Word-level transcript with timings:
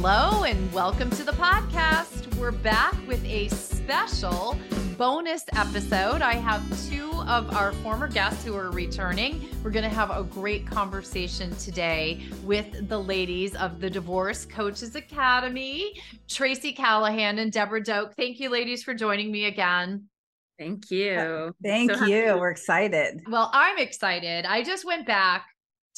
Hello, 0.00 0.44
and 0.44 0.72
welcome 0.72 1.10
to 1.10 1.24
the 1.24 1.32
podcast. 1.32 2.32
We're 2.36 2.52
back 2.52 2.94
with 3.08 3.22
a 3.24 3.48
special 3.48 4.56
bonus 4.96 5.42
episode. 5.56 6.22
I 6.22 6.34
have 6.34 6.62
two 6.88 7.10
of 7.26 7.52
our 7.52 7.72
former 7.72 8.06
guests 8.06 8.44
who 8.44 8.54
are 8.54 8.70
returning. 8.70 9.48
We're 9.64 9.72
going 9.72 9.82
to 9.82 9.94
have 9.94 10.10
a 10.10 10.22
great 10.22 10.64
conversation 10.68 11.50
today 11.56 12.20
with 12.44 12.88
the 12.88 12.96
ladies 12.96 13.56
of 13.56 13.80
the 13.80 13.90
Divorce 13.90 14.44
Coaches 14.44 14.94
Academy, 14.94 16.00
Tracy 16.28 16.72
Callahan 16.72 17.40
and 17.40 17.50
Debra 17.50 17.82
Doak. 17.82 18.14
Thank 18.14 18.38
you, 18.38 18.50
ladies, 18.50 18.84
for 18.84 18.94
joining 18.94 19.32
me 19.32 19.46
again. 19.46 20.04
Thank 20.60 20.92
you. 20.92 21.52
Thank 21.60 21.90
so 21.90 22.04
you. 22.04 22.38
We're 22.38 22.52
excited. 22.52 23.22
Well, 23.28 23.50
I'm 23.52 23.78
excited. 23.78 24.46
I 24.46 24.62
just 24.62 24.84
went 24.84 25.08
back 25.08 25.46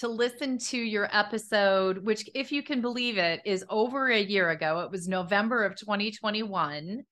to 0.01 0.09
listen 0.09 0.57
to 0.57 0.79
your 0.79 1.15
episode, 1.15 1.99
which, 1.99 2.29
if 2.35 2.51
you 2.51 2.63
can 2.63 2.81
believe 2.81 3.19
it, 3.19 3.41
is 3.45 3.65
over 3.69 4.11
a 4.11 4.21
year 4.21 4.49
ago. 4.51 4.81
It 4.81 4.91
was 4.91 5.07
November 5.07 5.63
of 5.63 5.77
2021. 5.77 7.03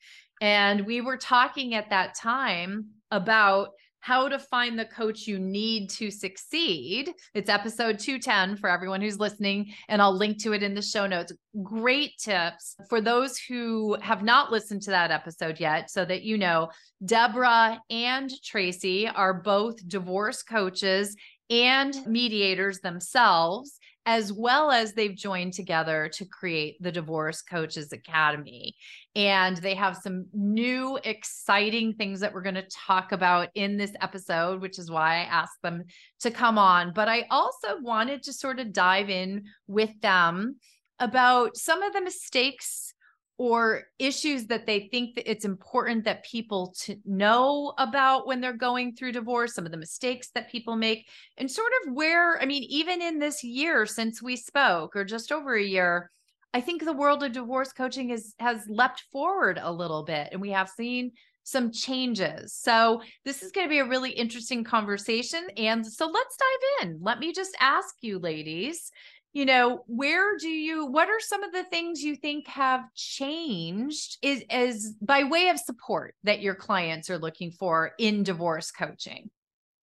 And 0.41 0.87
we 0.87 1.03
were 1.03 1.19
talking 1.19 1.75
at 1.75 1.91
that 1.91 2.15
time 2.15 2.87
about 3.11 3.71
how 4.01 4.29
to 4.29 4.39
find 4.39 4.79
the 4.79 4.87
coach 4.87 5.27
you 5.27 5.39
need 5.39 5.91
to 5.91 6.11
succeed. 6.11 7.13
It's 7.35 7.51
episode 7.51 7.99
210 7.99 8.57
for 8.57 8.71
everyone 8.71 9.03
who's 9.03 9.19
listening, 9.19 9.75
and 9.89 10.01
I'll 10.01 10.17
link 10.17 10.41
to 10.45 10.53
it 10.53 10.63
in 10.63 10.75
the 10.75 10.81
show 10.81 11.07
notes. 11.07 11.33
Great 11.63 12.13
tips 12.19 12.77
for 12.89 13.01
those 13.01 13.37
who 13.39 13.99
have 14.01 14.23
not 14.23 14.53
listened 14.53 14.83
to 14.83 14.91
that 14.93 15.11
episode 15.11 15.61
yet, 15.61 15.91
so 15.91 16.05
that 16.05 16.23
you 16.23 16.39
know 16.39 16.71
Debra 17.05 17.83
and 17.91 18.31
Tracy 18.43 19.09
are 19.09 19.35
both 19.35 19.87
divorce 19.89 20.43
coaches 20.43 21.17
and 21.51 21.95
mediators 22.07 22.81
themselves, 22.81 23.79
as 24.07 24.33
well 24.33 24.71
as 24.71 24.93
they've 24.93 25.15
joined 25.15 25.53
together 25.53 26.11
to 26.15 26.25
create 26.25 26.77
the 26.81 26.93
Divorce 26.93 27.43
Coaches 27.43 27.93
Academy. 27.93 28.75
And 29.15 29.57
they 29.59 29.75
have 29.75 29.97
some 29.97 30.27
new, 30.33 30.99
exciting 31.05 31.95
things 31.95 32.21
that 32.21 32.33
we're 32.33 32.43
going 32.43 32.55
to 32.55 32.69
talk 32.87 33.13
about 33.13 33.49
in 33.55 33.77
this 33.77 33.93
episode, 34.01 34.63
which 34.63 34.79
is 34.79 34.91
why 34.91 35.17
I 35.17 35.25
asked 35.25 35.61
them 35.63 35.85
to 36.21 36.31
come 36.31 36.57
on. 36.57 36.93
But 36.95 37.09
I 37.09 37.27
also 37.31 37.81
wanted 37.83 38.23
to 38.25 38.33
sort 38.33 38.61
of 38.61 38.73
dive 38.73 39.11
in 39.11 39.45
with 39.67 39.91
them 40.01 40.57
about 40.99 41.57
some 41.57 41.83
of 41.83 41.93
the 41.93 42.01
mistakes 42.01 42.95
or 43.39 43.85
issues 44.01 44.47
that 44.47 44.67
they 44.67 44.89
think 44.91 45.15
that 45.15 45.31
it's 45.31 45.45
important 45.45 46.05
that 46.05 46.25
people 46.25 46.75
to 46.77 46.97
know 47.05 47.73
about 47.79 48.27
when 48.27 48.41
they're 48.41 48.53
going 48.53 48.95
through 48.95 49.13
divorce 49.13 49.55
some 49.55 49.65
of 49.65 49.71
the 49.71 49.79
mistakes 49.79 50.31
that 50.35 50.51
people 50.51 50.77
make 50.77 51.09
and 51.39 51.51
sort 51.51 51.73
of 51.83 51.95
where 51.95 52.41
i 52.43 52.45
mean 52.45 52.65
even 52.65 53.01
in 53.01 53.19
this 53.19 53.43
year 53.43 53.87
since 53.87 54.23
we 54.23 54.37
spoke 54.37 54.95
or 54.95 55.05
just 55.05 55.33
over 55.33 55.55
a 55.55 55.63
year 55.63 56.11
i 56.53 56.61
think 56.61 56.85
the 56.85 56.93
world 56.93 57.23
of 57.23 57.33
divorce 57.33 57.73
coaching 57.73 58.11
is 58.11 58.35
has 58.39 58.67
leapt 58.69 59.05
forward 59.13 59.59
a 59.63 59.73
little 59.73 60.05
bit 60.05 60.29
and 60.33 60.41
we 60.41 60.51
have 60.51 60.69
seen 60.69 61.13
some 61.45 61.73
changes. 61.73 62.53
So, 62.53 63.01
this 63.25 63.43
is 63.43 63.53
going 63.53 63.67
to 63.67 63.71
be 63.71 63.79
a 63.79 63.89
really 63.89 64.11
interesting 64.11 64.65
conversation. 64.65 65.47
And 65.57 65.87
so, 65.87 66.07
let's 66.07 66.37
dive 66.37 66.89
in. 66.89 66.99
Let 67.01 67.21
me 67.21 67.33
just 67.33 67.57
ask 67.59 67.95
you, 68.03 68.19
ladies, 68.19 68.91
you 69.39 69.47
know 69.47 69.85
where 69.87 70.37
do 70.37 70.49
you 70.49 70.85
what 70.87 71.09
are 71.09 71.21
some 71.21 71.45
of 71.45 71.53
the 71.53 71.63
things 71.63 72.03
you 72.03 72.17
think 72.17 72.49
have 72.49 72.83
changed 72.97 74.19
is 74.21 74.43
as 74.51 74.95
by 75.01 75.23
way 75.23 75.49
of 75.49 75.61
support 75.61 76.17
that 76.25 76.41
your 76.41 76.57
clients 76.57 77.09
are 77.09 77.19
looking 77.19 77.53
for 77.53 77.93
in 78.01 78.25
divorce 78.25 78.73
coaching 78.73 79.31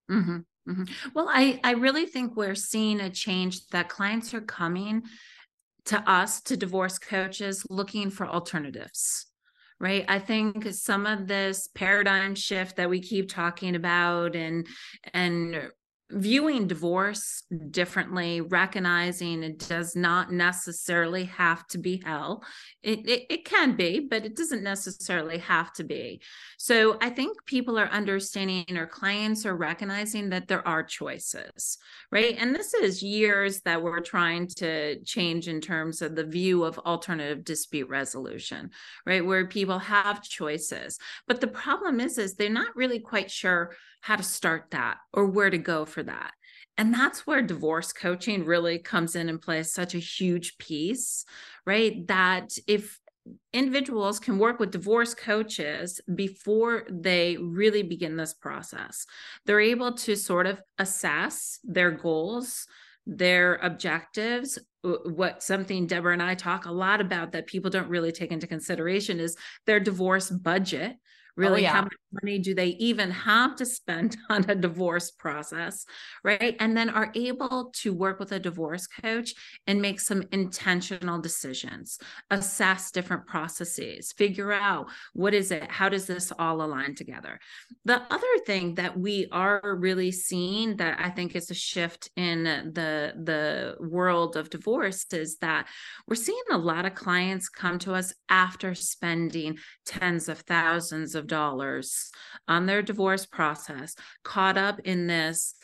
mm-hmm, 0.09 0.37
mm-hmm. 0.67 0.83
well 1.13 1.29
i 1.29 1.59
i 1.63 1.71
really 1.71 2.07
think 2.07 2.35
we're 2.35 2.55
seeing 2.55 2.99
a 2.99 3.11
change 3.11 3.67
that 3.67 3.89
clients 3.89 4.33
are 4.33 4.41
coming 4.41 5.03
to 5.85 5.99
us 6.09 6.41
to 6.41 6.57
divorce 6.57 6.97
coaches 6.97 7.63
looking 7.69 8.09
for 8.09 8.25
alternatives 8.25 9.27
right 9.79 10.03
i 10.07 10.17
think 10.17 10.67
some 10.71 11.05
of 11.05 11.27
this 11.27 11.69
paradigm 11.75 12.33
shift 12.33 12.77
that 12.77 12.89
we 12.89 12.99
keep 12.99 13.29
talking 13.29 13.75
about 13.75 14.35
and 14.35 14.65
and 15.13 15.69
viewing 16.11 16.67
divorce 16.67 17.43
differently, 17.71 18.41
recognizing 18.41 19.43
it 19.43 19.59
does 19.67 19.95
not 19.95 20.31
necessarily 20.31 21.25
have 21.25 21.65
to 21.67 21.77
be 21.77 22.01
hell. 22.05 22.43
It, 22.81 23.07
it, 23.07 23.25
it, 23.29 23.45
can 23.45 23.75
be, 23.75 23.99
but 23.99 24.25
it 24.25 24.35
doesn't 24.35 24.63
necessarily 24.63 25.39
have 25.39 25.73
to 25.73 25.83
be. 25.83 26.21
So 26.57 26.97
I 27.01 27.09
think 27.09 27.45
people 27.45 27.79
are 27.79 27.87
understanding, 27.87 28.77
or 28.77 28.85
clients 28.85 29.45
are 29.45 29.55
recognizing 29.55 30.29
that 30.29 30.47
there 30.47 30.65
are 30.67 30.83
choices, 30.83 31.77
right? 32.11 32.35
And 32.37 32.53
this 32.53 32.73
is 32.73 33.01
years 33.01 33.61
that 33.61 33.81
we're 33.81 34.01
trying 34.01 34.47
to 34.57 35.01
change 35.03 35.47
in 35.47 35.61
terms 35.61 36.01
of 36.01 36.15
the 36.15 36.25
view 36.25 36.63
of 36.63 36.77
alternative 36.79 37.43
dispute 37.43 37.89
resolution, 37.89 38.69
right? 39.05 39.25
Where 39.25 39.47
people 39.47 39.79
have 39.79 40.21
choices. 40.21 40.99
But 41.27 41.41
the 41.41 41.47
problem 41.47 41.99
is, 41.99 42.17
is 42.17 42.35
they're 42.35 42.49
not 42.49 42.75
really 42.75 42.99
quite 42.99 43.31
sure 43.31 43.75
how 44.03 44.17
to 44.17 44.23
start 44.23 44.65
that 44.71 44.97
or 45.13 45.25
where 45.25 45.49
to 45.49 45.57
go 45.57 45.85
for 45.85 46.03
that. 46.03 46.33
And 46.77 46.93
that's 46.93 47.25
where 47.25 47.41
divorce 47.41 47.93
coaching 47.93 48.43
really 48.43 48.77
comes 48.77 49.15
in 49.15 49.29
and 49.29 49.41
plays 49.41 49.71
such 49.71 49.95
a 49.95 49.99
huge 49.99 50.57
piece, 50.57 51.23
right? 51.65 52.05
That 52.07 52.51
if 52.67 52.99
individuals 53.53 54.19
can 54.19 54.39
work 54.39 54.59
with 54.59 54.71
divorce 54.71 55.13
coaches 55.13 56.01
before 56.13 56.85
they 56.89 57.37
really 57.37 57.81
begin 57.81 58.17
this 58.17 58.33
process, 58.33 59.05
they're 59.45 59.61
able 59.61 59.93
to 59.93 60.17
sort 60.17 60.47
of 60.47 60.61
assess 60.77 61.59
their 61.63 61.91
goals, 61.91 62.67
their 63.07 63.55
objectives 63.55 64.59
what 64.81 65.41
something 65.41 65.87
debra 65.87 66.11
and 66.11 66.21
i 66.21 66.35
talk 66.35 66.65
a 66.65 66.71
lot 66.71 66.99
about 66.99 67.31
that 67.31 67.47
people 67.47 67.69
don't 67.69 67.89
really 67.89 68.11
take 68.11 68.31
into 68.31 68.47
consideration 68.47 69.19
is 69.19 69.37
their 69.65 69.79
divorce 69.79 70.29
budget 70.29 70.97
Oh, 71.35 71.41
really 71.41 71.61
oh, 71.61 71.63
yeah. 71.63 71.73
how 71.73 71.81
much 71.81 71.93
money 72.21 72.37
do 72.37 72.53
they 72.53 72.67
even 72.79 73.09
have 73.09 73.55
to 73.55 73.65
spend 73.65 74.15
on 74.29 74.47
a 74.47 74.53
divorce 74.53 75.09
process 75.09 75.83
right 76.23 76.55
and 76.59 76.77
then 76.77 76.89
are 76.89 77.11
able 77.15 77.71
to 77.77 77.91
work 77.91 78.19
with 78.19 78.31
a 78.31 78.39
divorce 78.39 78.85
coach 78.85 79.33
and 79.65 79.81
make 79.81 79.99
some 79.99 80.23
intentional 80.31 81.19
decisions 81.19 81.97
assess 82.29 82.91
different 82.91 83.25
processes 83.25 84.11
figure 84.15 84.51
out 84.51 84.87
what 85.13 85.33
is 85.33 85.49
it 85.49 85.71
how 85.71 85.89
does 85.89 86.05
this 86.05 86.31
all 86.37 86.61
align 86.61 86.93
together 86.93 87.39
the 87.85 87.99
other 88.13 88.37
thing 88.45 88.75
that 88.75 88.97
we 88.99 89.27
are 89.31 89.75
really 89.79 90.11
seeing 90.11 90.77
that 90.77 90.99
i 90.99 91.09
think 91.09 91.35
is 91.35 91.49
a 91.49 91.55
shift 91.55 92.11
in 92.15 92.43
the 92.43 93.13
the 93.23 93.75
world 93.79 94.37
of 94.37 94.51
divorce 94.51 95.05
is 95.11 95.37
that 95.37 95.67
we're 96.07 96.15
seeing 96.15 96.37
a 96.51 96.57
lot 96.57 96.85
of 96.85 96.93
clients 96.93 97.49
come 97.49 97.79
to 97.79 97.93
us 97.93 98.13
after 98.29 98.75
spending 98.75 99.57
tens 99.85 100.29
of 100.29 100.39
thousands 100.41 101.15
of 101.15 101.22
of 101.23 101.27
dollars 101.27 102.11
on 102.47 102.65
their 102.65 102.81
divorce 102.81 103.25
process, 103.25 103.95
caught 104.23 104.57
up 104.57 104.79
in 104.83 105.07
this 105.07 105.55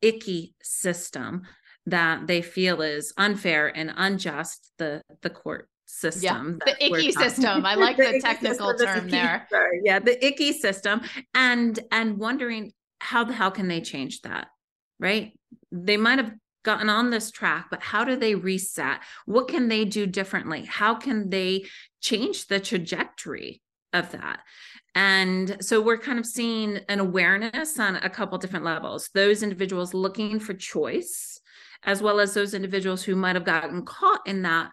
icky 0.00 0.54
system 0.62 1.42
that 1.86 2.26
they 2.26 2.42
feel 2.42 2.80
is 2.82 3.12
unfair 3.16 3.68
and 3.68 3.92
unjust, 3.96 4.72
the, 4.78 5.02
the 5.22 5.30
court 5.30 5.68
system. 5.86 6.60
Yeah, 6.64 6.72
the 6.72 6.84
icky 6.84 7.12
system. 7.12 7.66
I 7.66 7.74
like 7.74 7.96
the, 7.96 8.12
the 8.12 8.20
technical 8.20 8.74
term 8.74 9.08
there. 9.08 9.48
Yeah, 9.84 9.98
the 9.98 10.24
icky 10.24 10.52
system. 10.52 11.02
And 11.34 11.78
and 11.90 12.18
wondering 12.18 12.72
how 13.00 13.24
the 13.24 13.32
hell 13.32 13.50
can 13.50 13.68
they 13.68 13.80
change 13.80 14.22
that? 14.22 14.48
Right? 14.98 15.32
They 15.70 15.96
might 15.96 16.18
have 16.18 16.32
gotten 16.64 16.88
on 16.88 17.10
this 17.10 17.30
track, 17.30 17.66
but 17.70 17.82
how 17.82 18.04
do 18.04 18.16
they 18.16 18.34
reset? 18.34 19.00
What 19.26 19.48
can 19.48 19.68
they 19.68 19.84
do 19.84 20.06
differently? 20.06 20.64
How 20.64 20.94
can 20.94 21.30
they 21.30 21.64
change 22.00 22.46
the 22.46 22.60
trajectory 22.60 23.61
of 23.92 24.10
that? 24.12 24.40
And 24.94 25.56
so 25.60 25.80
we're 25.80 25.98
kind 25.98 26.18
of 26.18 26.26
seeing 26.26 26.80
an 26.88 27.00
awareness 27.00 27.78
on 27.78 27.96
a 27.96 28.10
couple 28.10 28.36
different 28.38 28.64
levels. 28.64 29.08
Those 29.14 29.42
individuals 29.42 29.94
looking 29.94 30.38
for 30.38 30.52
choice, 30.54 31.40
as 31.84 32.02
well 32.02 32.20
as 32.20 32.34
those 32.34 32.54
individuals 32.54 33.02
who 33.02 33.16
might 33.16 33.36
have 33.36 33.44
gotten 33.44 33.84
caught 33.84 34.20
in 34.26 34.42
that 34.42 34.70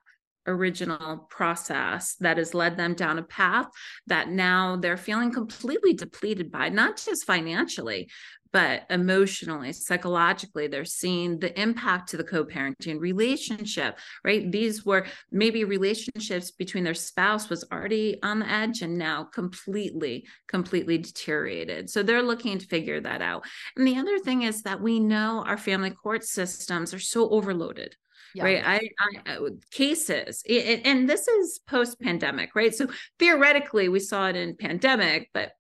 original 0.48 1.28
process 1.30 2.16
that 2.16 2.38
has 2.38 2.54
led 2.54 2.76
them 2.76 2.96
down 2.96 3.20
a 3.20 3.24
path 3.24 3.68
that 4.08 4.30
now 4.30 4.76
they're 4.76 4.98
feeling 4.98 5.32
completely 5.32 5.94
depleted 5.94 6.52
by, 6.52 6.70
not 6.70 6.98
just 6.98 7.26
financially, 7.26 8.10
but 8.52 8.86
emotionally, 8.90 9.74
psychologically, 9.74 10.68
they're 10.68 10.86
seeing 10.86 11.40
the 11.40 11.60
impact 11.60 12.10
to 12.10 12.18
the 12.18 12.24
co 12.24 12.44
parenting 12.44 13.00
relationship, 13.00 14.00
right? 14.24 14.52
These 14.52 14.86
were 14.86 15.06
maybe 15.32 15.64
relationships 15.64 16.52
between 16.52 16.84
their 16.84 16.96
spouse 16.96 17.50
was 17.50 17.64
already 17.72 18.18
on 18.24 18.40
the 18.40 18.50
edge 18.50 18.82
and 18.82 18.98
now 18.98 19.24
completely, 19.24 20.26
completely 20.48 20.98
deteriorated. 20.98 21.90
So 21.90 22.02
they're 22.02 22.24
looking 22.24 22.58
to 22.58 22.66
figure 22.66 23.00
that 23.02 23.22
out. 23.22 23.46
And 23.76 23.86
the 23.86 23.98
other 23.98 24.18
thing 24.20 24.44
is 24.44 24.64
that 24.64 24.82
we 24.82 25.00
know 25.00 25.44
our 25.46 25.58
family 25.58 25.92
court 25.92 26.24
systems 26.24 26.94
are 26.94 27.00
so 27.00 27.30
overloaded. 27.30 27.96
Yeah. 28.36 28.44
right 28.44 28.62
I, 28.64 28.90
I, 29.26 29.38
uh, 29.38 29.50
cases 29.72 30.44
and 30.48 31.10
this 31.10 31.28
is 31.28 31.60
post 31.68 32.00
pandemic 32.00 32.54
right 32.54 32.76
so 32.76 32.88
theoretically 33.18 33.90
we 33.90 34.00
saw 34.00 34.28
it 34.28 34.36
in 34.36 34.56
pandemic 34.56 35.32
but 35.34 35.54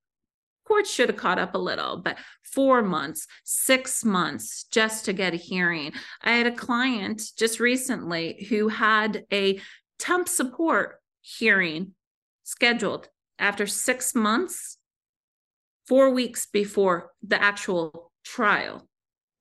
courts 0.69 0.92
should 0.92 1.10
have 1.10 1.18
caught 1.18 1.39
up 1.39 1.56
a 1.56 1.57
little, 1.57 1.98
but 1.98 2.18
four 2.44 2.83
months, 2.83 3.25
six 3.44 4.06
months 4.06 4.66
just 4.66 5.06
to 5.06 5.13
get 5.13 5.33
a 5.33 5.38
hearing. 5.38 5.92
I 6.21 6.33
had 6.33 6.45
a 6.45 6.51
client 6.51 7.24
just 7.38 7.60
recently 7.60 8.45
who 8.50 8.68
had 8.68 9.25
a 9.33 9.60
temp 9.98 10.30
support 10.30 11.01
hearing 11.21 11.94
scheduled 12.44 13.10
after 13.39 13.66
six 13.66 14.13
months, 14.13 14.77
four 15.88 16.12
weeks 16.12 16.45
before 16.45 17.12
the 17.24 17.42
actual 17.42 18.12
trial. 18.24 18.88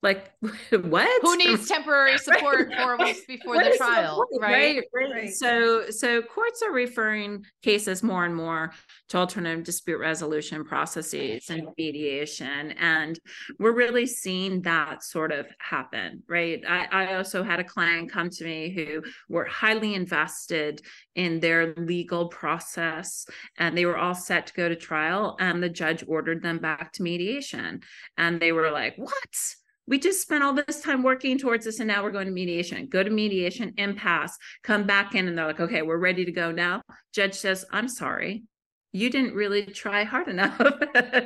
Like 0.01 0.31
what? 0.71 1.21
Who 1.21 1.37
needs 1.37 1.67
temporary 1.67 2.17
support 2.19 2.69
right. 2.69 2.77
four 2.77 2.97
weeks 2.97 3.25
before 3.25 3.55
what 3.55 3.71
the 3.71 3.77
trial? 3.77 4.25
The 4.31 4.39
right? 4.39 4.51
Right, 4.51 4.83
right? 4.93 5.11
right? 5.11 5.33
So 5.33 5.89
so 5.89 6.21
courts 6.21 6.61
are 6.61 6.71
referring 6.71 7.45
cases 7.61 8.01
more 8.01 8.25
and 8.25 8.35
more 8.35 8.71
to 9.09 9.17
alternative 9.17 9.63
dispute 9.65 9.97
resolution 9.97 10.63
processes 10.63 11.49
and 11.49 11.67
mediation. 11.77 12.71
And 12.73 13.19
we're 13.57 13.73
really 13.73 14.05
seeing 14.05 14.61
that 14.61 15.03
sort 15.03 15.31
of 15.31 15.47
happen, 15.59 16.23
right? 16.27 16.61
I, 16.67 16.87
I 16.91 17.15
also 17.15 17.43
had 17.43 17.59
a 17.59 17.63
client 17.63 18.11
come 18.11 18.29
to 18.29 18.43
me 18.43 18.69
who 18.69 19.01
were 19.27 19.45
highly 19.45 19.95
invested 19.95 20.81
in 21.15 21.39
their 21.39 21.73
legal 21.75 22.27
process 22.27 23.25
and 23.57 23.77
they 23.77 23.85
were 23.85 23.97
all 23.97 24.15
set 24.15 24.47
to 24.47 24.53
go 24.53 24.69
to 24.69 24.75
trial 24.75 25.35
and 25.39 25.61
the 25.61 25.69
judge 25.69 26.03
ordered 26.07 26.41
them 26.43 26.59
back 26.59 26.93
to 26.93 27.03
mediation. 27.03 27.81
And 28.17 28.39
they 28.39 28.51
were 28.51 28.71
like, 28.71 28.93
what? 28.97 29.13
We 29.89 29.97
just 29.97 30.21
spent 30.21 30.43
all 30.43 30.53
this 30.53 30.81
time 30.81 31.01
working 31.01 31.37
towards 31.39 31.65
this 31.65 31.79
and 31.79 31.87
now 31.87 32.03
we're 32.03 32.11
going 32.11 32.27
to 32.27 32.31
mediation. 32.31 32.87
Go 32.87 33.03
to 33.03 33.09
mediation 33.09 33.73
impasse 33.77 34.37
come 34.63 34.83
back 34.85 35.15
in 35.15 35.27
and 35.27 35.37
they're 35.37 35.47
like 35.47 35.59
okay 35.59 35.81
we're 35.81 35.97
ready 35.97 36.23
to 36.23 36.31
go 36.31 36.51
now. 36.51 36.81
Judge 37.13 37.33
says 37.33 37.65
i'm 37.71 37.89
sorry. 37.89 38.43
You 38.91 39.09
didn't 39.09 39.35
really 39.35 39.65
try 39.65 40.03
hard 40.03 40.27
enough. 40.29 40.59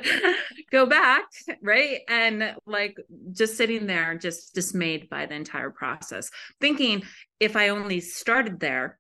Go 0.71 0.85
back 0.85 1.23
right? 1.61 1.99
And 2.07 2.55
like 2.65 2.97
just 3.31 3.57
sitting 3.57 3.85
there 3.85 4.17
just 4.17 4.55
dismayed 4.55 5.09
by 5.09 5.25
the 5.25 5.35
entire 5.35 5.69
process 5.69 6.29
thinking 6.59 7.03
if 7.39 7.55
i 7.55 7.69
only 7.69 7.99
started 7.99 8.59
there 8.59 8.97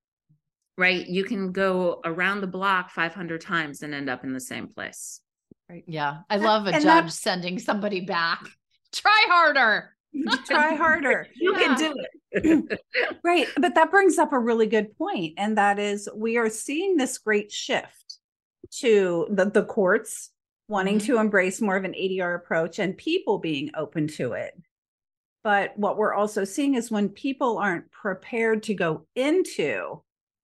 right 0.77 1.07
you 1.07 1.23
can 1.23 1.51
go 1.51 2.01
around 2.03 2.41
the 2.41 2.47
block 2.47 2.89
500 2.91 3.41
times 3.41 3.81
and 3.81 3.93
end 3.93 4.09
up 4.09 4.23
in 4.23 4.33
the 4.33 4.39
same 4.39 4.67
place. 4.67 5.21
Right 5.69 5.83
yeah. 5.87 6.17
I 6.29 6.37
love 6.37 6.67
a 6.67 6.71
and 6.71 6.83
judge 6.83 7.05
that- 7.05 7.11
sending 7.11 7.59
somebody 7.59 8.01
back 8.01 8.45
try 8.93 9.25
harder. 9.27 9.95
try 10.45 10.75
harder. 10.75 11.27
you 11.35 11.53
yeah. 11.59 11.75
can 11.75 11.77
do 11.77 11.95
it. 12.31 12.79
right. 13.23 13.47
But 13.57 13.75
that 13.75 13.91
brings 13.91 14.17
up 14.17 14.33
a 14.33 14.39
really 14.39 14.67
good 14.67 14.95
point, 14.97 15.33
And 15.37 15.57
that 15.57 15.79
is 15.79 16.09
we 16.15 16.37
are 16.37 16.49
seeing 16.49 16.97
this 16.97 17.17
great 17.17 17.51
shift 17.51 18.17
to 18.79 19.27
the, 19.29 19.45
the 19.45 19.63
courts 19.63 20.31
wanting 20.67 20.97
mm-hmm. 20.97 21.07
to 21.07 21.19
embrace 21.19 21.61
more 21.61 21.75
of 21.75 21.83
an 21.83 21.93
ADR 21.93 22.35
approach 22.35 22.79
and 22.79 22.97
people 22.97 23.37
being 23.37 23.71
open 23.75 24.07
to 24.07 24.33
it. 24.33 24.53
But 25.43 25.77
what 25.77 25.97
we're 25.97 26.13
also 26.13 26.45
seeing 26.45 26.75
is 26.75 26.89
when 26.89 27.09
people 27.09 27.57
aren't 27.57 27.91
prepared 27.91 28.63
to 28.63 28.73
go 28.73 29.05
into 29.15 30.01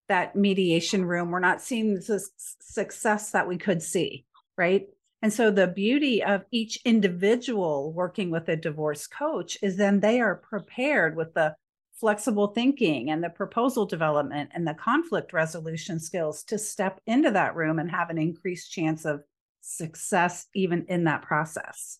that 0.09 0.35
mediation 0.35 1.05
room, 1.05 1.31
we're 1.31 1.39
not 1.39 1.61
seeing 1.61 1.95
the 1.95 2.21
success 2.59 3.31
that 3.31 3.47
we 3.47 3.57
could 3.57 3.81
see, 3.81 4.25
right? 4.57 4.87
And 5.21 5.33
so 5.33 5.51
the 5.51 5.67
beauty 5.67 6.23
of 6.23 6.45
each 6.51 6.79
individual 6.85 7.91
working 7.91 8.31
with 8.31 8.47
a 8.47 8.55
divorce 8.55 9.05
coach 9.05 9.57
is 9.61 9.75
then 9.75 9.99
they 9.99 10.21
are 10.21 10.35
prepared 10.35 11.15
with 11.15 11.33
the 11.33 11.55
flexible 11.99 12.47
thinking 12.47 13.09
and 13.11 13.21
the 13.21 13.29
proposal 13.29 13.85
development 13.85 14.49
and 14.53 14.65
the 14.65 14.73
conflict 14.73 15.33
resolution 15.33 15.99
skills 15.99 16.43
to 16.43 16.57
step 16.57 17.01
into 17.05 17.31
that 17.31 17.55
room 17.55 17.79
and 17.79 17.91
have 17.91 18.09
an 18.09 18.17
increased 18.17 18.71
chance 18.71 19.03
of 19.03 19.21
success 19.59 20.47
even 20.55 20.85
in 20.87 21.03
that 21.03 21.21
process. 21.21 21.99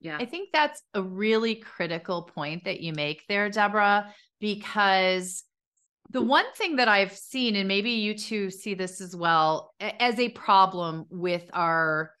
Yeah. 0.00 0.18
I 0.20 0.26
think 0.26 0.50
that's 0.52 0.82
a 0.94 1.02
really 1.02 1.54
critical 1.54 2.22
point 2.22 2.64
that 2.64 2.80
you 2.80 2.92
make 2.92 3.22
there, 3.28 3.48
Debra, 3.48 4.12
because 4.40 5.44
the 6.10 6.22
one 6.22 6.44
thing 6.54 6.76
that 6.76 6.88
I've 6.88 7.16
seen, 7.16 7.56
and 7.56 7.68
maybe 7.68 7.92
you 7.92 8.16
two 8.16 8.50
see 8.50 8.74
this 8.74 9.00
as 9.00 9.14
well, 9.14 9.72
as 9.80 10.18
a 10.18 10.28
problem 10.30 11.06
with 11.08 11.48
our 11.52 12.12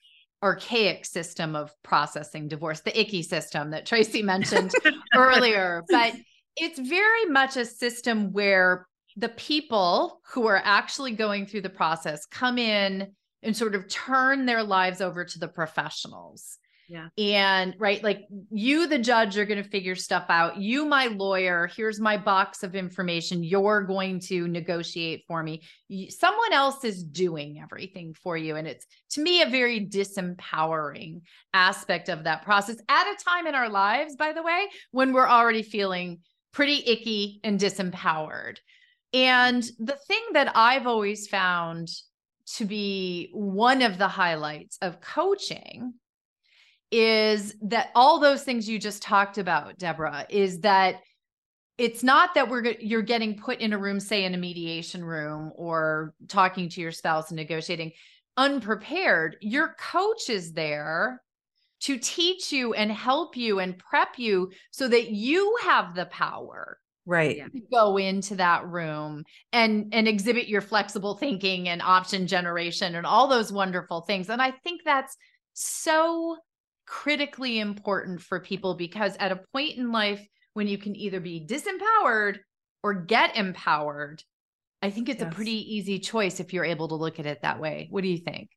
archaic 0.46 1.04
system 1.04 1.56
of 1.56 1.74
processing 1.82 2.46
divorce, 2.46 2.80
the 2.80 2.98
icky 2.98 3.20
system 3.20 3.70
that 3.70 3.84
Tracy 3.84 4.22
mentioned 4.22 4.72
earlier. 5.16 5.82
But 5.90 6.14
it's 6.56 6.78
very 6.78 7.24
much 7.24 7.56
a 7.56 7.64
system 7.64 8.32
where 8.32 8.86
the 9.16 9.30
people 9.30 10.20
who 10.32 10.46
are 10.46 10.62
actually 10.62 11.12
going 11.12 11.46
through 11.46 11.62
the 11.62 11.68
process 11.68 12.26
come 12.26 12.58
in 12.58 13.12
and 13.42 13.56
sort 13.56 13.74
of 13.74 13.88
turn 13.88 14.46
their 14.46 14.62
lives 14.62 15.00
over 15.00 15.24
to 15.24 15.38
the 15.40 15.48
professionals. 15.48 16.58
Yeah. 16.88 17.08
And 17.18 17.74
right, 17.78 18.02
like 18.02 18.26
you, 18.50 18.86
the 18.86 18.98
judge, 18.98 19.36
are 19.36 19.44
going 19.44 19.62
to 19.62 19.68
figure 19.68 19.96
stuff 19.96 20.26
out. 20.28 20.58
You, 20.58 20.84
my 20.84 21.06
lawyer, 21.06 21.68
here's 21.74 21.98
my 21.98 22.16
box 22.16 22.62
of 22.62 22.76
information. 22.76 23.42
You're 23.42 23.82
going 23.82 24.20
to 24.20 24.46
negotiate 24.46 25.24
for 25.26 25.42
me. 25.42 25.62
Someone 26.10 26.52
else 26.52 26.84
is 26.84 27.02
doing 27.02 27.58
everything 27.60 28.14
for 28.14 28.36
you. 28.36 28.56
And 28.56 28.68
it's 28.68 28.86
to 29.10 29.22
me 29.22 29.42
a 29.42 29.48
very 29.48 29.84
disempowering 29.84 31.22
aspect 31.52 32.08
of 32.08 32.24
that 32.24 32.44
process 32.44 32.76
at 32.88 33.12
a 33.12 33.24
time 33.24 33.46
in 33.46 33.54
our 33.54 33.68
lives, 33.68 34.14
by 34.14 34.32
the 34.32 34.42
way, 34.42 34.68
when 34.92 35.12
we're 35.12 35.28
already 35.28 35.62
feeling 35.62 36.20
pretty 36.52 36.84
icky 36.86 37.40
and 37.42 37.58
disempowered. 37.58 38.58
And 39.12 39.62
the 39.78 39.98
thing 40.06 40.22
that 40.34 40.52
I've 40.54 40.86
always 40.86 41.26
found 41.26 41.88
to 42.54 42.64
be 42.64 43.30
one 43.32 43.82
of 43.82 43.98
the 43.98 44.08
highlights 44.08 44.78
of 44.80 45.00
coaching 45.00 45.94
is 46.90 47.54
that 47.62 47.90
all 47.94 48.20
those 48.20 48.42
things 48.42 48.68
you 48.68 48.78
just 48.78 49.02
talked 49.02 49.38
about, 49.38 49.78
Debra, 49.78 50.26
is 50.30 50.60
that 50.60 51.00
it's 51.78 52.02
not 52.02 52.34
that 52.34 52.48
we're 52.48 52.74
you're 52.80 53.02
getting 53.02 53.36
put 53.36 53.60
in 53.60 53.72
a 53.72 53.78
room, 53.78 54.00
say 54.00 54.24
in 54.24 54.34
a 54.34 54.38
mediation 54.38 55.04
room 55.04 55.52
or 55.54 56.14
talking 56.28 56.68
to 56.70 56.80
your 56.80 56.92
spouse 56.92 57.30
and 57.30 57.36
negotiating 57.36 57.92
unprepared. 58.36 59.36
Your 59.40 59.74
coach 59.78 60.30
is 60.30 60.52
there 60.52 61.22
to 61.80 61.98
teach 61.98 62.52
you 62.52 62.72
and 62.74 62.90
help 62.90 63.36
you 63.36 63.58
and 63.58 63.78
prep 63.78 64.18
you 64.18 64.50
so 64.70 64.88
that 64.88 65.10
you 65.10 65.56
have 65.62 65.94
the 65.94 66.06
power 66.06 66.78
right 67.04 67.40
to 67.52 67.60
go 67.70 67.96
into 67.96 68.34
that 68.34 68.66
room 68.66 69.24
and 69.52 69.88
and 69.92 70.08
exhibit 70.08 70.48
your 70.48 70.60
flexible 70.60 71.14
thinking 71.14 71.68
and 71.68 71.80
option 71.80 72.26
generation 72.26 72.96
and 72.96 73.06
all 73.06 73.28
those 73.28 73.52
wonderful 73.52 74.00
things 74.00 74.28
and 74.28 74.42
i 74.42 74.50
think 74.50 74.80
that's 74.84 75.16
so 75.52 76.36
critically 76.86 77.58
important 77.58 78.20
for 78.20 78.40
people 78.40 78.74
because 78.74 79.16
at 79.18 79.32
a 79.32 79.40
point 79.52 79.76
in 79.76 79.92
life 79.92 80.24
when 80.54 80.68
you 80.68 80.78
can 80.78 80.96
either 80.96 81.20
be 81.20 81.46
disempowered 81.46 82.38
or 82.82 82.94
get 82.94 83.36
empowered, 83.36 84.22
I 84.80 84.90
think 84.90 85.08
it's 85.08 85.20
yes. 85.20 85.32
a 85.32 85.34
pretty 85.34 85.76
easy 85.76 85.98
choice 85.98 86.40
if 86.40 86.52
you're 86.52 86.64
able 86.64 86.88
to 86.88 86.94
look 86.94 87.18
at 87.18 87.26
it 87.26 87.42
that 87.42 87.60
way. 87.60 87.88
What 87.90 88.02
do 88.02 88.08
you 88.08 88.18
think? 88.18 88.50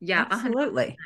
Yeah, 0.00 0.26
absolutely. 0.30 0.84
100%. 0.84 0.96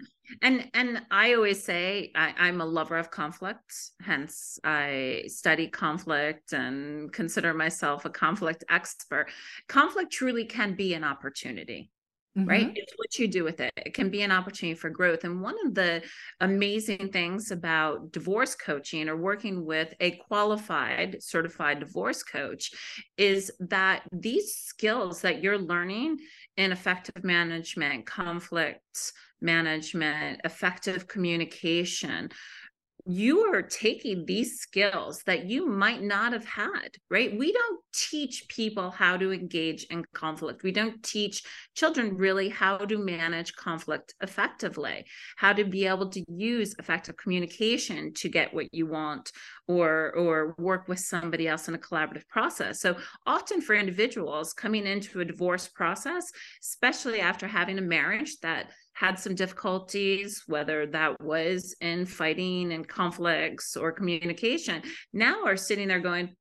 And 0.43 0.71
and 0.75 1.03
I 1.11 1.35
always 1.35 1.63
say 1.63 2.13
I, 2.15 2.33
I'm 2.39 2.61
a 2.61 2.65
lover 2.65 2.97
of 2.97 3.11
conflict. 3.11 3.75
Hence, 4.01 4.61
I 4.63 5.25
study 5.27 5.67
conflict 5.67 6.53
and 6.53 7.13
consider 7.13 7.53
myself 7.53 8.05
a 8.05 8.11
conflict 8.11 8.63
expert. 8.71 9.27
Conflict 9.69 10.13
truly 10.13 10.45
can 10.45 10.75
be 10.75 10.95
an 10.95 11.03
opportunity 11.03 11.91
Mm-hmm. 12.39 12.49
right? 12.49 12.73
It's 12.77 12.93
what 12.97 13.19
you 13.19 13.27
do 13.27 13.43
with 13.43 13.61
it. 13.61 13.73
It 13.77 13.93
can 13.93 14.09
be 14.09 14.23
an 14.23 14.31
opportunity 14.31 14.79
for 14.79 14.89
growth. 14.89 15.25
And 15.25 15.43
one 15.43 15.57
of 15.67 15.75
the 15.75 16.03
amazing 16.41 17.11
things 17.11 17.51
about 17.51 18.13
divorce 18.13 18.55
coaching 18.55 19.09
or 19.09 19.17
working 19.17 19.67
with 19.67 19.93
a 19.99 20.13
qualified, 20.13 21.21
certified 21.21 21.81
divorce 21.81 22.23
coach 22.23 22.71
is 23.17 23.51
that 23.59 24.03
these 24.13 24.55
skills 24.55 25.23
that 25.23 25.43
you're 25.43 25.59
learning 25.59 26.19
in 26.57 26.71
effective 26.71 27.25
management, 27.25 28.07
conflicts, 28.07 29.13
management, 29.41 30.41
effective 30.45 31.09
communication, 31.09 32.31
you 33.07 33.41
are 33.53 33.63
taking 33.63 34.25
these 34.25 34.59
skills 34.59 35.23
that 35.25 35.47
you 35.47 35.67
might 35.67 36.03
not 36.03 36.33
have 36.33 36.45
had, 36.45 36.97
right? 37.11 37.37
We 37.37 37.53
don't 37.53 37.81
teach 37.93 38.47
people 38.49 38.91
how 38.91 39.17
to 39.17 39.33
engage 39.33 39.85
in 39.85 40.05
conflict. 40.13 40.63
We 40.63 40.73
don't 40.73 41.03
teach 41.03 41.43
children 41.75 42.17
really 42.17 42.49
how 42.49 42.79
to 42.79 42.99
manage 42.99 43.55
conflict 43.57 44.15
effectively, 44.23 45.05
how 45.37 45.53
to 45.53 45.65
be 45.65 45.87
able 45.87 46.09
to 46.11 46.25
use 46.29 46.75
effective 46.79 47.17
communication 47.17 48.13
to 48.15 48.29
get 48.29 48.55
what 48.55 48.73
you 48.73 48.87
want 48.87 49.33
or 49.67 50.13
or 50.13 50.55
work 50.59 50.89
with 50.89 50.99
somebody 50.99 51.49
else 51.49 51.69
in 51.69 51.75
a 51.75 51.79
collaborative 51.79 52.27
process. 52.29 52.81
So 52.81 52.97
often 53.27 53.61
for 53.61 53.75
individuals 53.75 54.53
coming 54.53 54.87
into 54.87 55.21
a 55.21 55.25
divorce 55.25 55.69
process, 55.69 56.31
especially 56.63 57.21
after 57.21 57.47
having 57.47 57.79
a 57.79 57.83
marriage 57.83 58.39
that 58.43 58.71
had 59.01 59.19
some 59.19 59.35
difficulties, 59.35 60.43
whether 60.47 60.85
that 60.85 61.19
was 61.23 61.75
in 61.81 62.05
fighting 62.05 62.71
and 62.75 62.87
conflicts 62.87 63.75
or 63.75 63.93
communication, 63.93 64.83
now 65.15 65.43
are 65.47 65.57
sitting 65.57 65.89
there 65.89 66.01
going, 66.01 66.37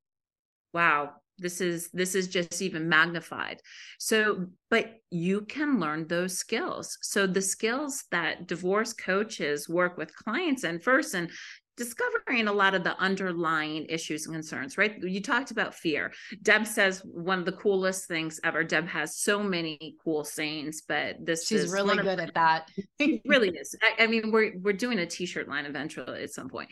wow, 0.73 1.11
this 1.37 1.61
is 1.61 1.89
this 1.93 2.15
is 2.15 2.27
just 2.27 2.61
even 2.61 2.89
magnified. 2.89 3.61
So 3.97 4.47
but 4.69 4.95
you 5.09 5.45
can 5.45 5.79
learn 5.79 6.05
those 6.07 6.37
skills. 6.37 6.97
So 7.01 7.25
the 7.25 7.41
skills 7.41 8.03
that 8.11 8.45
divorce 8.47 8.91
coaches 8.91 9.69
work 9.69 9.97
with 9.97 10.13
clients 10.13 10.65
and 10.65 10.83
first 10.83 11.13
and 11.13 11.31
discovering 11.79 12.50
a 12.50 12.53
lot 12.53 12.75
of 12.75 12.83
the 12.83 12.95
underlying 12.98 13.86
issues 13.88 14.25
and 14.25 14.36
concerns, 14.36 14.77
right? 14.77 15.01
You 15.01 15.21
talked 15.21 15.50
about 15.50 15.74
fear. 15.74 16.12
Deb 16.41 16.67
says 16.67 17.00
one 17.05 17.39
of 17.39 17.45
the 17.45 17.53
coolest 17.53 18.05
things 18.05 18.38
ever. 18.43 18.65
Deb 18.65 18.86
has 18.86 19.17
so 19.17 19.41
many 19.41 19.95
cool 20.03 20.25
sayings, 20.25 20.81
but 20.86 21.25
this 21.25 21.48
she's 21.48 21.71
really 21.71 21.95
good 21.95 22.19
at 22.19 22.33
that. 22.33 22.69
really 23.25 23.50
is. 23.50 23.74
I, 23.81 24.03
I, 24.03 24.07
mean, 24.07 24.29
we're 24.29 24.59
we're 24.59 24.74
doing 24.74 25.00
a 25.00 25.05
t-shirt 25.05 25.48
line 25.48 25.65
eventually 25.65 26.21
at 26.21 26.31
some 26.31 26.50
point. 26.50 26.69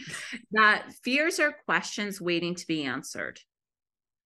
That 0.51 0.91
fears 1.03 1.39
are 1.39 1.55
questions 1.65 2.19
waiting 2.19 2.53
to 2.55 2.67
be 2.67 2.83
answered. 2.83 3.39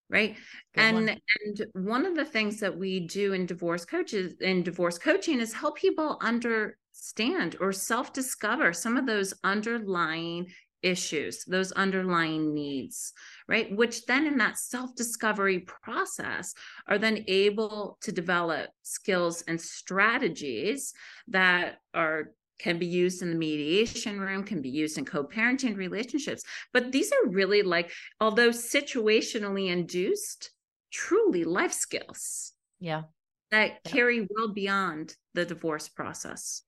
Right. 0.09 0.35
Good 0.73 0.81
and 0.81 0.95
one. 0.95 1.09
and 1.45 1.85
one 1.85 2.05
of 2.07 2.15
the 2.15 2.25
things 2.25 2.59
that 2.59 2.75
we 2.75 3.01
do 3.01 3.33
in 3.33 3.45
divorce 3.45 3.85
coaches 3.85 4.33
in 4.41 4.63
divorce 4.63 4.97
coaching 4.97 5.39
is 5.39 5.53
help 5.53 5.77
people 5.77 6.17
understand 6.21 7.55
or 7.61 7.71
self-discover 7.71 8.73
some 8.73 8.97
of 8.97 9.05
those 9.05 9.33
underlying 9.43 10.47
issues, 10.83 11.43
those 11.45 11.71
underlying 11.71 12.53
needs, 12.53 13.13
right? 13.47 13.75
Which 13.75 14.05
then 14.05 14.25
in 14.25 14.37
that 14.37 14.57
self 14.57 14.95
discovery 14.95 15.59
process 15.59 16.53
are 16.87 16.97
then 16.97 17.23
able 17.27 17.97
to 18.01 18.11
develop 18.11 18.69
skills 18.83 19.43
and 19.47 19.59
strategies 19.59 20.93
that 21.27 21.77
are 21.93 22.31
can 22.61 22.77
be 22.77 22.85
used 22.85 23.23
in 23.23 23.31
the 23.31 23.35
mediation 23.35 24.19
room, 24.19 24.43
can 24.43 24.61
be 24.61 24.69
used 24.69 24.97
in 24.97 25.05
co 25.05 25.23
parenting 25.23 25.75
relationships. 25.75 26.43
But 26.73 26.91
these 26.91 27.11
are 27.11 27.29
really 27.29 27.63
like, 27.63 27.91
although 28.19 28.49
situationally 28.49 29.69
induced, 29.69 30.51
truly 30.91 31.43
life 31.43 31.73
skills. 31.73 32.53
Yeah. 32.79 33.03
That 33.49 33.79
yeah. 33.85 33.91
carry 33.91 34.27
well 34.29 34.53
beyond 34.53 35.15
the 35.33 35.45
divorce 35.45 35.89
process. 35.89 36.61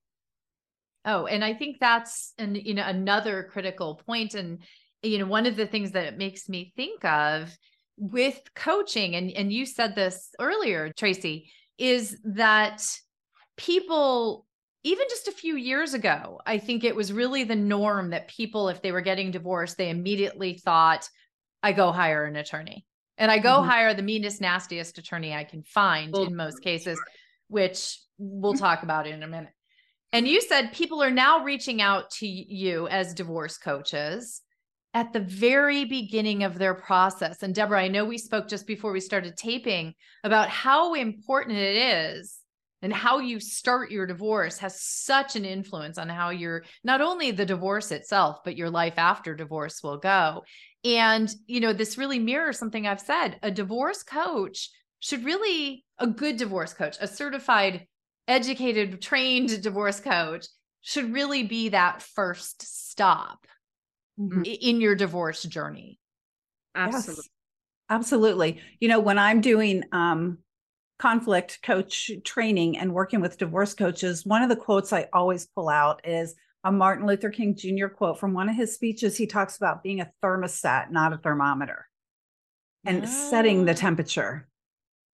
Oh, 1.06 1.26
and 1.26 1.44
I 1.44 1.54
think 1.54 1.78
that's 1.80 2.34
and 2.38 2.56
you 2.56 2.74
know 2.74 2.86
another 2.86 3.50
critical 3.52 3.96
point 4.06 4.36
and 4.36 4.60
you 5.02 5.20
know 5.20 5.26
one 5.26 5.46
of 5.46 5.56
the 5.56 5.68
things 5.68 5.92
that 5.92 6.06
it 6.06 6.18
makes 6.18 6.48
me 6.48 6.72
think 6.76 7.04
of 7.04 7.56
with 7.98 8.40
coaching 8.56 9.16
and 9.16 9.32
and 9.32 9.52
you 9.52 9.66
said 9.66 9.96
this 9.96 10.30
earlier 10.40 10.92
Tracy 10.98 11.52
is 11.78 12.18
that 12.24 12.86
people 13.58 14.46
even 14.84 15.06
just 15.10 15.28
a 15.28 15.34
few 15.34 15.56
years 15.56 15.94
ago 15.94 16.40
I 16.46 16.58
think 16.58 16.84
it 16.84 16.96
was 16.96 17.14
really 17.14 17.44
the 17.44 17.56
norm 17.56 18.12
that 18.12 18.30
people 18.30 18.70
if 18.70 18.82
they 18.82 18.92
were 18.92 19.02
getting 19.02 19.30
divorced 19.30 19.78
they 19.78 19.90
immediately 19.90 20.54
thought 20.54 21.08
I 21.62 21.72
go 21.72 21.92
hire 21.92 22.26
an 22.26 22.36
attorney. 22.36 22.86
And 23.18 23.32
I 23.32 23.40
go 23.40 23.60
mm-hmm. 23.60 23.70
hire 23.70 23.94
the 23.94 24.02
meanest 24.02 24.42
nastiest 24.42 24.98
attorney 24.98 25.34
I 25.34 25.46
can 25.46 25.64
find 25.64 26.12
well, 26.12 26.24
in 26.24 26.36
most 26.36 26.62
cases 26.62 27.00
which 27.48 28.00
we'll 28.18 28.56
talk 28.56 28.84
about 28.84 29.06
in 29.06 29.22
a 29.22 29.28
minute 29.28 29.54
and 30.14 30.28
you 30.28 30.40
said 30.42 30.72
people 30.72 31.02
are 31.04 31.12
now 31.12 31.44
reaching 31.44 31.82
out 31.82 32.12
to 32.12 32.28
you 32.28 32.88
as 32.88 33.14
divorce 33.14 33.58
coaches 33.58 34.42
at 34.94 35.12
the 35.12 35.20
very 35.20 35.86
beginning 35.86 36.44
of 36.44 36.60
their 36.60 36.76
process. 36.76 37.42
And 37.42 37.54
Debra, 37.54 37.82
I 37.82 37.88
know 37.88 38.06
we 38.06 38.20
spoke 38.20 38.48
just 38.48 38.68
before 38.68 38.92
we 38.92 39.00
started 39.00 39.36
taping 39.36 39.96
about 40.24 40.50
how 40.50 40.94
important 40.94 41.58
it 41.58 41.76
is 41.76 42.38
and 42.84 42.94
how 42.94 43.18
you 43.18 43.40
start 43.40 43.92
your 43.92 44.06
divorce 44.06 44.60
has 44.60 44.80
such 44.80 45.36
an 45.36 45.46
influence 45.46 45.98
on 45.98 46.10
how 46.10 46.30
your 46.30 46.64
not 46.84 47.02
only 47.02 47.32
the 47.32 47.46
divorce 47.46 47.92
itself 47.92 48.40
but 48.44 48.58
your 48.58 48.70
life 48.70 48.98
after 48.98 49.34
divorce 49.34 49.82
will 49.82 49.98
go 49.98 50.44
and 50.84 51.34
you 51.48 51.62
know 51.62 51.72
this 51.74 51.98
really 51.98 52.20
mirrors 52.20 52.60
something 52.60 52.86
i've 52.86 53.00
said 53.00 53.40
a 53.42 53.50
divorce 53.50 54.04
coach 54.04 54.70
should 55.00 55.24
really 55.24 55.86
a 55.98 56.06
good 56.06 56.36
divorce 56.36 56.74
coach 56.74 56.98
a 57.00 57.08
certified 57.08 57.88
educated, 58.28 59.02
trained 59.02 59.62
divorce 59.62 60.00
coach 60.00 60.48
should 60.82 61.14
really 61.14 61.44
be 61.44 61.70
that 61.70 62.02
first 62.02 62.62
stop 62.62 63.48
mm-hmm. 64.20 64.44
in 64.44 64.82
your 64.82 64.96
divorce 64.96 65.44
journey. 65.44 66.00
Absolutely. 66.76 67.24
Yes, 67.24 67.30
absolutely. 67.90 68.62
You 68.80 68.90
know, 68.90 69.00
when 69.00 69.18
I'm 69.18 69.42
doing 69.42 69.84
um, 69.92 70.40
conflict 71.00 71.62
coach 71.64 72.12
training 72.24 72.78
and 72.78 72.94
working 72.94 73.22
with 73.22 73.38
divorce 73.38 73.74
coaches, 73.74 74.26
one 74.26 74.42
of 74.42 74.50
the 74.50 74.56
quotes 74.56 74.94
I 74.94 75.08
always 75.14 75.48
pull 75.48 75.70
out 75.70 76.02
is 76.06 76.36
a 76.64 76.72
Martin 76.72 77.06
Luther 77.06 77.30
King 77.30 77.56
Jr. 77.56 77.88
quote 77.88 78.20
from 78.20 78.34
one 78.34 78.50
of 78.50 78.56
his 78.56 78.74
speeches. 78.74 79.18
He 79.18 79.28
talks 79.28 79.58
about 79.58 79.84
being 79.84 80.00
a 80.00 80.12
thermostat, 80.24 80.92
not 80.92 81.14
a 81.14 81.18
thermometer, 81.18 81.88
and 82.86 83.08
setting 83.08 83.66
the 83.66 83.72
ah. 83.72 83.76
temperature 83.76 84.48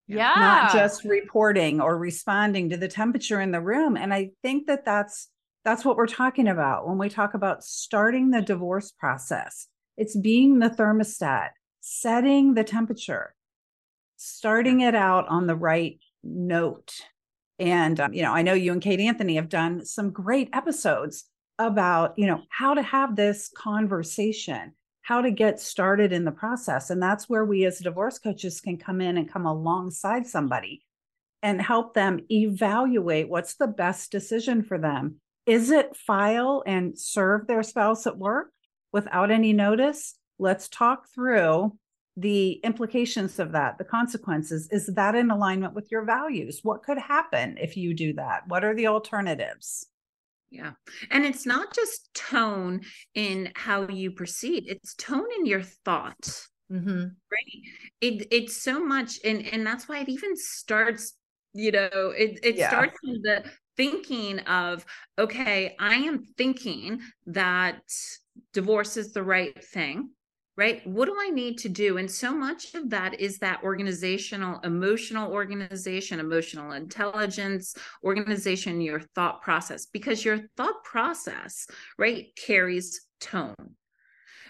yeah. 0.07 0.33
Not 0.35 0.73
just 0.73 1.03
reporting 1.03 1.81
or 1.81 1.97
responding 1.97 2.69
to 2.69 2.77
the 2.77 2.87
temperature 2.87 3.41
in 3.41 3.51
the 3.51 3.61
room. 3.61 3.97
And 3.97 4.13
i 4.13 4.31
think 4.41 4.67
that 4.67 4.85
that's 4.85 5.29
that's 5.63 5.83
what 5.83 5.97
we're 5.97 6.05
talking 6.05 6.47
about 6.47 6.87
when 6.87 6.99
we 6.99 7.09
talk 7.09 7.33
about 7.33 7.63
starting 7.63 8.29
the 8.29 8.41
divorce 8.41 8.91
process. 8.91 9.67
It's 9.97 10.15
being 10.15 10.59
the 10.59 10.69
thermostat 10.69 11.49
setting 11.81 12.55
the 12.55 12.63
temperature 12.63 13.35
starting 14.17 14.81
it 14.81 14.95
out 14.95 15.27
on 15.27 15.45
the 15.45 15.55
right 15.55 15.99
note. 16.23 16.93
And 17.59 17.99
um, 17.99 18.13
you 18.13 18.21
know 18.21 18.33
i 18.33 18.41
know 18.41 18.53
you 18.53 18.73
and 18.73 18.81
kate 18.81 18.99
anthony 18.99 19.35
have 19.35 19.47
done 19.47 19.85
some 19.85 20.11
great 20.11 20.49
episodes 20.51 21.23
about 21.57 22.17
you 22.17 22.27
know 22.27 22.41
how 22.49 22.73
to 22.73 22.81
have 22.81 23.15
this 23.15 23.49
conversation 23.55 24.73
how 25.05 25.21
to 25.21 25.29
get 25.29 25.59
started 25.59 26.11
in 26.11 26.25
the 26.25 26.31
process. 26.31 26.89
And 26.89 27.01
that's 27.01 27.29
where 27.29 27.45
we 27.45 27.63
as 27.65 27.77
divorce 27.77 28.17
coaches 28.17 28.59
can 28.59 28.75
come 28.75 29.01
in 29.01 29.19
and 29.19 29.31
come 29.31 29.45
alongside 29.45 30.25
somebody 30.25 30.83
and 31.43 31.61
help 31.61 31.93
them 31.93 32.21
evaluate 32.31 33.29
what's 33.29 33.53
the 33.53 33.67
best 33.67 34.11
decision 34.11 34.63
for 34.63 34.79
them. 34.79 35.17
Is 35.45 35.69
it 35.69 35.95
file 35.95 36.63
and 36.65 36.97
serve 36.97 37.45
their 37.45 37.61
spouse 37.61 38.07
at 38.07 38.17
work 38.17 38.51
without 38.91 39.29
any 39.29 39.53
notice? 39.53 40.15
Let's 40.39 40.67
talk 40.69 41.07
through 41.13 41.77
the 42.17 42.53
implications 42.63 43.37
of 43.37 43.51
that, 43.51 43.77
the 43.77 43.83
consequences. 43.83 44.67
Is 44.71 44.87
that 44.95 45.13
in 45.13 45.29
alignment 45.29 45.75
with 45.75 45.91
your 45.91 46.03
values? 46.03 46.61
What 46.63 46.81
could 46.81 46.97
happen 46.97 47.59
if 47.59 47.77
you 47.77 47.93
do 47.93 48.13
that? 48.13 48.47
What 48.47 48.63
are 48.63 48.73
the 48.73 48.87
alternatives? 48.87 49.85
Yeah. 50.51 50.71
And 51.11 51.25
it's 51.25 51.45
not 51.45 51.73
just 51.73 52.13
tone 52.13 52.81
in 53.13 53.51
how 53.55 53.87
you 53.87 54.11
proceed, 54.11 54.65
it's 54.67 54.93
tone 54.95 55.27
in 55.37 55.45
your 55.45 55.61
thought. 55.61 56.47
Mm-hmm. 56.71 57.01
Right. 57.01 57.61
It 58.01 58.27
it's 58.31 58.61
so 58.61 58.83
much 58.83 59.19
and 59.23 59.45
and 59.47 59.65
that's 59.65 59.87
why 59.87 59.99
it 59.99 60.09
even 60.09 60.35
starts, 60.35 61.13
you 61.53 61.71
know, 61.71 61.89
it, 62.17 62.39
it 62.43 62.55
yeah. 62.55 62.69
starts 62.69 62.97
in 63.03 63.21
the 63.21 63.43
thinking 63.77 64.39
of, 64.39 64.85
okay, 65.19 65.75
I 65.79 65.95
am 65.95 66.23
thinking 66.37 67.01
that 67.27 67.81
divorce 68.53 68.97
is 68.97 69.13
the 69.13 69.23
right 69.23 69.63
thing 69.63 70.09
right? 70.57 70.85
What 70.87 71.05
do 71.05 71.15
I 71.19 71.29
need 71.29 71.57
to 71.59 71.69
do? 71.69 71.97
And 71.97 72.09
so 72.09 72.33
much 72.33 72.73
of 72.75 72.89
that 72.91 73.19
is 73.19 73.39
that 73.39 73.63
organizational, 73.63 74.59
emotional 74.63 75.31
organization, 75.31 76.19
emotional 76.19 76.71
intelligence, 76.71 77.75
organization, 78.03 78.79
your 78.79 79.01
thought 79.15 79.41
process, 79.41 79.85
because 79.85 80.23
your 80.23 80.39
thought 80.55 80.83
process, 80.83 81.67
right, 81.97 82.27
carries 82.35 83.01
tone. 83.19 83.55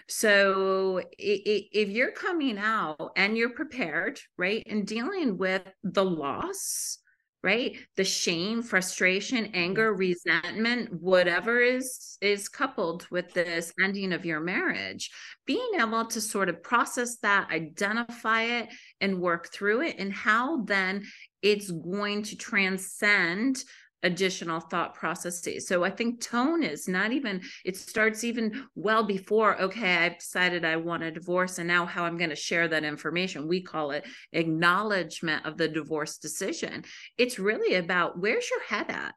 So 0.08 1.02
if 1.18 1.88
you're 1.88 2.12
coming 2.12 2.58
out 2.58 3.10
and 3.16 3.36
you're 3.36 3.50
prepared, 3.50 4.20
right, 4.38 4.62
and 4.66 4.86
dealing 4.86 5.36
with 5.36 5.62
the 5.82 6.04
loss, 6.04 6.98
right? 7.42 7.76
The 7.96 8.04
shame 8.04 8.62
frustration 8.62 9.50
anger 9.54 9.94
resentment 9.94 10.92
whatever 11.00 11.60
is 11.60 12.18
is 12.20 12.48
coupled 12.48 13.06
with 13.10 13.32
this 13.34 13.72
ending 13.82 14.12
of 14.12 14.24
your 14.24 14.40
marriage. 14.40 15.10
Being 15.46 15.70
able 15.78 16.06
to 16.06 16.20
sort 16.20 16.48
of 16.48 16.62
process 16.62 17.18
that 17.18 17.50
identify 17.50 18.42
it 18.42 18.68
and 19.00 19.20
work 19.20 19.52
through 19.52 19.82
it 19.82 19.96
and 19.98 20.12
how 20.12 20.64
then 20.64 21.04
it's 21.42 21.70
going 21.70 22.24
to 22.24 22.36
transcend 22.36 23.62
additional 24.06 24.60
thought 24.60 24.94
processes. 24.94 25.66
So 25.66 25.84
I 25.84 25.90
think 25.90 26.20
tone 26.20 26.62
is 26.62 26.88
not 26.88 27.12
even, 27.12 27.42
it 27.64 27.76
starts 27.76 28.24
even 28.24 28.66
well 28.74 29.04
before, 29.04 29.60
okay, 29.60 29.96
I've 29.96 30.18
decided 30.18 30.64
I 30.64 30.76
want 30.76 31.02
a 31.02 31.10
divorce 31.10 31.58
and 31.58 31.68
now 31.68 31.84
how 31.84 32.04
I'm 32.04 32.16
going 32.16 32.30
to 32.30 32.36
share 32.36 32.68
that 32.68 32.84
information. 32.84 33.48
We 33.48 33.60
call 33.60 33.90
it 33.90 34.06
acknowledgement 34.32 35.44
of 35.44 35.58
the 35.58 35.68
divorce 35.68 36.18
decision. 36.18 36.84
It's 37.18 37.38
really 37.38 37.74
about 37.74 38.18
where's 38.18 38.48
your 38.48 38.62
head 38.62 38.86
at? 38.88 39.14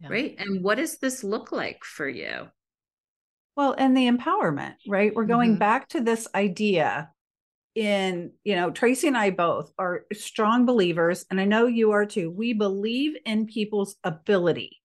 Yeah. 0.00 0.08
Right. 0.08 0.34
And 0.38 0.62
what 0.62 0.76
does 0.76 0.98
this 0.98 1.24
look 1.24 1.52
like 1.52 1.82
for 1.84 2.08
you? 2.08 2.48
Well, 3.56 3.74
and 3.76 3.96
the 3.96 4.10
empowerment, 4.10 4.74
right? 4.88 5.14
We're 5.14 5.26
going 5.26 5.52
mm-hmm. 5.52 5.58
back 5.58 5.88
to 5.88 6.00
this 6.00 6.28
idea 6.34 7.10
in 7.74 8.30
you 8.44 8.54
know 8.54 8.70
tracy 8.70 9.08
and 9.08 9.16
i 9.16 9.30
both 9.30 9.72
are 9.78 10.04
strong 10.12 10.66
believers 10.66 11.24
and 11.30 11.40
i 11.40 11.44
know 11.44 11.66
you 11.66 11.92
are 11.92 12.04
too 12.04 12.30
we 12.30 12.52
believe 12.52 13.16
in 13.24 13.46
people's 13.46 13.96
ability 14.04 14.78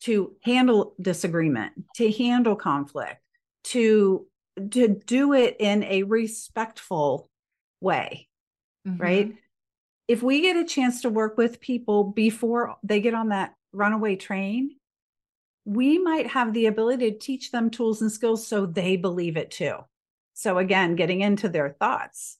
to 0.00 0.34
handle 0.42 0.94
disagreement 1.00 1.72
to 1.94 2.10
handle 2.10 2.56
conflict 2.56 3.20
to 3.64 4.26
to 4.70 4.88
do 4.88 5.34
it 5.34 5.56
in 5.58 5.84
a 5.84 6.04
respectful 6.04 7.28
way 7.80 8.26
mm-hmm. 8.86 9.02
right 9.02 9.34
if 10.06 10.22
we 10.22 10.40
get 10.40 10.56
a 10.56 10.64
chance 10.64 11.02
to 11.02 11.10
work 11.10 11.36
with 11.36 11.60
people 11.60 12.04
before 12.04 12.76
they 12.82 13.00
get 13.00 13.12
on 13.12 13.28
that 13.28 13.52
runaway 13.72 14.16
train 14.16 14.70
we 15.68 15.98
might 15.98 16.26
have 16.28 16.54
the 16.54 16.64
ability 16.64 17.10
to 17.10 17.18
teach 17.18 17.50
them 17.50 17.68
tools 17.68 18.00
and 18.00 18.10
skills 18.10 18.46
so 18.46 18.64
they 18.64 18.96
believe 18.96 19.36
it 19.36 19.50
too. 19.50 19.74
So, 20.38 20.58
again, 20.58 20.94
getting 20.94 21.20
into 21.20 21.48
their 21.48 21.70
thoughts. 21.80 22.38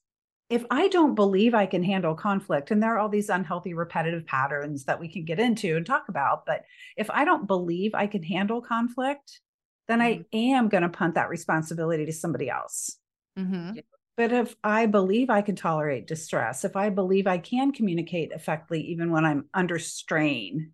If 0.49 0.65
I 0.71 0.87
don't 0.87 1.17
believe 1.17 1.53
I 1.53 1.67
can 1.67 1.83
handle 1.83 2.15
conflict, 2.15 2.71
and 2.71 2.81
there 2.81 2.95
are 2.95 2.99
all 3.01 3.09
these 3.09 3.29
unhealthy 3.29 3.75
repetitive 3.75 4.25
patterns 4.25 4.85
that 4.85 5.01
we 5.01 5.09
can 5.09 5.25
get 5.25 5.41
into 5.41 5.77
and 5.77 5.85
talk 5.85 6.09
about, 6.09 6.47
but 6.47 6.63
if 6.97 7.11
I 7.11 7.25
don't 7.25 7.49
believe 7.49 7.97
I 7.97 8.07
can 8.07 8.23
handle 8.23 8.63
conflict, 8.63 9.41
then 9.89 10.01
I 10.01 10.13
mm-hmm. 10.13 10.39
am 10.39 10.69
going 10.69 10.85
to 10.85 10.89
punt 10.89 11.17
that 11.17 11.29
responsibility 11.29 12.07
to 12.07 12.13
somebody 12.13 12.49
else. 12.49 12.97
Mm-hmm. 13.37 13.81
But 14.17 14.33
if 14.33 14.55
I 14.63 14.87
believe 14.87 15.29
I 15.29 15.43
can 15.43 15.57
tolerate 15.57 16.07
distress, 16.07 16.65
if 16.65 16.77
I 16.77 16.91
believe 16.91 17.27
I 17.27 17.39
can 17.39 17.73
communicate 17.73 18.31
effectively, 18.31 18.83
even 18.93 19.11
when 19.11 19.25
I'm 19.25 19.47
under 19.53 19.81
strain, 19.81 20.71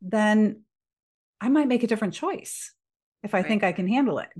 then 0.00 0.62
I 1.42 1.50
might 1.50 1.68
make 1.68 1.82
a 1.82 1.86
different 1.86 2.14
choice 2.14 2.72
if 3.22 3.34
I 3.34 3.40
right. 3.40 3.46
think 3.46 3.64
I 3.64 3.72
can 3.72 3.86
handle 3.86 4.18
it. 4.18 4.30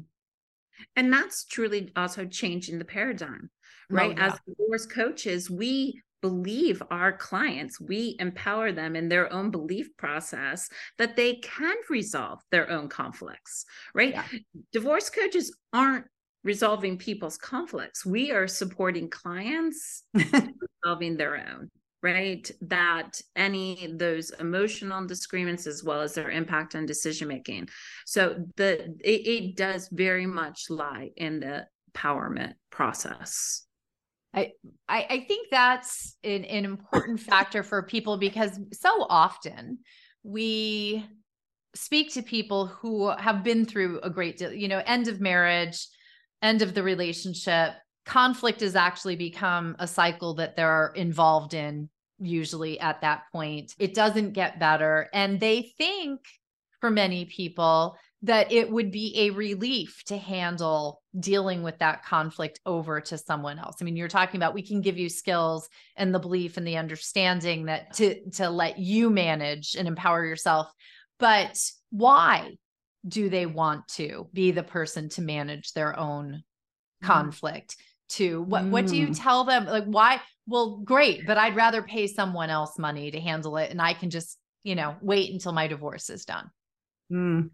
And 0.97 1.13
that's 1.13 1.45
truly 1.45 1.93
also 1.97 2.27
changing 2.27 2.79
the 2.79 2.85
paradigm, 2.85 3.51
oh, 3.91 3.95
right? 3.95 4.17
No, 4.17 4.23
As 4.23 4.39
divorce 4.47 4.87
coaches, 4.87 5.51
we 5.51 6.01
believe 6.23 6.83
our 6.91 7.13
clients, 7.17 7.81
we 7.81 8.17
empower 8.19 8.73
them 8.73 8.95
in 8.95 9.09
their 9.09 9.33
own 9.33 9.51
belief 9.51 9.89
process 9.97 10.69
that 10.99 11.17
they 11.17 11.37
can 11.37 11.77
resolve 11.89 12.41
their 12.51 12.71
own 12.71 12.89
conflicts, 12.89 13.65
right? 13.95 14.13
Yeah. 14.13 14.25
Divorce 14.73 15.09
coaches 15.11 15.57
aren't 15.73 16.05
resolving 16.45 16.99
people's 16.99 17.37
conflicts. 17.37 18.05
We 18.05 18.33
are 18.33 18.47
supporting 18.47 19.09
clients 19.11 20.05
resolving 20.15 21.17
their 21.17 21.37
own 21.37 21.71
right 22.03 22.51
that 22.63 23.21
any 23.37 23.93
those 23.97 24.31
emotional 24.41 25.07
disagreements 25.07 25.67
as 25.67 25.85
well 25.85 26.01
as 26.01 26.15
their 26.15 26.31
impact 26.31 26.75
on 26.75 26.87
decision 26.87 27.29
making 27.29 27.69
so 28.07 28.37
the 28.57 28.85
it, 29.05 29.27
it 29.27 29.57
does 29.57 29.89
very 29.93 30.27
much 30.27 30.71
lie 30.71 31.11
in 31.17 31.41
the 31.41 31.67
empowerment 31.95 32.55
process. 32.71 33.65
I, 34.33 34.53
I 34.89 35.07
I 35.11 35.25
think 35.27 35.49
that's 35.51 36.17
an, 36.23 36.45
an 36.45 36.65
important 36.65 37.21
factor 37.21 37.63
for 37.63 37.83
people 37.83 38.17
because 38.17 38.59
so 38.73 39.07
often 39.09 39.79
we 40.23 41.05
speak 41.75 42.13
to 42.15 42.23
people 42.23 42.67
who 42.67 43.11
have 43.11 43.45
been 43.45 43.65
through 43.65 44.01
a 44.01 44.11
great 44.11 44.39
deal, 44.39 44.53
you 44.53 44.69
know, 44.69 44.83
end 44.87 45.09
of 45.09 45.21
marriage, 45.21 45.87
end 46.43 46.63
of 46.63 46.75
the 46.75 46.83
relationship, 46.83 47.75
conflict 48.11 48.61
has 48.61 48.75
actually 48.75 49.15
become 49.15 49.77
a 49.79 49.87
cycle 49.87 50.35
that 50.35 50.57
they're 50.57 50.93
involved 50.97 51.55
in 51.55 51.89
usually 52.19 52.79
at 52.81 53.01
that 53.03 53.23
point. 53.31 53.73
It 53.79 53.95
doesn't 53.95 54.33
get 54.33 54.59
better. 54.59 55.09
And 55.15 55.39
they 55.39 55.73
think 55.79 56.21
for 56.81 56.91
many 56.91 57.27
people 57.27 57.97
that 58.23 58.51
it 58.51 58.69
would 58.69 58.91
be 58.91 59.15
a 59.17 59.31
relief 59.31 60.03
to 60.07 60.17
handle 60.17 61.01
dealing 61.21 61.63
with 61.63 61.79
that 61.79 62.05
conflict 62.05 62.59
over 62.67 63.01
to 63.01 63.17
someone 63.17 63.61
else. 63.61 63.77
I 63.81 63.85
mean, 63.85 63.97
you're 63.97 64.09
talking 64.09 64.39
about 64.39 64.55
we 64.55 64.67
can 64.67 64.81
give 64.81 64.99
you 64.99 65.09
skills 65.09 65.69
and 65.95 66.13
the 66.13 66.19
belief 66.19 66.57
and 66.57 66.67
the 66.67 66.79
understanding 66.79 67.67
that 67.67 67.95
to 67.95 68.29
to 68.33 68.51
let 68.51 68.81
you 68.81 69.09
manage 69.09 69.77
and 69.77 69.87
empower 69.87 70.25
yourself. 70.25 70.69
But 71.21 71.57
why 71.91 72.57
do 73.07 73.29
they 73.31 73.47
want 73.47 73.87
to 73.89 74.29
be 74.33 74.51
the 74.51 74.65
person 74.65 75.09
to 75.11 75.23
manage 75.23 75.73
their 75.75 75.97
own 75.97 76.43
mm. 77.03 77.07
conflict? 77.07 77.77
To 78.11 78.43
what 78.43 78.65
mm. 78.65 78.71
what 78.71 78.87
do 78.87 78.97
you 78.97 79.09
mm. 79.09 79.19
tell 79.19 79.45
them? 79.45 79.67
Like 79.67 79.85
why? 79.85 80.21
Well, 80.47 80.79
great, 80.79 81.27
but 81.27 81.39
I'd 81.39 81.55
rather 81.55 81.83
pay 81.83 82.09
someone 82.09 82.51
else 82.51 82.79
money 82.79 83.11
to 83.13 83.21
handle 83.21 83.57
it 83.57 83.71
and 83.71 83.81
I 83.81 83.95
can 83.95 84.11
just, 84.11 84.37
you 84.65 84.75
know, 84.75 84.97
wait 85.01 85.33
until 85.33 85.53
my 85.53 85.69
divorce 85.69 86.11
is 86.11 86.25
done. 86.25 86.51
Mm. 87.13 87.51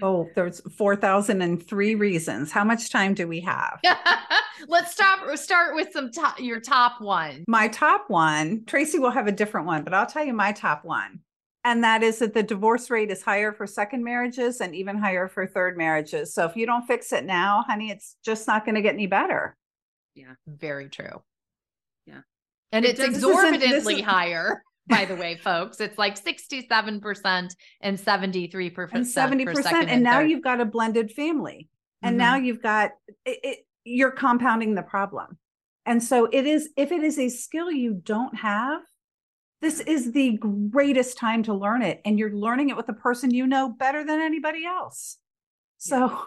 Oh, 0.00 0.30
there's 0.34 0.62
4,003 0.78 1.94
reasons. 1.96 2.50
How 2.50 2.64
much 2.64 2.90
time 2.90 3.12
do 3.12 3.28
we 3.28 3.40
have? 3.40 3.80
Let's 4.68 4.92
stop 4.92 5.36
start 5.36 5.74
with 5.74 5.92
some 5.92 6.10
top 6.10 6.40
your 6.40 6.60
top 6.60 7.00
one. 7.00 7.44
My 7.46 7.68
top 7.68 8.04
one, 8.08 8.64
Tracy 8.64 8.98
will 8.98 9.10
have 9.10 9.26
a 9.26 9.32
different 9.32 9.66
one, 9.66 9.84
but 9.84 9.92
I'll 9.92 10.06
tell 10.06 10.24
you 10.24 10.32
my 10.32 10.52
top 10.52 10.84
one. 10.84 11.20
And 11.64 11.84
that 11.84 12.02
is 12.02 12.18
that 12.18 12.34
the 12.34 12.42
divorce 12.42 12.90
rate 12.90 13.10
is 13.10 13.22
higher 13.22 13.52
for 13.52 13.66
second 13.66 14.02
marriages 14.02 14.60
and 14.60 14.74
even 14.74 14.98
higher 14.98 15.28
for 15.28 15.46
third 15.46 15.76
marriages. 15.76 16.34
So 16.34 16.44
if 16.46 16.56
you 16.56 16.66
don't 16.66 16.86
fix 16.86 17.12
it 17.12 17.24
now, 17.24 17.64
honey, 17.68 17.90
it's 17.90 18.16
just 18.24 18.48
not 18.48 18.64
going 18.64 18.74
to 18.74 18.82
get 18.82 18.94
any 18.94 19.06
better. 19.06 19.56
Yeah, 20.14 20.34
very 20.46 20.88
true. 20.88 21.22
Yeah. 22.06 22.20
And 22.70 22.84
it 22.84 22.98
it's 22.98 23.00
exorbitantly 23.00 24.00
is, 24.00 24.02
higher 24.02 24.62
by 24.88 25.04
the 25.04 25.16
way, 25.16 25.36
folks. 25.36 25.80
It's 25.80 25.98
like 25.98 26.22
67% 26.22 27.54
and 27.80 27.98
73%. 27.98 28.88
And 28.92 29.04
70%. 29.04 29.72
And, 29.72 29.90
and 29.90 30.02
now 30.02 30.20
you've 30.20 30.42
got 30.42 30.60
a 30.60 30.64
blended 30.64 31.12
family. 31.12 31.68
And 32.02 32.12
mm-hmm. 32.12 32.18
now 32.18 32.36
you've 32.36 32.62
got 32.62 32.90
it, 33.24 33.38
it, 33.42 33.58
you're 33.84 34.10
compounding 34.10 34.74
the 34.74 34.82
problem. 34.82 35.38
And 35.86 36.02
so 36.02 36.28
it 36.32 36.46
is, 36.46 36.70
if 36.76 36.92
it 36.92 37.02
is 37.02 37.18
a 37.18 37.28
skill 37.28 37.70
you 37.70 37.94
don't 37.94 38.36
have, 38.36 38.82
this 39.60 39.80
is 39.80 40.12
the 40.12 40.38
greatest 40.70 41.16
time 41.16 41.44
to 41.44 41.54
learn 41.54 41.82
it. 41.82 42.00
And 42.04 42.18
you're 42.18 42.34
learning 42.34 42.70
it 42.70 42.76
with 42.76 42.88
a 42.88 42.94
person 42.94 43.32
you 43.32 43.46
know 43.46 43.68
better 43.68 44.04
than 44.04 44.20
anybody 44.20 44.64
else. 44.64 45.18
So 45.78 46.26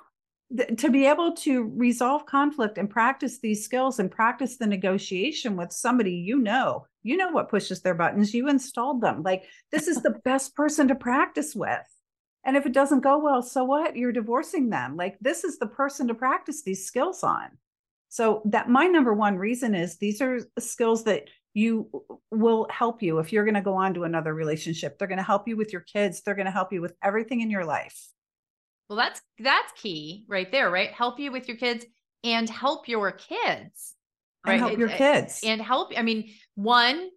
th- 0.55 0.79
to 0.79 0.89
be 0.89 1.05
able 1.05 1.33
to 1.33 1.71
resolve 1.75 2.25
conflict 2.25 2.77
and 2.77 2.89
practice 2.89 3.39
these 3.39 3.63
skills 3.63 3.99
and 3.99 4.11
practice 4.11 4.57
the 4.57 4.67
negotiation 4.67 5.55
with 5.55 5.71
somebody 5.71 6.11
you 6.11 6.39
know 6.39 6.85
you 7.05 7.17
know 7.17 7.29
what 7.29 7.49
pushes 7.49 7.81
their 7.81 7.93
buttons 7.93 8.33
you 8.33 8.49
installed 8.49 8.99
them. 8.99 9.21
Like 9.21 9.43
this 9.71 9.87
is 9.87 10.01
the 10.01 10.19
best 10.25 10.55
person 10.55 10.87
to 10.87 10.95
practice 10.95 11.55
with. 11.55 11.87
And 12.43 12.57
if 12.57 12.65
it 12.65 12.73
doesn't 12.73 13.01
go 13.01 13.19
well 13.19 13.43
so 13.43 13.63
what? 13.63 13.95
You're 13.95 14.11
divorcing 14.11 14.69
them. 14.69 14.97
Like 14.97 15.17
this 15.21 15.43
is 15.43 15.59
the 15.59 15.67
person 15.67 16.07
to 16.07 16.15
practice 16.15 16.63
these 16.63 16.85
skills 16.85 17.23
on. 17.23 17.49
So 18.09 18.41
that 18.45 18.69
my 18.69 18.87
number 18.87 19.13
one 19.13 19.37
reason 19.37 19.75
is 19.75 19.97
these 19.97 20.19
are 20.19 20.39
skills 20.57 21.03
that 21.03 21.29
you 21.53 21.89
will 22.31 22.67
help 22.71 23.03
you 23.03 23.19
if 23.19 23.31
you're 23.31 23.45
going 23.45 23.55
to 23.55 23.61
go 23.61 23.75
on 23.75 23.93
to 23.93 24.03
another 24.03 24.33
relationship. 24.33 24.97
They're 24.97 25.07
going 25.07 25.17
to 25.17 25.23
help 25.23 25.47
you 25.47 25.57
with 25.57 25.71
your 25.71 25.81
kids. 25.81 26.21
They're 26.21 26.35
going 26.35 26.45
to 26.45 26.51
help 26.51 26.73
you 26.73 26.81
with 26.81 26.95
everything 27.03 27.41
in 27.41 27.51
your 27.51 27.65
life 27.65 28.09
well, 28.89 28.97
that's 28.97 29.21
that's 29.39 29.71
key 29.73 30.25
right 30.27 30.51
there, 30.51 30.69
right? 30.69 30.91
Help 30.91 31.19
you 31.19 31.31
with 31.31 31.47
your 31.47 31.57
kids 31.57 31.85
and 32.23 32.49
help 32.49 32.87
your 32.87 33.11
kids. 33.11 33.93
Right? 34.45 34.53
And 34.53 34.61
help 34.61 34.77
your 34.77 34.89
kids. 34.89 35.41
And 35.43 35.61
help. 35.61 35.91
I 35.97 36.03
mean, 36.03 36.29
one, 36.53 37.09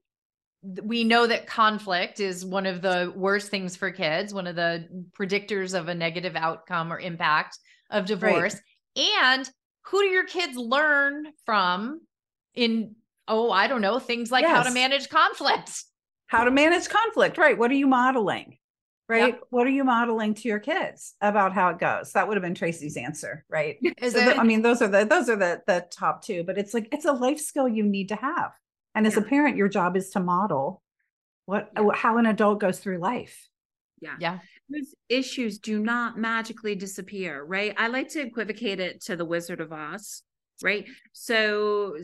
we 0.83 1.04
know 1.04 1.26
that 1.26 1.46
conflict 1.46 2.20
is 2.20 2.44
one 2.44 2.66
of 2.66 2.81
the 2.81 3.12
worst 3.14 3.50
things 3.50 3.76
for 3.76 3.90
kids, 3.90 4.33
one 4.33 4.46
of 4.46 4.57
the 4.57 4.88
predictors 5.18 5.78
of 5.78 5.88
a 5.88 5.94
negative 5.94 6.37
outcome 6.37 6.92
or 6.92 6.98
impact 6.98 7.59
of 7.90 8.07
divorce. 8.07 8.54
Right. 8.96 9.09
And 9.24 9.50
who 9.85 10.02
do 10.02 10.09
your 10.09 10.26
kids 10.26 10.57
learn 10.57 11.26
from 11.44 12.00
in, 12.54 12.94
oh, 13.26 13.50
I 13.50 13.66
don't 13.66 13.81
know, 13.81 13.98
things 13.98 14.31
like 14.31 14.42
yes. 14.42 14.57
how 14.57 14.62
to 14.62 14.72
manage 14.72 15.09
conflict? 15.09 15.85
How 16.26 16.44
to 16.44 16.50
manage 16.50 16.88
conflict, 16.88 17.38
right? 17.38 17.57
What 17.57 17.70
are 17.70 17.74
you 17.74 17.87
modeling? 17.87 18.59
Right? 19.08 19.34
Yep. 19.34 19.40
What 19.50 19.66
are 19.66 19.70
you 19.70 19.84
modeling 19.84 20.34
to 20.34 20.48
your 20.48 20.58
kids 20.58 21.14
about 21.20 21.52
how 21.52 21.70
it 21.70 21.78
goes? 21.78 22.12
That 22.12 22.28
would 22.28 22.36
have 22.36 22.42
been 22.42 22.54
Tracy's 22.54 22.96
answer, 22.96 23.44
right? 23.48 23.78
Is 24.02 24.12
so 24.12 24.20
it? 24.20 24.24
The, 24.26 24.36
I 24.36 24.44
mean, 24.44 24.62
those 24.62 24.82
are 24.82 24.88
the 24.88 25.04
those 25.04 25.28
are 25.28 25.36
the 25.36 25.62
the 25.66 25.86
top 25.90 26.22
two, 26.22 26.44
but 26.44 26.58
it's 26.58 26.74
like 26.74 26.88
it's 26.92 27.04
a 27.06 27.12
life 27.12 27.40
skill 27.40 27.68
you 27.68 27.82
need 27.82 28.08
to 28.08 28.16
have. 28.16 28.52
And 28.94 29.06
as 29.06 29.14
yeah. 29.14 29.22
a 29.22 29.24
parent, 29.24 29.56
your 29.56 29.68
job 29.68 29.96
is 29.96 30.10
to 30.10 30.20
model 30.20 30.82
what 31.46 31.70
yeah. 31.76 31.88
how 31.94 32.18
an 32.18 32.26
adult 32.26 32.60
goes 32.60 32.78
through 32.78 32.98
life. 32.98 33.48
Yeah. 34.00 34.16
Yeah. 34.20 34.38
Those 34.68 34.94
issues 35.08 35.58
do 35.58 35.80
not 35.80 36.18
magically 36.18 36.74
disappear, 36.74 37.42
right? 37.42 37.74
I 37.76 37.88
like 37.88 38.08
to 38.10 38.20
equivocate 38.20 38.80
it 38.80 39.00
to 39.02 39.16
the 39.16 39.24
Wizard 39.24 39.60
of 39.60 39.72
Oz, 39.72 40.22
right? 40.62 40.86
So 41.12 41.96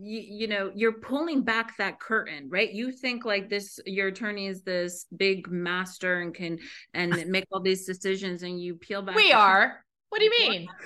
you, 0.00 0.20
you 0.20 0.48
know 0.48 0.70
you're 0.74 0.92
pulling 0.92 1.42
back 1.42 1.76
that 1.76 2.00
curtain 2.00 2.48
right? 2.48 2.72
You 2.72 2.92
think 2.92 3.24
like 3.24 3.48
this 3.48 3.78
your 3.86 4.08
attorney 4.08 4.46
is 4.46 4.62
this 4.62 5.06
big 5.16 5.48
master 5.50 6.20
and 6.20 6.34
can 6.34 6.58
and 6.94 7.26
make 7.28 7.46
all 7.52 7.60
these 7.60 7.84
decisions 7.84 8.42
and 8.42 8.60
you 8.60 8.74
peel 8.74 9.02
back 9.02 9.16
we 9.16 9.32
are. 9.32 9.84
What 10.08 10.18
do 10.18 10.24
you 10.24 10.48
mean? 10.48 10.68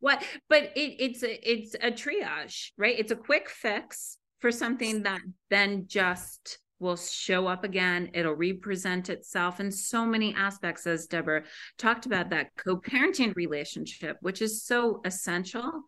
What? 0.00 0.22
But 0.50 0.64
it, 0.76 0.96
it's 0.98 1.22
a 1.22 1.50
it's 1.50 1.74
a 1.76 1.90
triage 1.90 2.72
right? 2.76 2.94
It's 2.98 3.10
a 3.10 3.16
quick 3.16 3.48
fix 3.48 4.18
for 4.40 4.52
something 4.52 5.04
that 5.04 5.22
then 5.48 5.86
just 5.86 6.58
will 6.84 6.96
show 6.96 7.46
up 7.46 7.64
again. 7.64 8.10
It'll 8.12 8.34
represent 8.34 9.08
itself 9.08 9.58
in 9.58 9.72
so 9.72 10.06
many 10.06 10.34
aspects, 10.34 10.86
as 10.86 11.06
Debra 11.06 11.42
talked 11.78 12.06
about 12.06 12.30
that 12.30 12.50
co 12.56 12.76
parenting 12.76 13.34
relationship, 13.34 14.18
which 14.20 14.42
is 14.42 14.62
so 14.62 15.00
essential, 15.04 15.82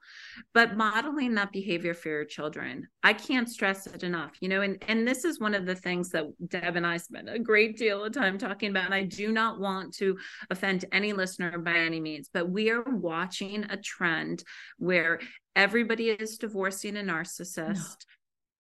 but 0.55 0.77
modeling 0.77 1.35
that 1.35 1.53
behavior 1.53 1.95
for 1.95 2.09
your 2.09 2.25
children. 2.25 2.89
I 3.03 3.13
can't 3.13 3.49
stress 3.49 3.87
it 3.87 4.03
enough, 4.03 4.33
you 4.41 4.49
know, 4.49 4.63
and, 4.63 4.83
and 4.89 5.07
this 5.07 5.25
is 5.25 5.39
one 5.39 5.55
of 5.55 5.67
the 5.67 5.77
things 5.77 6.09
that 6.11 6.25
Deb 6.49 6.75
and 6.75 6.87
I 6.87 6.97
spend 6.97 7.29
a 7.29 7.39
great 7.39 7.77
deal 7.77 8.03
of 8.03 8.13
time 8.13 8.39
talking 8.39 8.71
about. 8.71 8.87
And 8.87 8.95
I 8.95 9.05
do 9.05 9.31
not 9.31 9.61
want 9.61 9.95
to 9.97 10.19
offend 10.51 10.87
any 10.91 11.13
listener 11.13 11.59
by 11.59 11.77
any 11.77 12.01
means, 12.01 12.31
but 12.33 12.51
we 12.51 12.71
are 12.71 12.83
watching 12.83 13.65
a 13.71 13.77
trend 13.77 14.43
where 14.79 15.21
everybody 15.55 16.09
is 16.09 16.39
divorcing 16.39 16.97
a 16.97 17.01
narcissist. 17.01 17.75
No 17.77 17.85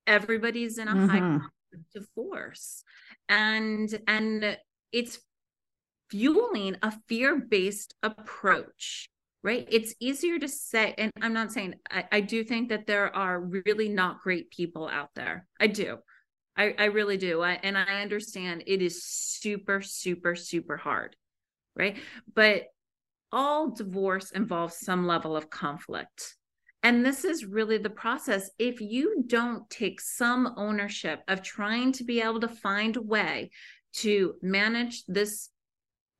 everybody's 0.06 0.78
in 0.78 0.88
a 0.88 0.94
mm-hmm. 0.94 1.08
high 1.08 1.46
divorce 1.92 2.82
and 3.28 3.98
and 4.06 4.58
it's 4.92 5.18
fueling 6.10 6.76
a 6.82 6.92
fear-based 7.08 7.94
approach 8.02 9.08
right 9.42 9.66
it's 9.70 9.94
easier 10.00 10.38
to 10.38 10.48
say 10.48 10.94
and 10.98 11.10
i'm 11.20 11.32
not 11.32 11.52
saying 11.52 11.74
I, 11.90 12.04
I 12.12 12.20
do 12.20 12.44
think 12.44 12.68
that 12.68 12.86
there 12.86 13.14
are 13.14 13.40
really 13.40 13.88
not 13.88 14.20
great 14.20 14.50
people 14.50 14.88
out 14.88 15.10
there 15.14 15.46
i 15.60 15.66
do 15.66 15.98
I, 16.56 16.74
I 16.78 16.84
really 16.86 17.16
do. 17.16 17.42
I, 17.42 17.58
and 17.62 17.76
I 17.76 18.00
understand 18.00 18.64
it 18.66 18.80
is 18.80 19.04
super, 19.04 19.82
super, 19.82 20.34
super 20.34 20.76
hard. 20.76 21.16
Right. 21.74 21.98
But 22.34 22.68
all 23.30 23.70
divorce 23.70 24.30
involves 24.30 24.78
some 24.78 25.06
level 25.06 25.36
of 25.36 25.50
conflict. 25.50 26.35
And 26.86 27.04
this 27.04 27.24
is 27.24 27.44
really 27.44 27.78
the 27.78 27.90
process. 27.90 28.48
If 28.60 28.80
you 28.80 29.24
don't 29.26 29.68
take 29.68 30.00
some 30.00 30.54
ownership 30.56 31.20
of 31.26 31.42
trying 31.42 31.90
to 31.94 32.04
be 32.04 32.20
able 32.20 32.38
to 32.38 32.48
find 32.48 32.96
a 32.96 33.02
way 33.02 33.50
to 33.94 34.34
manage 34.40 35.04
this 35.06 35.48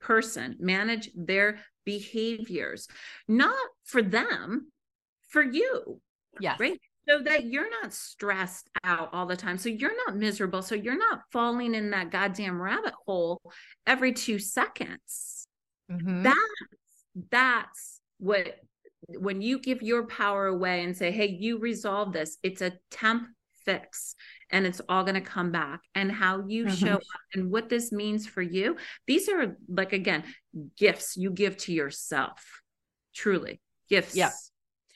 person, 0.00 0.56
manage 0.58 1.08
their 1.14 1.60
behaviors, 1.84 2.88
not 3.28 3.54
for 3.84 4.02
them, 4.02 4.72
for 5.28 5.40
you. 5.40 6.00
Yes. 6.40 6.58
Right 6.58 6.80
so 7.08 7.20
that 7.22 7.44
you're 7.44 7.70
not 7.70 7.92
stressed 7.92 8.68
out 8.82 9.10
all 9.12 9.26
the 9.26 9.36
time. 9.36 9.58
So 9.58 9.68
you're 9.68 9.96
not 10.04 10.16
miserable. 10.16 10.62
So 10.62 10.74
you're 10.74 10.98
not 10.98 11.20
falling 11.30 11.76
in 11.76 11.90
that 11.90 12.10
goddamn 12.10 12.60
rabbit 12.60 12.94
hole 13.06 13.40
every 13.86 14.12
two 14.12 14.40
seconds. 14.40 15.46
Mm-hmm. 15.88 16.24
That's 16.24 16.36
that's 17.30 18.00
what 18.18 18.58
when 19.08 19.42
you 19.42 19.58
give 19.58 19.82
your 19.82 20.06
power 20.06 20.46
away 20.46 20.84
and 20.84 20.96
say, 20.96 21.10
hey, 21.10 21.36
you 21.38 21.58
resolve 21.58 22.12
this, 22.12 22.38
it's 22.42 22.62
a 22.62 22.72
temp 22.90 23.28
fix 23.64 24.14
and 24.50 24.66
it's 24.66 24.80
all 24.88 25.02
going 25.02 25.14
to 25.14 25.20
come 25.20 25.50
back. 25.50 25.80
And 25.94 26.10
how 26.10 26.44
you 26.46 26.66
mm-hmm. 26.66 26.74
show 26.74 26.94
up 26.94 27.02
and 27.34 27.50
what 27.50 27.68
this 27.68 27.92
means 27.92 28.26
for 28.26 28.42
you, 28.42 28.76
these 29.06 29.28
are 29.28 29.56
like, 29.68 29.92
again, 29.92 30.24
gifts 30.76 31.16
you 31.16 31.30
give 31.30 31.56
to 31.58 31.72
yourself, 31.72 32.62
truly 33.14 33.60
gifts. 33.88 34.16
Yeah 34.16 34.30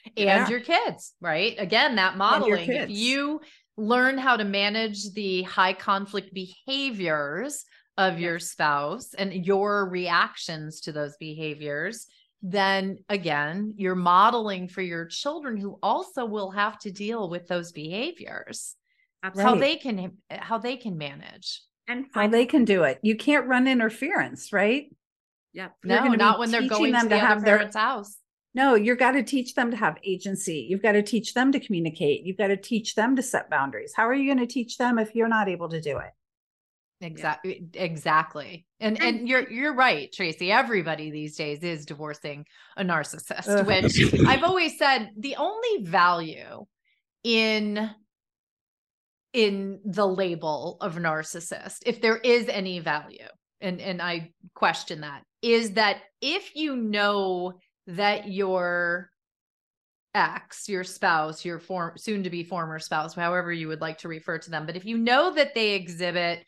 and 0.05 0.14
yeah. 0.16 0.49
your 0.49 0.61
kids, 0.61 1.14
right? 1.20 1.55
Again, 1.59 1.96
that 1.96 2.16
modeling. 2.16 2.70
If 2.70 2.90
you 2.90 3.40
learn 3.77 4.18
how 4.18 4.37
to 4.37 4.44
manage 4.44 5.12
the 5.12 5.42
high 5.42 5.73
conflict 5.73 6.33
behaviors 6.35 7.64
of 7.96 8.14
yes. 8.14 8.20
your 8.20 8.38
spouse 8.38 9.14
and 9.14 9.46
your 9.46 9.88
reactions 9.88 10.81
to 10.83 10.92
those 10.92 11.16
behaviors, 11.18 12.07
then 12.42 12.98
again, 13.09 13.74
you're 13.76 13.94
modeling 13.94 14.68
for 14.68 14.83
your 14.83 15.07
children 15.07 15.57
who 15.57 15.79
also 15.83 16.24
will 16.24 16.50
have 16.50 16.79
to 16.81 16.90
deal 16.90 17.29
with 17.29 17.46
those 17.48 17.72
behaviors. 17.72 18.76
How 19.22 19.55
they 19.55 19.76
can 19.76 20.12
how 20.31 20.57
they 20.57 20.76
can 20.76 20.96
manage 20.96 21.62
and 21.87 22.07
how 22.14 22.26
they 22.29 22.46
can 22.46 22.64
do 22.64 22.85
it. 22.85 22.98
You 23.03 23.16
can't 23.16 23.46
run 23.46 23.68
interference, 23.68 24.53
right? 24.53 24.87
Yeah. 25.53 25.68
No, 25.85 26.07
not 26.07 26.38
when 26.38 26.50
they're 26.50 26.66
going 26.66 26.92
them 26.92 27.03
to, 27.03 27.09
the 27.11 27.16
to 27.16 27.20
have 27.20 27.44
their 27.44 27.59
parents' 27.59 27.76
house. 27.76 28.16
No, 28.55 28.74
you've 28.74 28.98
got 28.98 29.12
to 29.12 29.22
teach 29.22 29.55
them 29.55 29.70
to 29.70 29.76
have 29.76 29.96
agency. 30.05 30.66
You've 30.68 30.83
got 30.83 30.92
to 30.92 31.03
teach 31.03 31.35
them 31.35 31.53
to 31.53 31.61
communicate. 31.61 32.24
You've 32.24 32.38
got 32.38 32.48
to 32.48 32.57
teach 32.57 32.94
them 32.94 33.14
to 33.16 33.22
set 33.22 33.50
boundaries. 33.50 33.92
How 33.94 34.09
are 34.09 34.14
you 34.14 34.33
going 34.33 34.44
to 34.44 34.53
teach 34.53 34.79
them 34.79 34.98
if 34.98 35.14
you're 35.14 35.29
not 35.29 35.48
able 35.48 35.68
to 35.68 35.81
do 35.81 35.98
it? 35.98 36.11
Exactly. 37.00 37.64
Exactly. 37.74 38.66
And 38.78 39.02
and 39.02 39.28
you're 39.28 39.50
you're 39.50 39.74
right, 39.74 40.12
Tracy. 40.12 40.52
Everybody 40.52 41.10
these 41.10 41.36
days 41.36 41.62
is 41.62 41.86
divorcing 41.86 42.44
a 42.76 42.84
narcissist, 42.84 43.66
which 43.66 44.26
I've 44.26 44.44
always 44.44 44.78
said 44.78 45.10
the 45.16 45.36
only 45.36 45.84
value 45.84 46.66
in 47.24 47.90
in 49.32 49.80
the 49.84 50.06
label 50.06 50.76
of 50.80 50.96
narcissist, 50.96 51.78
if 51.86 52.00
there 52.00 52.18
is 52.18 52.48
any 52.48 52.80
value, 52.80 53.28
and 53.60 53.80
and 53.80 54.02
I 54.02 54.32
question 54.54 55.00
that, 55.00 55.22
is 55.40 55.72
that 55.72 56.02
if 56.20 56.54
you 56.54 56.76
know 56.76 57.54
that 57.86 58.28
your 58.28 59.10
ex, 60.14 60.68
your 60.68 60.84
spouse, 60.84 61.44
your 61.44 61.60
form 61.60 61.92
soon 61.96 62.24
to 62.24 62.30
be 62.30 62.42
former 62.42 62.78
spouse, 62.78 63.14
however 63.14 63.52
you 63.52 63.68
would 63.68 63.80
like 63.80 63.98
to 63.98 64.08
refer 64.08 64.38
to 64.38 64.50
them, 64.50 64.66
but 64.66 64.76
if 64.76 64.84
you 64.84 64.98
know 64.98 65.32
that 65.34 65.54
they 65.54 65.74
exhibit 65.74 66.44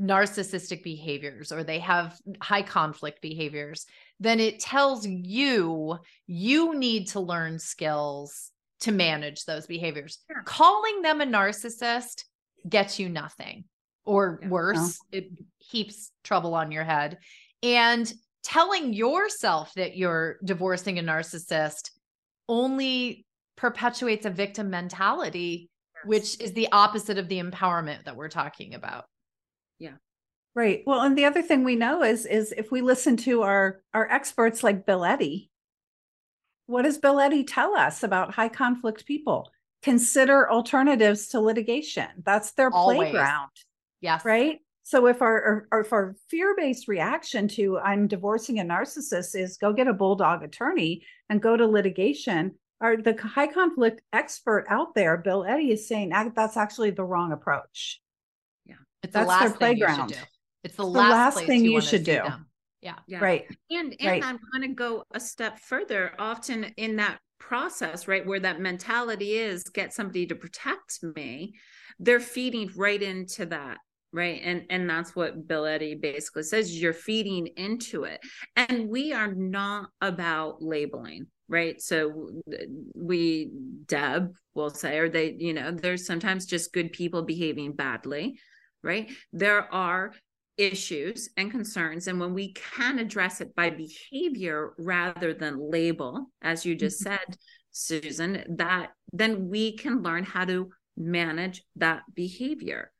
narcissistic 0.00 0.82
behaviors 0.82 1.52
or 1.52 1.62
they 1.62 1.78
have 1.78 2.18
high 2.40 2.62
conflict 2.62 3.20
behaviors, 3.20 3.86
then 4.20 4.40
it 4.40 4.60
tells 4.60 5.06
you 5.06 5.98
you 6.26 6.74
need 6.74 7.08
to 7.08 7.20
learn 7.20 7.58
skills 7.58 8.50
to 8.80 8.92
manage 8.92 9.44
those 9.44 9.66
behaviors. 9.66 10.18
Yeah. 10.28 10.42
Calling 10.44 11.02
them 11.02 11.20
a 11.20 11.26
narcissist 11.26 12.24
gets 12.68 12.98
you 12.98 13.08
nothing 13.08 13.64
or 14.04 14.40
yeah. 14.42 14.48
worse, 14.48 14.98
it 15.12 15.28
heaps 15.58 16.10
trouble 16.22 16.54
on 16.54 16.72
your 16.72 16.84
head. 16.84 17.18
And 17.62 18.12
telling 18.42 18.92
yourself 18.92 19.72
that 19.74 19.96
you're 19.96 20.36
divorcing 20.44 20.98
a 20.98 21.02
narcissist 21.02 21.90
only 22.48 23.24
perpetuates 23.56 24.26
a 24.26 24.30
victim 24.30 24.68
mentality 24.68 25.70
yes. 25.94 26.06
which 26.06 26.40
is 26.40 26.52
the 26.52 26.68
opposite 26.72 27.16
of 27.16 27.28
the 27.28 27.40
empowerment 27.40 28.04
that 28.04 28.16
we're 28.16 28.28
talking 28.28 28.74
about 28.74 29.04
yeah. 29.78 29.94
Right. 30.54 30.82
Well 30.86 31.00
and 31.00 31.18
the 31.18 31.24
other 31.24 31.42
thing 31.42 31.64
we 31.64 31.76
know 31.76 32.02
is 32.02 32.26
is 32.26 32.52
if 32.56 32.70
we 32.70 32.80
listen 32.80 33.16
to 33.18 33.42
our 33.42 33.80
our 33.92 34.08
experts 34.10 34.62
like 34.62 34.86
bill 34.86 35.04
eddy 35.04 35.50
what 36.66 36.82
does 36.82 36.98
bill 36.98 37.20
eddy 37.20 37.44
tell 37.44 37.74
us 37.76 38.02
about 38.02 38.34
high 38.34 38.48
conflict 38.48 39.04
people? 39.04 39.50
Consider 39.82 40.50
alternatives 40.50 41.28
to 41.28 41.40
litigation. 41.40 42.08
That's 42.24 42.52
their 42.52 42.70
Always. 42.70 42.96
playground 42.96 43.50
yes. 44.04 44.24
right? 44.24 44.60
So 44.84 45.06
if 45.06 45.22
our, 45.22 45.66
our 45.72 45.80
if 45.80 45.92
our 45.92 46.14
fear-based 46.28 46.88
reaction 46.88 47.48
to 47.48 47.78
I'm 47.78 48.06
divorcing 48.06 48.60
a 48.60 48.64
narcissist 48.64 49.34
is 49.34 49.56
go 49.56 49.72
get 49.72 49.88
a 49.88 49.94
bulldog 49.94 50.42
attorney 50.42 51.02
and 51.30 51.42
go 51.42 51.56
to 51.56 51.66
litigation, 51.66 52.52
are 52.80 52.98
the 52.98 53.16
high 53.16 53.46
conflict 53.46 54.02
expert 54.12 54.66
out 54.68 54.94
there, 54.94 55.16
Bill 55.16 55.44
Eddy, 55.44 55.72
is 55.72 55.88
saying 55.88 56.10
that's 56.10 56.58
actually 56.58 56.90
the 56.90 57.04
wrong 57.04 57.32
approach. 57.32 58.02
Yeah, 59.04 59.06
it's 59.06 59.12
that's 59.12 59.24
the 59.24 59.28
last 59.28 59.58
their 59.58 59.58
playground. 59.58 60.10
Thing 60.10 60.18
it's 60.64 60.76
the, 60.76 60.82
it's 60.82 60.92
last, 60.92 61.34
the 61.34 61.40
last 61.40 61.46
thing 61.46 61.64
you, 61.64 61.80
should 61.80 62.04
do. 62.04 62.20
Yeah. 62.80 62.94
yeah. 63.06 63.18
Right. 63.20 63.44
And 63.70 63.94
and 64.00 64.08
right. 64.08 64.24
I'm 64.24 64.38
going 64.52 64.68
to 64.68 64.74
go 64.74 65.04
a 65.12 65.20
step 65.20 65.58
further. 65.58 66.12
Often 66.18 66.64
in 66.76 66.96
that 66.96 67.18
process, 67.38 68.08
right, 68.08 68.26
where 68.26 68.40
that 68.40 68.60
mentality 68.60 69.34
is 69.34 69.62
get 69.64 69.92
somebody 69.92 70.26
to 70.26 70.34
protect 70.34 71.02
me, 71.14 71.54
they're 71.98 72.20
feeding 72.20 72.70
right 72.76 73.02
into 73.02 73.46
that 73.46 73.78
right 74.14 74.40
and 74.44 74.64
and 74.70 74.88
that's 74.88 75.16
what 75.16 75.48
bill 75.48 75.66
eddy 75.66 75.96
basically 75.96 76.44
says 76.44 76.80
you're 76.80 76.92
feeding 76.92 77.48
into 77.56 78.04
it 78.04 78.20
and 78.54 78.88
we 78.88 79.12
are 79.12 79.34
not 79.34 79.88
about 80.00 80.62
labeling 80.62 81.26
right 81.48 81.82
so 81.82 82.30
we 82.94 83.50
deb 83.86 84.32
will 84.54 84.70
say 84.70 84.98
or 84.98 85.08
they 85.08 85.34
you 85.38 85.52
know 85.52 85.72
there's 85.72 86.06
sometimes 86.06 86.46
just 86.46 86.72
good 86.72 86.92
people 86.92 87.22
behaving 87.22 87.72
badly 87.72 88.38
right 88.84 89.10
there 89.32 89.72
are 89.74 90.12
issues 90.56 91.30
and 91.36 91.50
concerns 91.50 92.06
and 92.06 92.20
when 92.20 92.32
we 92.32 92.52
can 92.52 93.00
address 93.00 93.40
it 93.40 93.54
by 93.56 93.70
behavior 93.70 94.72
rather 94.78 95.34
than 95.34 95.70
label 95.70 96.26
as 96.42 96.64
you 96.64 96.76
just 96.76 97.04
mm-hmm. 97.04 97.14
said 97.14 97.36
susan 97.72 98.44
that 98.56 98.90
then 99.12 99.48
we 99.48 99.76
can 99.76 100.02
learn 100.02 100.22
how 100.22 100.44
to 100.44 100.70
manage 100.96 101.64
that 101.74 102.02
behavior 102.14 102.92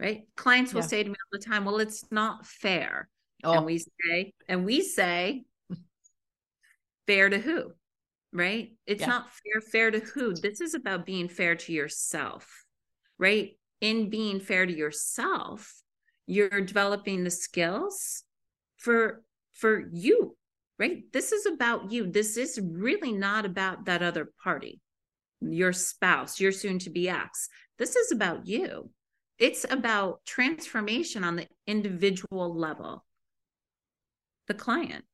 right? 0.00 0.22
Clients 0.36 0.72
will 0.72 0.80
yeah. 0.80 0.86
say 0.86 1.02
to 1.02 1.08
me 1.08 1.14
all 1.14 1.38
the 1.38 1.44
time, 1.44 1.64
well, 1.64 1.78
it's 1.78 2.10
not 2.10 2.46
fair. 2.46 3.08
Oh. 3.44 3.52
And 3.52 3.66
we 3.66 3.78
say, 3.78 4.32
and 4.48 4.64
we 4.64 4.82
say, 4.82 5.44
fair 7.06 7.28
to 7.28 7.38
who? 7.38 7.72
Right? 8.32 8.72
It's 8.86 9.02
yeah. 9.02 9.08
not 9.08 9.30
fair, 9.30 9.60
fair 9.60 9.90
to 9.90 10.00
who? 10.00 10.34
This 10.34 10.60
is 10.60 10.74
about 10.74 11.06
being 11.06 11.28
fair 11.28 11.54
to 11.54 11.72
yourself, 11.72 12.48
right? 13.18 13.50
In 13.80 14.10
being 14.10 14.40
fair 14.40 14.66
to 14.66 14.76
yourself, 14.76 15.82
you're 16.26 16.60
developing 16.60 17.24
the 17.24 17.30
skills 17.30 18.24
for 18.76 19.22
for 19.52 19.88
you, 19.92 20.36
right? 20.78 21.02
This 21.12 21.32
is 21.32 21.46
about 21.46 21.90
you. 21.90 22.10
This 22.10 22.36
is 22.36 22.60
really 22.62 23.12
not 23.12 23.44
about 23.44 23.86
that 23.86 24.02
other 24.02 24.32
party, 24.42 24.80
your 25.40 25.72
spouse, 25.72 26.40
your 26.40 26.52
soon 26.52 26.78
to 26.80 26.90
be 26.90 27.08
ex. 27.08 27.48
This 27.78 27.96
is 27.96 28.12
about 28.12 28.46
you 28.46 28.90
it's 29.40 29.64
about 29.68 30.20
transformation 30.26 31.24
on 31.24 31.34
the 31.34 31.48
individual 31.66 32.54
level 32.54 33.04
the 34.46 34.54
client 34.54 35.04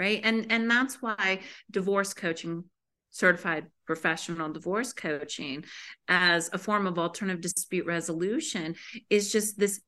right 0.00 0.20
and 0.24 0.50
and 0.50 0.68
that's 0.68 1.00
why 1.00 1.40
divorce 1.70 2.14
coaching 2.14 2.64
certified 3.10 3.66
professional 3.86 4.52
divorce 4.52 4.92
coaching 4.92 5.64
as 6.08 6.50
a 6.52 6.58
form 6.58 6.86
of 6.86 6.98
alternative 6.98 7.40
dispute 7.40 7.86
resolution 7.86 8.74
is 9.10 9.32
just 9.32 9.58
this 9.58 9.80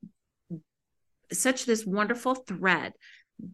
such 1.32 1.64
this 1.64 1.85
wonderful 1.85 2.35
thread 2.35 2.92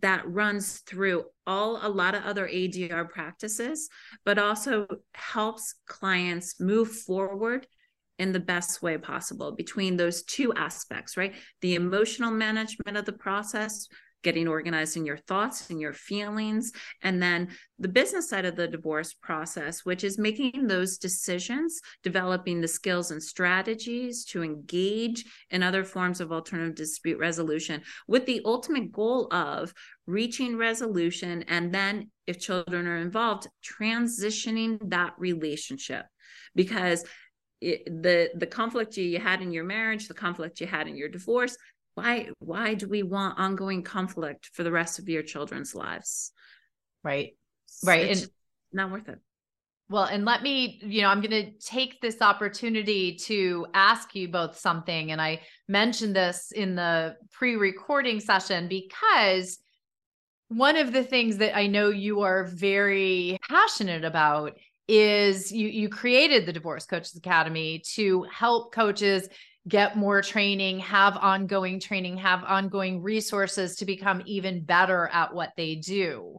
that 0.00 0.28
runs 0.28 0.78
through 0.80 1.24
all 1.46 1.78
a 1.82 1.88
lot 1.88 2.14
of 2.14 2.22
other 2.22 2.46
ADR 2.46 3.08
practices 3.08 3.88
but 4.24 4.38
also 4.38 4.86
helps 5.14 5.74
clients 5.86 6.60
move 6.60 6.90
forward 6.90 7.66
in 8.18 8.32
the 8.32 8.40
best 8.40 8.82
way 8.82 8.96
possible 8.98 9.52
between 9.52 9.96
those 9.96 10.22
two 10.22 10.52
aspects, 10.54 11.16
right? 11.16 11.34
The 11.60 11.74
emotional 11.74 12.30
management 12.30 12.96
of 12.96 13.04
the 13.04 13.12
process 13.12 13.88
getting 14.22 14.48
organized 14.48 14.96
in 14.96 15.04
your 15.04 15.16
thoughts 15.16 15.70
and 15.70 15.80
your 15.80 15.92
feelings. 15.92 16.72
And 17.02 17.22
then 17.22 17.48
the 17.78 17.88
business 17.88 18.28
side 18.28 18.44
of 18.44 18.56
the 18.56 18.68
divorce 18.68 19.14
process, 19.14 19.84
which 19.84 20.04
is 20.04 20.18
making 20.18 20.66
those 20.66 20.98
decisions, 20.98 21.80
developing 22.02 22.60
the 22.60 22.68
skills 22.68 23.10
and 23.10 23.22
strategies 23.22 24.24
to 24.26 24.42
engage 24.42 25.24
in 25.50 25.62
other 25.62 25.84
forms 25.84 26.20
of 26.20 26.32
alternative 26.32 26.74
dispute 26.74 27.18
resolution 27.18 27.82
with 28.06 28.26
the 28.26 28.40
ultimate 28.44 28.92
goal 28.92 29.32
of 29.32 29.72
reaching 30.06 30.56
resolution 30.56 31.44
and 31.48 31.72
then 31.72 32.10
if 32.26 32.40
children 32.40 32.86
are 32.86 32.96
involved 32.96 33.48
transitioning 33.64 34.78
that 34.90 35.14
relationship 35.18 36.06
because 36.54 37.04
it, 37.60 37.84
the 37.86 38.30
the 38.34 38.46
conflict 38.46 38.96
you 38.96 39.18
had 39.18 39.40
in 39.40 39.52
your 39.52 39.64
marriage 39.64 40.08
the 40.08 40.14
conflict 40.14 40.60
you 40.60 40.66
had 40.66 40.88
in 40.88 40.96
your 40.96 41.08
divorce 41.08 41.56
why 41.94 42.30
why 42.38 42.74
do 42.74 42.88
we 42.88 43.02
want 43.02 43.38
ongoing 43.38 43.82
conflict 43.82 44.50
for 44.52 44.62
the 44.62 44.72
rest 44.72 44.98
of 44.98 45.08
your 45.08 45.22
children's 45.22 45.74
lives? 45.74 46.32
Right. 47.04 47.36
Right 47.84 48.06
it's 48.06 48.22
and 48.22 48.30
not 48.72 48.90
worth 48.90 49.08
it. 49.08 49.18
Well 49.88 50.04
and 50.04 50.24
let 50.24 50.42
me 50.42 50.80
you 50.82 51.02
know 51.02 51.08
i'm 51.08 51.20
going 51.20 51.30
to 51.30 51.50
take 51.58 52.00
this 52.00 52.22
opportunity 52.22 53.16
to 53.16 53.66
ask 53.74 54.14
you 54.14 54.28
both 54.28 54.56
something 54.56 55.12
and 55.12 55.20
i 55.20 55.40
mentioned 55.68 56.16
this 56.16 56.50
in 56.52 56.74
the 56.76 57.16
pre-recording 57.30 58.18
session 58.18 58.68
because 58.68 59.58
one 60.48 60.76
of 60.76 60.92
the 60.92 61.04
things 61.04 61.36
that 61.38 61.54
i 61.54 61.66
know 61.66 61.90
you 61.90 62.22
are 62.22 62.44
very 62.44 63.36
passionate 63.50 64.04
about 64.04 64.56
is 64.88 65.52
you 65.52 65.68
you 65.68 65.88
created 65.88 66.46
the 66.46 66.52
divorce 66.52 66.86
coaches 66.86 67.14
academy 67.14 67.82
to 67.84 68.22
help 68.32 68.72
coaches 68.72 69.28
get 69.68 69.96
more 69.96 70.22
training, 70.22 70.80
have 70.80 71.16
ongoing 71.16 71.78
training, 71.78 72.16
have 72.16 72.42
ongoing 72.44 73.02
resources 73.02 73.76
to 73.76 73.84
become 73.84 74.22
even 74.26 74.64
better 74.64 75.08
at 75.12 75.34
what 75.34 75.52
they 75.56 75.76
do. 75.76 76.38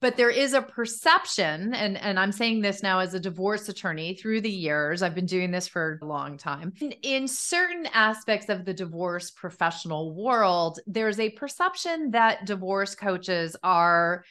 But 0.00 0.16
there 0.16 0.30
is 0.30 0.52
a 0.52 0.62
perception, 0.62 1.74
and, 1.74 1.96
and 1.96 2.18
I'm 2.18 2.32
saying 2.32 2.60
this 2.60 2.82
now 2.82 2.98
as 2.98 3.14
a 3.14 3.20
divorce 3.20 3.68
attorney 3.68 4.14
through 4.16 4.40
the 4.40 4.50
years, 4.50 5.00
I've 5.00 5.14
been 5.14 5.26
doing 5.26 5.52
this 5.52 5.68
for 5.68 6.00
a 6.02 6.04
long 6.04 6.36
time. 6.38 6.72
In, 6.80 6.90
in 7.02 7.28
certain 7.28 7.86
aspects 7.86 8.48
of 8.48 8.64
the 8.64 8.74
divorce 8.74 9.30
professional 9.30 10.12
world, 10.12 10.80
there's 10.88 11.20
a 11.20 11.30
perception 11.30 12.10
that 12.10 12.46
divorce 12.46 12.96
coaches 12.96 13.54
are 13.62 14.24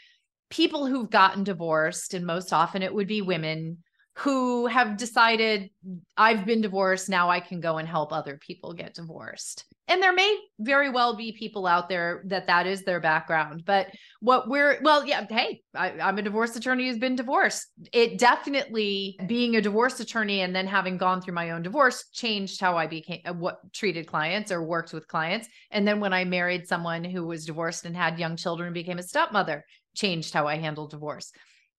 people 0.49 0.85
who've 0.85 1.09
gotten 1.09 1.45
divorced, 1.45 2.13
and 2.13 2.25
most 2.25 2.51
often 2.51 2.81
it 2.81 2.93
would 2.93 3.07
be 3.07 3.21
women 3.21 3.77
who 4.17 4.65
have 4.65 4.97
decided 4.97 5.69
I've 6.17 6.45
been 6.45 6.61
divorced 6.61 7.09
now 7.09 7.29
I 7.29 7.39
can 7.39 7.61
go 7.61 7.77
and 7.77 7.87
help 7.87 8.11
other 8.11 8.37
people 8.37 8.73
get 8.73 8.93
divorced. 8.93 9.65
And 9.87 10.01
there 10.01 10.13
may 10.13 10.37
very 10.59 10.89
well 10.89 11.15
be 11.15 11.31
people 11.31 11.65
out 11.65 11.89
there 11.89 12.23
that 12.27 12.47
that 12.47 12.67
is 12.67 12.83
their 12.83 12.99
background, 12.99 13.63
but 13.65 13.87
what 14.19 14.47
we're 14.47 14.79
well, 14.83 15.05
yeah, 15.05 15.25
hey, 15.29 15.61
I, 15.75 15.91
I'm 15.99 16.17
a 16.17 16.21
divorce 16.21 16.55
attorney 16.55 16.87
who's 16.87 16.97
been 16.97 17.15
divorced. 17.15 17.67
It 17.91 18.17
definitely 18.17 19.17
being 19.27 19.55
a 19.55 19.61
divorce 19.61 19.99
attorney 19.99 20.41
and 20.41 20.55
then 20.55 20.67
having 20.67 20.97
gone 20.97 21.21
through 21.21 21.33
my 21.33 21.51
own 21.51 21.61
divorce 21.61 22.05
changed 22.13 22.61
how 22.61 22.77
I 22.77 22.87
became 22.87 23.21
uh, 23.25 23.33
what 23.33 23.59
treated 23.73 24.07
clients 24.07 24.51
or 24.51 24.63
worked 24.63 24.93
with 24.93 25.07
clients. 25.07 25.47
And 25.71 25.87
then 25.87 25.99
when 25.99 26.13
I 26.13 26.25
married 26.25 26.67
someone 26.67 27.03
who 27.03 27.25
was 27.25 27.45
divorced 27.45 27.85
and 27.85 27.95
had 27.95 28.19
young 28.19 28.35
children 28.35 28.67
and 28.67 28.73
became 28.73 28.99
a 28.99 29.03
stepmother, 29.03 29.65
changed 29.95 30.33
how 30.33 30.47
I 30.47 30.57
handled 30.57 30.91
divorce. 30.91 31.31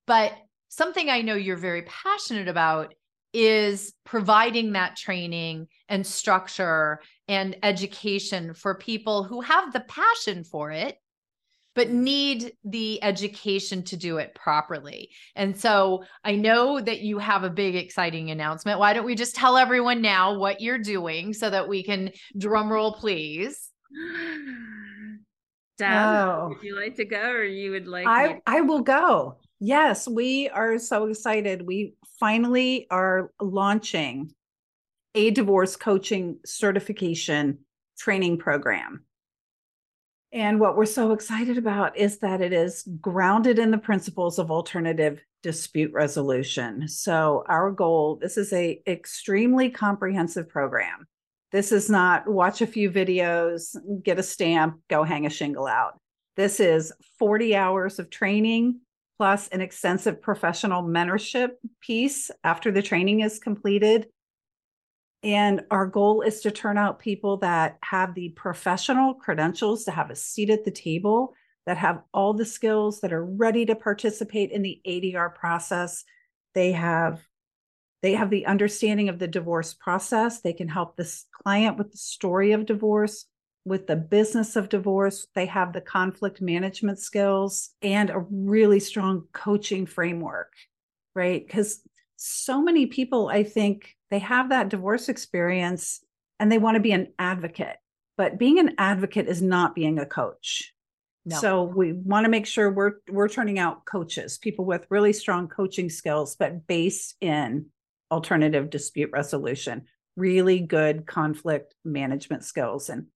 But 0.07 0.35
something 0.73 1.11
I 1.11 1.21
know 1.21 1.35
you're 1.35 1.57
very 1.59 1.83
passionate 1.83 2.49
about 2.49 2.95
is 3.35 3.93
providing 4.05 4.73
that 4.73 4.97
training 4.97 5.69
and 5.89 6.07
structure 6.07 7.01
and 7.29 7.57
education 7.63 8.55
for 8.55 8.77
people 8.77 9.23
who 9.23 9.43
have 9.43 9.73
the 9.73 9.81
passion 9.81 10.45
for 10.45 10.71
it 10.71 10.97
but 11.75 11.91
need 11.91 12.53
the 12.65 13.03
education 13.03 13.83
to 13.83 13.97
do 13.97 14.19
it 14.19 14.35
properly. 14.35 15.09
And 15.35 15.59
so 15.59 16.05
I 16.23 16.37
know 16.37 16.79
that 16.79 17.01
you 17.01 17.19
have 17.19 17.45
a 17.45 17.51
big 17.51 17.77
exciting 17.77 18.31
announcement. 18.31 18.79
Why 18.79 18.93
don't 18.93 19.07
we 19.07 19.15
just 19.15 19.35
tell 19.35 19.57
everyone 19.57 20.03
now 20.03 20.37
what 20.39 20.61
you're 20.61 20.77
doing 20.77 21.33
so 21.33 21.49
that 21.49 21.67
we 21.67 21.83
can 21.83 22.11
drum 22.37 22.71
roll 22.71 22.93
please? 22.93 23.71
Dad, 25.79 26.27
oh. 26.27 26.49
would 26.51 26.63
you 26.63 26.79
like 26.79 26.97
to 26.97 27.07
go 27.07 27.31
or 27.31 27.45
you 27.45 27.71
would 27.71 27.87
like 27.87 28.07
I 28.07 28.43
I 28.47 28.61
will 28.61 28.83
go. 28.83 29.39
Yes, 29.65 30.09
we 30.09 30.49
are 30.49 30.77
so 30.81 31.07
excited. 31.07 31.65
We 31.65 31.95
finally 32.19 32.89
are 32.91 33.31
launching 33.41 34.33
a 35.15 35.31
divorce 35.31 35.77
coaching 35.77 36.41
certification 36.45 37.59
training 37.97 38.39
program. 38.39 39.05
And 40.33 40.59
what 40.59 40.77
we're 40.77 40.85
so 40.85 41.13
excited 41.13 41.59
about 41.59 41.97
is 41.97 42.19
that 42.19 42.41
it 42.41 42.53
is 42.53 42.83
grounded 43.01 43.61
in 43.61 43.71
the 43.71 43.79
principles 43.79 44.41
of 44.41 44.51
alternative 44.51 45.21
dispute 45.45 45.93
resolution. 45.93 46.89
So 46.89 47.45
our 47.47 47.71
goal, 47.71 48.19
this 48.21 48.37
is 48.37 48.53
a 48.53 48.83
extremely 48.89 49.71
comprehensive 49.71 50.49
program. 50.49 51.07
This 51.53 51.71
is 51.71 51.89
not 51.89 52.27
watch 52.27 52.63
a 52.63 52.67
few 52.67 52.91
videos, 52.91 53.77
get 54.03 54.19
a 54.19 54.25
stamp, 54.25 54.81
go 54.91 55.05
hang 55.05 55.25
a 55.25 55.31
shingle 55.31 55.69
out. 55.69 56.01
This 56.35 56.59
is 56.59 56.93
40 57.21 57.55
hours 57.55 58.01
of 58.01 58.11
training 58.11 58.81
plus 59.19 59.49
an 59.49 59.61
extensive 59.61 60.21
professional 60.21 60.83
mentorship 60.83 61.51
piece 61.81 62.31
after 62.45 62.71
the 62.71 62.83
training 62.83 63.21
is 63.21 63.39
completed. 63.39 64.09
And 65.23 65.63
our 65.71 65.87
goal 65.87 66.23
is 66.23 66.41
to 66.41 66.51
turn 66.51 66.79
out 66.79 66.99
people 66.99 67.37
that 67.39 67.79
have 67.83 68.15
the 68.15 68.31
professional 68.31 69.15
credentials 69.15 69.85
to 69.85 69.93
have 69.93 70.11
a 70.11 70.17
seat 70.17 70.51
at 70.51 70.65
the 70.65 70.71
table, 70.71 71.35
that 71.67 71.77
have 71.77 72.03
all 72.13 72.35
the 72.35 72.45
skills, 72.45 73.01
that 73.01 73.13
are 73.13 73.25
ready 73.25 73.65
to 73.67 73.77
participate 73.77 74.51
in 74.51 74.63
the 74.63 74.81
ADR 74.87 75.33
process. 75.35 76.05
They 76.55 76.73
have 76.73 77.21
they 78.03 78.15
have 78.15 78.31
the 78.31 78.47
understanding 78.47 79.09
of 79.09 79.21
the 79.21 79.29
divorce 79.29 79.75
process. 79.75 80.41
They 80.41 80.53
can 80.53 80.67
help 80.67 80.97
this 80.97 81.25
client 81.31 81.79
with 81.79 81.93
the 81.93 81.99
story 81.99 82.51
of 82.51 82.67
divorce 82.67 83.27
with 83.65 83.87
the 83.87 83.97
business 83.97 84.57
of 84.57 84.69
divorce. 84.69 85.27
They 85.35 85.47
have 85.47 85.73
the 85.73 85.81
conflict 85.81 86.41
management 86.41 86.99
skills 86.99 87.71
and 87.81 88.11
a 88.11 88.25
really 88.31 88.81
strong 88.81 89.25
coaching 89.33 89.87
framework, 89.87 90.53
right? 91.15 91.47
Because 91.47 91.81
so 92.17 92.63
many 92.63 92.87
people, 92.87 93.29
I 93.29 93.45
think, 93.45 93.97
they 94.11 94.19
have 94.21 94.51
that 94.51 94.69
divorce 94.69 95.09
experience 95.09 96.01
and 96.39 96.51
they 96.51 96.59
want 96.59 96.75
to 96.77 96.81
be 96.81 96.93
an 96.93 97.13
advocate. 97.19 97.77
But 98.17 98.39
being 98.39 98.59
an 98.59 98.75
advocate 98.79 99.27
is 99.27 99.41
not 99.41 99.75
being 99.75 99.99
a 99.99 100.07
coach. 100.07 100.73
No. 101.25 101.37
So 101.37 101.63
we 101.63 101.93
want 101.93 102.25
to 102.25 102.31
make 102.31 102.47
sure 102.47 102.71
we're 102.71 102.95
we're 103.09 103.29
turning 103.29 103.59
out 103.59 103.85
coaches, 103.85 104.39
people 104.39 104.65
with 104.65 104.87
really 104.91 105.13
strong 105.13 105.49
coaching 105.49 105.89
skills, 105.89 106.35
but 106.37 106.67
based 106.67 107.15
in 107.21 107.67
alternative 108.11 108.71
dispute 108.71 109.11
resolution, 109.13 109.87
really 110.17 110.61
good 110.61 111.07
conflict 111.07 111.75
management 111.85 112.45
skills. 112.45 112.89
And 112.89 113.07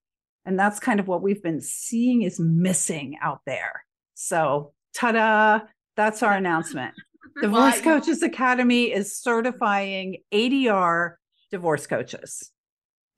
and 0.47 0.59
that's 0.59 0.79
kind 0.79 1.01
of 1.01 1.09
what 1.09 1.23
we've 1.23 1.43
been 1.43 1.61
seeing 1.61 2.23
is 2.23 2.39
missing 2.39 3.19
out 3.21 3.41
there. 3.45 3.85
So, 4.15 4.73
ta 4.95 5.13
da, 5.13 5.61
that's 5.97 6.23
our 6.23 6.33
announcement. 6.33 6.95
Divorce 7.43 7.81
Coaches 7.83 8.23
Academy 8.23 8.93
is 8.93 9.15
certifying 9.15 10.19
ADR 10.33 11.15
divorce 11.51 11.87
coaches. 11.87 12.51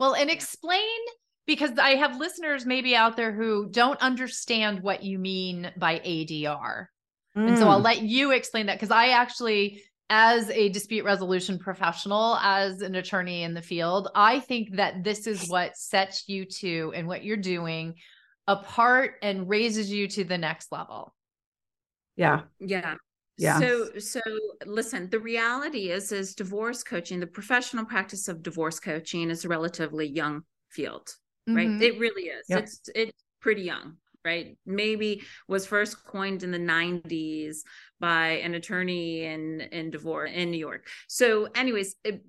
Well, 0.00 0.14
and 0.14 0.30
explain 0.30 0.98
because 1.46 1.78
I 1.78 1.90
have 1.90 2.18
listeners 2.18 2.66
maybe 2.66 2.96
out 2.96 3.16
there 3.16 3.32
who 3.32 3.68
don't 3.70 4.00
understand 4.00 4.82
what 4.82 5.02
you 5.02 5.18
mean 5.18 5.70
by 5.76 5.98
ADR. 6.00 6.86
Mm. 7.36 7.48
And 7.48 7.58
so 7.58 7.68
I'll 7.68 7.80
mm. 7.80 7.84
let 7.84 8.02
you 8.02 8.32
explain 8.32 8.66
that 8.66 8.76
because 8.76 8.90
I 8.90 9.08
actually 9.08 9.82
as 10.10 10.48
a 10.50 10.70
dispute 10.70 11.04
resolution 11.04 11.58
professional, 11.58 12.36
as 12.36 12.80
an 12.80 12.94
attorney 12.94 13.42
in 13.42 13.54
the 13.54 13.62
field, 13.62 14.08
I 14.14 14.40
think 14.40 14.76
that 14.76 15.04
this 15.04 15.26
is 15.26 15.48
what 15.48 15.76
sets 15.76 16.28
you 16.28 16.44
to 16.46 16.92
and 16.94 17.06
what 17.06 17.24
you're 17.24 17.36
doing 17.36 17.94
apart 18.46 19.16
and 19.22 19.48
raises 19.48 19.90
you 19.90 20.08
to 20.08 20.24
the 20.24 20.38
next 20.38 20.72
level. 20.72 21.14
Yeah. 22.16 22.42
Yeah. 22.58 22.94
Yeah. 23.36 23.60
So 23.60 23.98
so 23.98 24.20
listen, 24.66 25.08
the 25.10 25.20
reality 25.20 25.90
is 25.90 26.10
is 26.10 26.34
divorce 26.34 26.82
coaching, 26.82 27.20
the 27.20 27.26
professional 27.26 27.84
practice 27.84 28.26
of 28.26 28.42
divorce 28.42 28.80
coaching 28.80 29.30
is 29.30 29.44
a 29.44 29.48
relatively 29.48 30.08
young 30.08 30.42
field, 30.70 31.08
right? 31.46 31.68
Mm-hmm. 31.68 31.82
It 31.82 31.98
really 32.00 32.24
is. 32.24 32.46
Yep. 32.48 32.58
It's 32.58 32.80
it's 32.94 33.24
pretty 33.40 33.62
young 33.62 33.96
right? 34.28 34.58
Maybe 34.66 35.22
was 35.48 35.66
first 35.66 36.04
coined 36.04 36.42
in 36.42 36.50
the 36.50 36.58
90s 36.58 37.64
by 37.98 38.26
an 38.46 38.54
attorney 38.54 39.24
in 39.24 39.60
in 39.72 39.90
divorce 39.90 40.30
in 40.34 40.50
New 40.50 40.58
York. 40.68 40.86
So, 41.08 41.48
anyways, 41.54 41.96
it, 42.04 42.22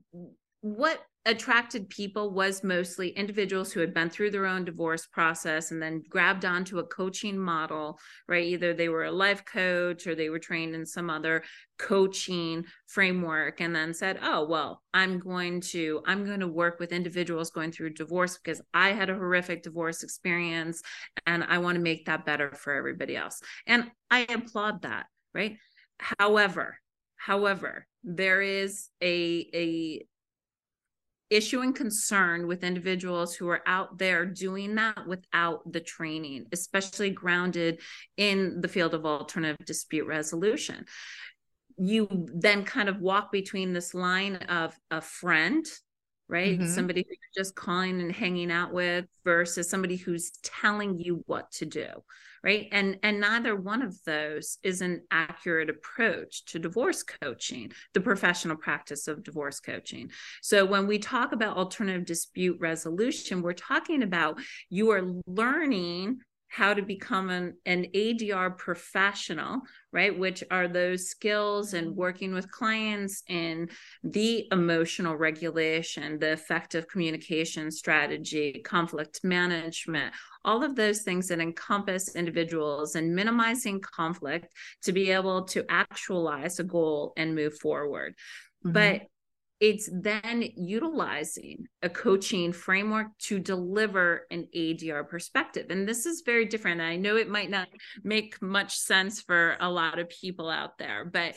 what 0.61 1.01
attracted 1.25 1.89
people 1.89 2.31
was 2.31 2.63
mostly 2.63 3.09
individuals 3.09 3.71
who 3.71 3.81
had 3.81 3.93
been 3.93 4.09
through 4.09 4.31
their 4.31 4.45
own 4.45 4.65
divorce 4.65 5.05
process 5.05 5.69
and 5.69 5.81
then 5.81 6.01
grabbed 6.09 6.43
onto 6.45 6.79
a 6.79 6.87
coaching 6.87 7.37
model, 7.37 7.99
right? 8.27 8.45
Either 8.45 8.73
they 8.73 8.89
were 8.89 9.03
a 9.03 9.11
life 9.11 9.45
coach 9.45 10.07
or 10.07 10.15
they 10.15 10.29
were 10.29 10.39
trained 10.39 10.73
in 10.73 10.85
some 10.85 11.09
other 11.09 11.43
coaching 11.77 12.65
framework 12.87 13.61
and 13.61 13.75
then 13.75 13.93
said, 13.93 14.17
"Oh, 14.21 14.47
well, 14.47 14.81
I'm 14.93 15.19
going 15.19 15.61
to 15.71 16.01
I'm 16.05 16.25
going 16.25 16.39
to 16.39 16.47
work 16.47 16.79
with 16.79 16.93
individuals 16.93 17.51
going 17.51 17.71
through 17.71 17.91
divorce 17.93 18.37
because 18.37 18.61
I 18.73 18.89
had 18.93 19.09
a 19.09 19.15
horrific 19.15 19.61
divorce 19.61 20.03
experience 20.03 20.81
and 21.27 21.43
I 21.43 21.59
want 21.59 21.75
to 21.75 21.81
make 21.81 22.05
that 22.05 22.25
better 22.25 22.51
for 22.51 22.73
everybody 22.73 23.15
else." 23.15 23.41
And 23.67 23.91
I 24.09 24.25
applaud 24.29 24.81
that, 24.83 25.05
right? 25.33 25.57
However, 25.99 26.79
however, 27.17 27.85
there 28.03 28.41
is 28.41 28.87
a 29.03 29.49
a 29.53 30.05
issuing 31.29 31.73
concern 31.73 32.47
with 32.47 32.63
individuals 32.63 33.35
who 33.35 33.47
are 33.49 33.61
out 33.65 33.97
there 33.97 34.25
doing 34.25 34.75
that 34.75 35.07
without 35.07 35.71
the 35.71 35.79
training, 35.79 36.45
especially 36.51 37.09
grounded 37.09 37.81
in 38.17 38.61
the 38.61 38.67
field 38.67 38.93
of 38.93 39.05
alternative 39.05 39.65
dispute 39.65 40.07
resolution. 40.07 40.85
You 41.77 42.07
then 42.33 42.65
kind 42.65 42.89
of 42.89 42.99
walk 42.99 43.31
between 43.31 43.73
this 43.73 43.93
line 43.93 44.35
of 44.35 44.75
a 44.91 45.01
friend 45.01 45.65
right? 46.31 46.59
Mm-hmm. 46.59 46.67
Somebody 46.67 47.05
who's 47.09 47.17
just 47.35 47.55
calling 47.55 47.99
and 47.99 48.11
hanging 48.11 48.51
out 48.51 48.71
with 48.71 49.05
versus 49.25 49.67
somebody 49.67 49.95
who's 49.95 50.29
telling 50.43 50.99
you 50.99 51.23
what 51.25 51.51
to 51.53 51.65
do 51.65 51.87
right? 52.43 52.67
And 52.71 52.97
and 53.03 53.19
neither 53.19 53.55
one 53.55 53.81
of 53.81 53.97
those 54.05 54.57
is 54.63 54.81
an 54.81 55.01
accurate 55.11 55.69
approach 55.69 56.45
to 56.45 56.59
divorce 56.59 57.03
coaching 57.03 57.71
the 57.93 58.01
professional 58.01 58.57
practice 58.57 59.07
of 59.07 59.23
divorce 59.23 59.59
coaching. 59.59 60.11
So 60.41 60.65
when 60.65 60.87
we 60.87 60.99
talk 60.99 61.31
about 61.31 61.57
alternative 61.57 62.05
dispute 62.05 62.57
resolution 62.59 63.41
we're 63.41 63.53
talking 63.53 64.03
about 64.03 64.39
you 64.69 64.91
are 64.91 65.03
learning 65.27 66.19
how 66.49 66.73
to 66.73 66.81
become 66.81 67.29
an, 67.29 67.55
an 67.65 67.85
ADR 67.95 68.57
professional, 68.57 69.61
right? 69.93 70.17
Which 70.17 70.43
are 70.49 70.67
those 70.67 71.07
skills 71.07 71.75
and 71.75 71.95
working 71.95 72.33
with 72.33 72.51
clients 72.51 73.21
in 73.27 73.69
the 74.03 74.47
emotional 74.51 75.15
regulation, 75.15 76.17
the 76.17 76.31
effective 76.31 76.87
communication 76.87 77.69
strategy, 77.69 78.61
conflict 78.65 79.23
management, 79.23 80.13
all 80.43 80.63
of 80.63 80.75
those 80.75 81.03
things 81.03 81.27
that 81.27 81.39
encompass 81.39 82.15
individuals 82.15 82.95
and 82.95 83.15
minimizing 83.15 83.79
conflict 83.79 84.47
to 84.83 84.91
be 84.91 85.11
able 85.11 85.43
to 85.45 85.63
actualize 85.69 86.59
a 86.59 86.63
goal 86.63 87.13
and 87.15 87.35
move 87.35 87.57
forward. 87.59 88.15
Mm-hmm. 88.65 88.73
But 88.73 89.01
it's 89.59 89.89
then 89.91 90.43
utilizing 90.55 91.65
a 91.83 91.89
coaching 91.89 92.53
framework 92.53 93.07
to 93.19 93.39
deliver 93.39 94.25
an 94.31 94.47
ADR 94.55 95.07
perspective. 95.07 95.67
And 95.69 95.87
this 95.87 96.05
is 96.05 96.23
very 96.25 96.45
different. 96.45 96.81
I 96.81 96.95
know 96.95 97.17
it 97.17 97.29
might 97.29 97.49
not 97.49 97.67
make 98.03 98.41
much 98.41 98.77
sense 98.77 99.21
for 99.21 99.57
a 99.59 99.69
lot 99.69 99.99
of 99.99 100.09
people 100.09 100.49
out 100.49 100.77
there, 100.77 101.03
but 101.03 101.35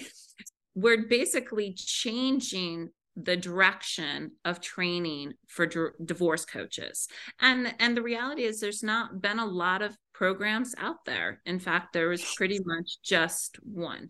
we're 0.74 1.06
basically 1.08 1.74
changing 1.74 2.90
the 3.16 3.36
direction 3.36 4.32
of 4.44 4.60
training 4.60 5.34
for 5.48 5.66
d- 5.66 5.88
divorce 6.02 6.46
coaches 6.46 7.08
and 7.40 7.74
and 7.78 7.94
the 7.94 8.00
reality 8.00 8.44
is 8.44 8.58
there's 8.58 8.82
not 8.82 9.20
been 9.20 9.38
a 9.38 9.44
lot 9.44 9.82
of 9.82 9.94
programs 10.14 10.74
out 10.78 11.04
there 11.04 11.42
in 11.44 11.58
fact 11.58 11.92
there 11.92 12.08
was 12.08 12.24
pretty 12.36 12.58
much 12.64 13.02
just 13.04 13.58
one 13.64 14.08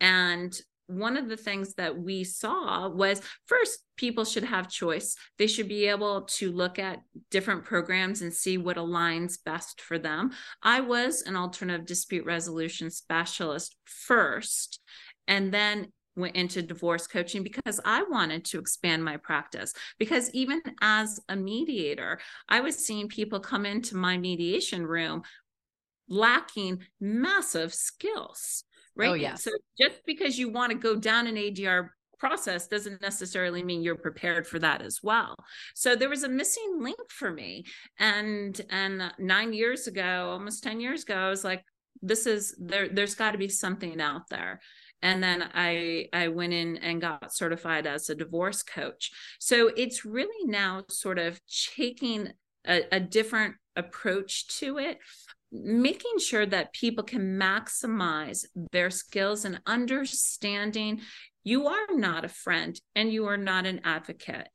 and 0.00 0.60
one 0.86 1.16
of 1.16 1.28
the 1.28 1.36
things 1.36 1.74
that 1.74 1.96
we 1.96 2.24
saw 2.24 2.88
was 2.88 3.20
first 3.46 3.80
people 3.96 4.24
should 4.24 4.44
have 4.44 4.68
choice. 4.68 5.16
They 5.38 5.46
should 5.46 5.68
be 5.68 5.86
able 5.86 6.22
to 6.22 6.52
look 6.52 6.78
at 6.78 7.02
different 7.30 7.64
programs 7.64 8.22
and 8.22 8.32
see 8.32 8.58
what 8.58 8.76
aligns 8.76 9.38
best 9.44 9.80
for 9.80 9.98
them. 9.98 10.30
I 10.62 10.80
was 10.80 11.22
an 11.22 11.36
alternative 11.36 11.86
dispute 11.86 12.26
resolution 12.26 12.90
specialist 12.90 13.76
first 13.84 14.80
and 15.28 15.52
then 15.52 15.92
went 16.14 16.36
into 16.36 16.60
divorce 16.60 17.06
coaching 17.06 17.42
because 17.42 17.80
I 17.84 18.02
wanted 18.02 18.44
to 18.46 18.58
expand 18.58 19.04
my 19.04 19.16
practice. 19.16 19.72
Because 19.98 20.30
even 20.34 20.60
as 20.80 21.20
a 21.28 21.36
mediator, 21.36 22.20
I 22.48 22.60
was 22.60 22.84
seeing 22.84 23.08
people 23.08 23.40
come 23.40 23.64
into 23.64 23.96
my 23.96 24.18
mediation 24.18 24.86
room 24.86 25.22
lacking 26.08 26.80
massive 27.00 27.72
skills 27.72 28.64
Oh, 29.00 29.00
right? 29.00 29.10
Oh, 29.10 29.14
yeah. 29.14 29.34
So 29.34 29.50
just 29.80 30.04
because 30.06 30.38
you 30.38 30.50
want 30.50 30.72
to 30.72 30.78
go 30.78 30.96
down 30.96 31.26
an 31.26 31.36
ADR 31.36 31.88
process 32.18 32.68
doesn't 32.68 33.02
necessarily 33.02 33.62
mean 33.64 33.82
you're 33.82 33.96
prepared 33.96 34.46
for 34.46 34.58
that 34.60 34.80
as 34.80 35.00
well. 35.02 35.34
So 35.74 35.96
there 35.96 36.08
was 36.08 36.22
a 36.22 36.28
missing 36.28 36.78
link 36.80 36.98
for 37.10 37.30
me. 37.30 37.64
And 37.98 38.60
and 38.70 39.12
9 39.18 39.52
years 39.52 39.86
ago, 39.86 40.30
almost 40.30 40.62
10 40.62 40.80
years 40.80 41.02
ago, 41.02 41.16
I 41.16 41.28
was 41.28 41.44
like 41.44 41.64
this 42.00 42.26
is 42.26 42.54
there 42.58 42.88
there's 42.88 43.14
got 43.14 43.32
to 43.32 43.38
be 43.38 43.48
something 43.48 44.00
out 44.00 44.28
there. 44.30 44.60
And 45.02 45.22
then 45.22 45.48
I 45.54 46.08
I 46.12 46.28
went 46.28 46.52
in 46.52 46.76
and 46.76 47.00
got 47.00 47.34
certified 47.34 47.86
as 47.86 48.08
a 48.08 48.14
divorce 48.14 48.62
coach. 48.62 49.10
So 49.40 49.68
it's 49.76 50.04
really 50.04 50.46
now 50.48 50.84
sort 50.88 51.18
of 51.18 51.40
taking 51.76 52.28
a, 52.66 52.82
a 52.92 53.00
different 53.00 53.56
approach 53.74 54.46
to 54.58 54.78
it 54.78 54.98
making 55.52 56.18
sure 56.18 56.46
that 56.46 56.72
people 56.72 57.04
can 57.04 57.38
maximize 57.38 58.46
their 58.72 58.90
skills 58.90 59.44
and 59.44 59.60
understanding 59.66 61.00
you 61.44 61.66
are 61.66 61.86
not 61.90 62.24
a 62.24 62.28
friend 62.28 62.80
and 62.94 63.12
you 63.12 63.26
are 63.26 63.36
not 63.36 63.66
an 63.66 63.80
advocate. 63.84 64.48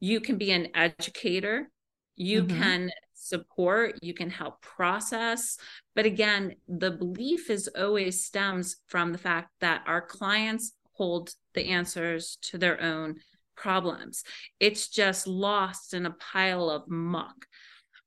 You 0.00 0.20
can 0.20 0.36
be 0.36 0.50
an 0.50 0.68
educator, 0.74 1.70
you 2.16 2.42
mm-hmm. 2.42 2.60
can 2.60 2.90
support, 3.14 3.98
you 4.02 4.12
can 4.12 4.30
help 4.30 4.60
process. 4.60 5.56
But 5.94 6.06
again, 6.06 6.56
the 6.68 6.90
belief 6.90 7.48
is 7.48 7.68
always 7.68 8.24
stems 8.24 8.76
from 8.88 9.12
the 9.12 9.18
fact 9.18 9.50
that 9.60 9.82
our 9.86 10.02
clients 10.02 10.72
hold 10.94 11.32
the 11.54 11.68
answers 11.68 12.36
to 12.42 12.58
their 12.58 12.82
own 12.82 13.16
problems. 13.56 14.24
It's 14.58 14.88
just 14.88 15.26
lost 15.26 15.94
in 15.94 16.06
a 16.06 16.10
pile 16.10 16.68
of 16.68 16.88
muck. 16.88 17.46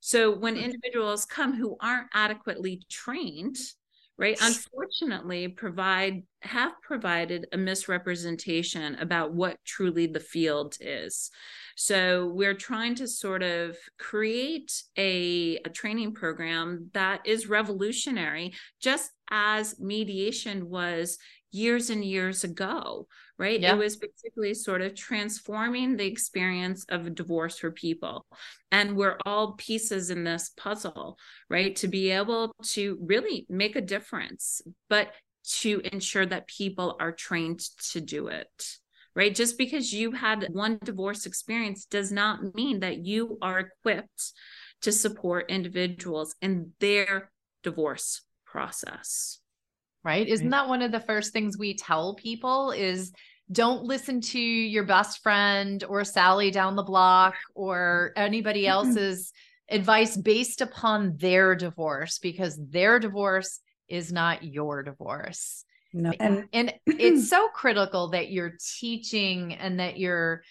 So 0.06 0.30
when 0.30 0.54
mm-hmm. 0.54 0.66
individuals 0.66 1.26
come 1.26 1.56
who 1.56 1.78
aren't 1.82 2.10
adequately 2.14 2.84
trained, 2.92 3.58
right, 4.20 4.38
unfortunately 4.40 5.48
provide 5.48 6.22
have 6.44 6.74
provided 6.84 7.48
a 7.52 7.58
misrepresentation 7.58 8.94
about 8.98 9.34
what 9.34 9.58
truly 9.66 10.06
the 10.06 10.20
field 10.20 10.78
is. 10.80 11.32
So 11.76 12.28
we're 12.28 12.54
trying 12.54 12.94
to 12.96 13.08
sort 13.08 13.42
of 13.42 13.78
create 13.98 14.72
a, 14.96 15.58
a 15.66 15.70
training 15.70 16.14
program 16.14 16.92
that 16.94 17.26
is 17.26 17.50
revolutionary, 17.50 18.54
just 18.80 19.10
as 19.32 19.80
mediation 19.80 20.70
was 20.70 21.18
years 21.52 21.90
and 21.90 22.06
years 22.06 22.44
ago, 22.44 23.08
right? 23.38 23.62
It 23.62 23.78
was 23.78 23.98
basically 23.98 24.54
sort 24.54 24.82
of 24.82 24.96
transforming 24.96 25.98
the 25.98 26.06
experience 26.06 26.86
of 26.90 27.14
divorce 27.16 27.58
for 27.58 27.72
people. 27.72 28.26
And 28.72 28.96
we're 28.96 29.18
all 29.26 29.54
pieces 29.54 30.10
in 30.10 30.24
this 30.24 30.52
puzzle, 30.56 31.18
right? 31.50 31.76
To 31.78 31.88
be 31.88 32.12
able 32.12 32.56
to 32.70 32.98
really 33.02 33.46
make 33.50 33.76
a 33.76 33.82
difference, 33.82 34.62
but 34.90 35.12
to 35.60 35.82
ensure 35.92 36.26
that 36.26 36.48
people 36.48 36.96
are 37.00 37.12
trained 37.12 37.60
to 37.92 38.02
do 38.02 38.28
it. 38.28 38.78
Right. 39.16 39.34
Just 39.34 39.58
because 39.58 39.94
you 39.94 40.12
had 40.12 40.50
one 40.52 40.78
divorce 40.84 41.26
experience 41.26 41.86
does 41.86 42.12
not 42.12 42.54
mean 42.54 42.82
that 42.82 42.98
you 42.98 43.38
are 43.42 43.60
equipped 43.60 44.34
to 44.82 44.92
support 44.92 45.50
individuals 45.50 46.36
in 46.42 46.74
their 46.82 47.32
divorce 47.64 48.24
process 48.46 49.40
right? 50.06 50.28
Isn't 50.28 50.52
that 50.52 50.70
one 50.70 50.84
of 50.84 50.92
the 50.92 51.00
first 51.00 51.34
things 51.34 51.58
we 51.58 51.76
tell 51.76 52.14
people 52.14 52.72
is 52.72 53.12
don't 53.52 53.84
listen 53.84 54.22
to 54.22 54.40
your 54.40 54.84
best 54.84 55.22
friend 55.22 55.84
or 55.90 56.04
Sally 56.04 56.52
down 56.52 56.76
the 56.76 56.84
block 56.84 57.36
or 57.56 58.14
anybody 58.16 58.68
else's 58.68 59.34
advice 59.70 60.16
based 60.16 60.62
upon 60.62 61.18
their 61.18 61.56
divorce 61.56 62.20
because 62.20 62.58
their 62.70 63.00
divorce 63.00 63.60
is 63.90 64.14
not 64.14 64.44
your 64.44 64.84
divorce. 64.84 65.66
No. 65.92 66.12
And 66.20 66.46
and 66.54 66.74
it's 66.86 67.30
so 67.30 67.48
critical 67.50 68.10
that 68.10 68.32
you're 68.32 68.58
teaching 68.80 69.54
and 69.56 69.80
that 69.80 69.98
you're 69.98 70.44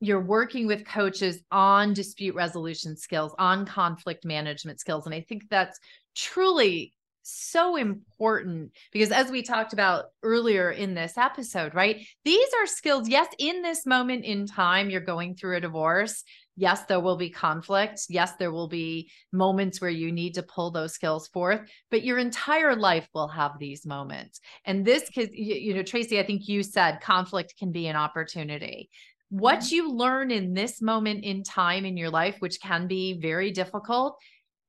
you're 0.00 0.20
working 0.20 0.66
with 0.66 0.86
coaches 0.86 1.40
on 1.50 1.94
dispute 1.94 2.34
resolution 2.34 2.96
skills, 2.96 3.34
on 3.38 3.66
conflict 3.66 4.24
management 4.24 4.80
skills 4.80 5.06
and 5.06 5.14
I 5.14 5.20
think 5.20 5.44
that's 5.50 5.78
truly 6.14 6.94
so 7.24 7.76
important 7.76 8.72
because 8.92 9.10
as 9.10 9.30
we 9.30 9.42
talked 9.42 9.72
about 9.72 10.06
earlier 10.22 10.70
in 10.70 10.94
this 10.94 11.18
episode, 11.18 11.74
right? 11.74 12.06
These 12.24 12.48
are 12.60 12.66
skills. 12.66 13.08
Yes, 13.08 13.28
in 13.38 13.62
this 13.62 13.86
moment 13.86 14.24
in 14.24 14.46
time, 14.46 14.90
you're 14.90 15.00
going 15.00 15.34
through 15.34 15.56
a 15.56 15.60
divorce. 15.60 16.22
Yes, 16.56 16.84
there 16.84 17.00
will 17.00 17.16
be 17.16 17.30
conflict. 17.30 18.02
Yes, 18.08 18.36
there 18.38 18.52
will 18.52 18.68
be 18.68 19.10
moments 19.32 19.80
where 19.80 19.90
you 19.90 20.12
need 20.12 20.34
to 20.34 20.42
pull 20.44 20.70
those 20.70 20.94
skills 20.94 21.26
forth, 21.28 21.62
but 21.90 22.04
your 22.04 22.18
entire 22.18 22.76
life 22.76 23.08
will 23.12 23.28
have 23.28 23.58
these 23.58 23.84
moments. 23.84 24.40
And 24.64 24.84
this, 24.84 25.04
because, 25.06 25.30
you 25.32 25.74
know, 25.74 25.82
Tracy, 25.82 26.20
I 26.20 26.24
think 26.24 26.46
you 26.46 26.62
said 26.62 27.00
conflict 27.00 27.54
can 27.58 27.72
be 27.72 27.88
an 27.88 27.96
opportunity. 27.96 28.90
what 29.30 29.60
Mm-hmm. 29.60 29.74
you 29.74 29.92
learn 29.92 30.30
in 30.30 30.54
this 30.54 30.80
moment 30.80 31.24
in 31.24 31.42
time 31.42 31.84
in 31.84 31.96
your 31.96 32.10
life, 32.10 32.36
which 32.38 32.60
can 32.60 32.86
be 32.86 33.18
very 33.20 33.50
difficult, 33.50 34.16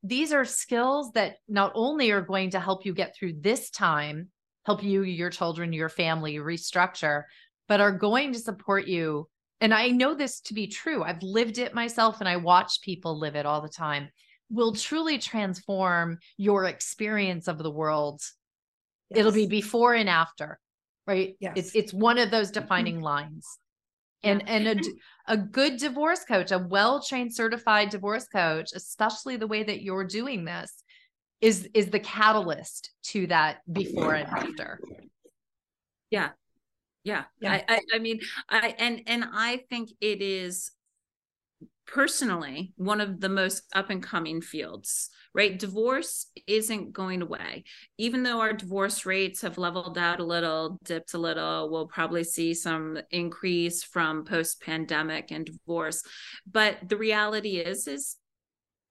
these 0.08 0.32
are 0.32 0.46
skills 0.46 1.12
that 1.14 1.38
not 1.48 1.72
only 1.74 2.12
are 2.12 2.22
going 2.22 2.52
to 2.52 2.60
help 2.60 2.86
you 2.86 2.94
get 2.94 3.16
through 3.16 3.34
this 3.42 3.70
time, 3.70 4.30
help 4.66 4.84
you, 4.84 5.04
your 5.04 5.30
children, 5.30 5.74
your 5.74 5.90
family 5.90 6.36
restructure, 6.36 7.24
but 7.68 7.82
are 7.82 7.92
going 7.92 8.34
to 8.34 8.40
support 8.40 8.88
you. 8.88 9.28
And 9.62 9.74
I 9.74 9.90
know 9.90 10.14
this 10.14 10.42
to 10.42 10.54
be 10.54 10.68
true. 10.68 11.04
I've 11.04 11.24
lived 11.24 11.58
it 11.58 11.74
myself 11.74 12.20
and 12.20 12.30
I 12.30 12.38
watch 12.38 12.82
people 12.82 13.18
live 13.18 13.36
it 13.36 13.46
all 13.46 13.62
the 13.62 13.70
time. 13.70 14.10
Will 14.50 14.74
truly 14.74 15.18
transform 15.18 16.20
your 16.38 16.66
experience 16.66 17.48
of 17.48 17.58
the 17.58 17.72
world. 17.72 18.22
It'll 19.10 19.32
be 19.32 19.48
before 19.48 19.96
and 19.96 20.10
after, 20.10 20.60
right? 21.08 21.36
Yes. 21.40 21.54
It's 21.56 21.76
it's 21.76 21.94
one 21.94 22.20
of 22.20 22.30
those 22.30 22.52
mm-hmm. 22.52 22.62
defining 22.62 23.02
lines. 23.02 23.48
And 24.24 24.48
and 24.48 24.68
a, 25.28 25.34
a 25.34 25.38
good 25.38 25.78
divorce 25.78 26.26
coach, 26.26 26.52
a 26.52 26.60
well-trained 26.60 27.34
certified 27.34 27.90
divorce 27.90 28.28
coach, 28.28 28.72
especially 28.74 29.38
the 29.38 29.48
way 29.48 29.64
that 29.64 29.84
you're 29.84 30.04
doing 30.04 30.46
this, 30.46 30.84
is 31.42 31.70
is 31.74 31.92
the 31.92 32.00
catalyst 32.00 32.92
to 33.04 33.28
that 33.28 33.58
before 33.72 34.16
and 34.16 34.28
after. 34.28 34.80
Yeah. 36.10 36.30
Yeah. 37.04 37.26
Yeah. 37.40 37.62
I, 37.70 37.76
I 37.76 37.82
I 37.94 38.00
mean 38.00 38.20
I 38.50 38.76
and 38.80 39.02
and 39.06 39.26
I 39.32 39.64
think 39.70 39.90
it 40.02 40.22
is 40.22 40.72
personally 41.88 42.74
one 42.76 43.02
of 43.02 43.20
the 43.22 43.30
most 43.30 43.64
up 43.74 43.90
and 43.90 44.04
coming 44.04 44.42
fields 44.42 45.10
right? 45.36 45.60
Divorce 45.60 46.28
isn't 46.48 46.94
going 46.94 47.22
away. 47.22 47.66
Even 47.98 48.24
though 48.24 48.40
our 48.40 48.54
divorce 48.54 49.06
rates 49.06 49.42
have 49.42 49.58
leveled 49.58 49.98
out 49.98 50.22
a 50.22 50.24
little 50.24 50.80
dipped 50.84 51.14
a 51.14 51.18
little 51.18 51.70
we'll 51.70 51.88
probably 51.88 52.24
see 52.24 52.54
some 52.54 52.98
increase 53.12 53.84
from 53.84 54.24
post 54.24 54.62
pandemic 54.62 55.32
and 55.32 55.46
divorce. 55.46 56.04
But 56.50 56.78
the 56.88 56.96
reality 56.96 57.58
is 57.58 57.86
is 57.88 58.16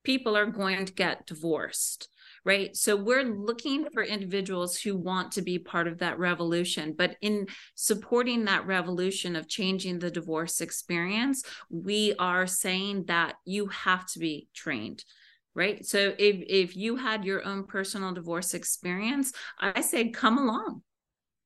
people 0.04 0.36
are 0.36 0.46
going 0.46 0.84
to 0.84 0.92
get 0.92 1.26
divorced 1.26 2.08
right? 2.46 2.76
So 2.76 2.94
we're 2.94 3.24
looking 3.24 3.86
for 3.90 4.02
individuals 4.02 4.76
who 4.76 4.96
want 4.96 5.32
to 5.32 5.42
be 5.42 5.58
part 5.58 5.88
of 5.88 5.98
that 6.00 6.18
revolution. 6.18 6.94
But 6.96 7.16
in 7.22 7.46
supporting 7.74 8.44
that 8.44 8.66
revolution 8.66 9.34
of 9.34 9.48
changing 9.48 9.98
the 9.98 10.10
divorce 10.10 10.60
experience 10.60 11.42
we 11.70 12.14
are 12.18 12.46
saying 12.46 13.04
that 13.06 13.36
you 13.44 13.68
have 13.68 14.06
to 14.06 14.18
be 14.18 14.48
trained 14.54 15.04
right? 15.54 15.86
So 15.86 16.14
if 16.18 16.36
if 16.48 16.76
you 16.76 16.96
had 16.96 17.24
your 17.24 17.44
own 17.44 17.64
personal 17.64 18.12
divorce 18.12 18.54
experience 18.54 19.32
i 19.60 19.80
say 19.80 20.10
come 20.10 20.38
along 20.38 20.82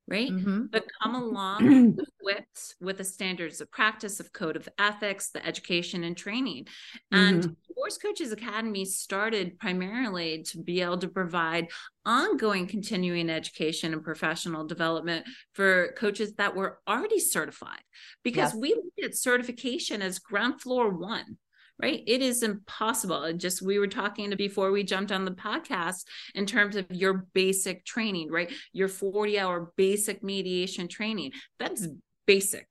right? 0.08 0.30
Mhm. 0.32 0.70
but 0.70 0.84
come 1.02 1.14
along 1.14 1.96
with 2.22 2.74
with 2.80 2.98
the 2.98 3.04
standards 3.04 3.60
of 3.60 3.70
practice 3.70 4.20
of 4.20 4.32
code 4.32 4.56
of 4.56 4.68
ethics 4.78 5.30
the 5.30 5.44
education 5.46 6.04
and 6.04 6.16
training. 6.16 6.66
And 7.12 7.42
divorce 7.68 7.98
coaches 7.98 8.32
academy 8.32 8.84
started 8.84 9.58
primarily 9.58 10.42
to 10.44 10.58
be 10.62 10.80
able 10.82 10.98
to 10.98 11.08
provide 11.08 11.68
ongoing 12.04 12.66
continuing 12.66 13.30
education 13.30 13.92
and 13.92 14.02
professional 14.02 14.66
development 14.66 15.26
for 15.54 15.92
coaches 15.96 16.34
that 16.34 16.54
were 16.56 16.80
already 16.88 17.18
certified. 17.20 17.82
Because 18.22 18.52
Yes. 18.52 18.60
we 18.62 18.70
look 18.74 19.04
at 19.04 19.16
certification 19.16 20.02
as 20.02 20.18
ground 20.18 20.60
floor 20.60 20.90
one 20.90 21.38
right? 21.80 22.02
It 22.06 22.22
is 22.22 22.42
impossible. 22.42 23.32
Just 23.34 23.62
we 23.62 23.78
were 23.78 23.86
talking 23.86 24.30
to 24.30 24.36
before 24.36 24.70
we 24.72 24.82
jumped 24.82 25.12
on 25.12 25.24
the 25.24 25.30
podcast 25.30 26.04
in 26.34 26.46
terms 26.46 26.76
of 26.76 26.86
your 26.90 27.26
basic 27.34 27.84
training 27.84 28.30
right? 28.30 28.52
Your 28.72 28.88
40 28.88 29.38
hour 29.38 29.72
basic 29.76 30.22
mediation 30.22 30.88
training. 30.88 31.32
That's 31.58 31.86
basic 32.26 32.66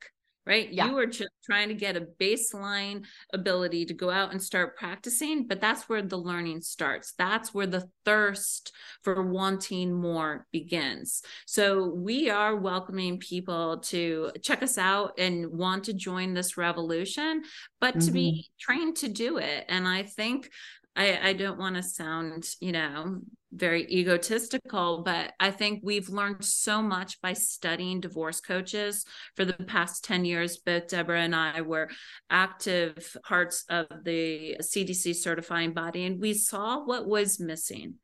right? 0.48 0.72
Yeah. 0.72 0.88
you 0.88 0.98
are 0.98 1.06
just 1.06 1.30
trying 1.46 1.68
to 1.68 1.74
get 1.74 1.98
a 1.98 2.08
baseline 2.20 3.06
ability 3.34 3.86
to 3.86 3.94
go 3.94 4.10
out 4.10 4.32
and 4.32 4.42
start 4.42 4.78
practicing 4.78 5.48
but 5.48 5.62
that's 5.62 5.90
where 5.90 6.02
the 6.02 6.18
learning 6.18 6.62
starts. 6.62 7.14
That's 7.18 7.54
where 7.54 7.68
the 7.68 7.90
thirst 8.06 8.72
for 9.04 9.22
wanting 9.22 9.94
more 9.94 10.48
begins. 10.52 11.22
So 11.46 11.90
we 11.90 12.30
are 12.30 12.56
welcoming 12.56 13.20
people 13.20 13.80
to 13.80 14.32
check 14.42 14.64
us 14.64 14.78
out 14.78 15.14
and 15.18 15.48
want 15.48 15.86
to 15.86 15.94
join 15.94 16.34
this 16.34 16.58
revolution 16.58 17.44
but 17.80 18.00
to 18.00 18.12
be 18.12 18.32
mm-hmm. 18.32 18.74
trained 18.74 18.96
to 18.98 19.08
do 19.08 19.38
it. 19.38 19.66
And 19.68 19.88
i 19.88 20.04
think 20.04 20.50
I, 20.98 21.30
I 21.30 21.34
don't 21.34 21.60
want 21.60 21.76
to 21.76 21.84
sound, 21.84 22.50
you 22.60 22.72
know, 22.72 23.22
very 23.54 23.84
egotistical, 23.90 25.04
but 25.04 25.34
I 25.40 25.52
think 25.52 25.82
we've 25.84 26.10
learned 26.10 26.44
so 26.44 26.82
much 26.82 27.22
by 27.22 27.34
studying 27.34 28.02
divorce 28.02 28.42
coaches 28.42 29.06
for 29.36 29.46
the 29.46 29.54
past 29.54 30.04
10 30.04 30.26
years. 30.26 30.58
Both 30.58 30.88
Debra 30.88 31.22
and 31.22 31.36
I 31.36 31.62
were 31.62 31.90
active 32.30 33.16
parts 33.24 33.64
of 33.70 33.86
the 34.04 34.58
CDC 34.60 35.16
certifying 35.16 35.74
body, 35.74 36.06
and 36.06 36.20
we 36.20 36.34
saw 36.34 36.84
what 36.84 37.08
was 37.08 37.40
missing 37.40 37.96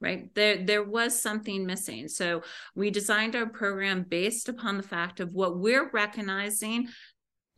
right 0.00 0.34
there 0.34 0.64
there 0.64 0.82
was 0.82 1.20
something 1.20 1.66
missing 1.66 2.08
so 2.08 2.42
we 2.74 2.90
designed 2.90 3.36
our 3.36 3.46
program 3.46 4.02
based 4.08 4.48
upon 4.48 4.76
the 4.76 4.82
fact 4.82 5.20
of 5.20 5.34
what 5.34 5.58
we're 5.58 5.90
recognizing 5.90 6.88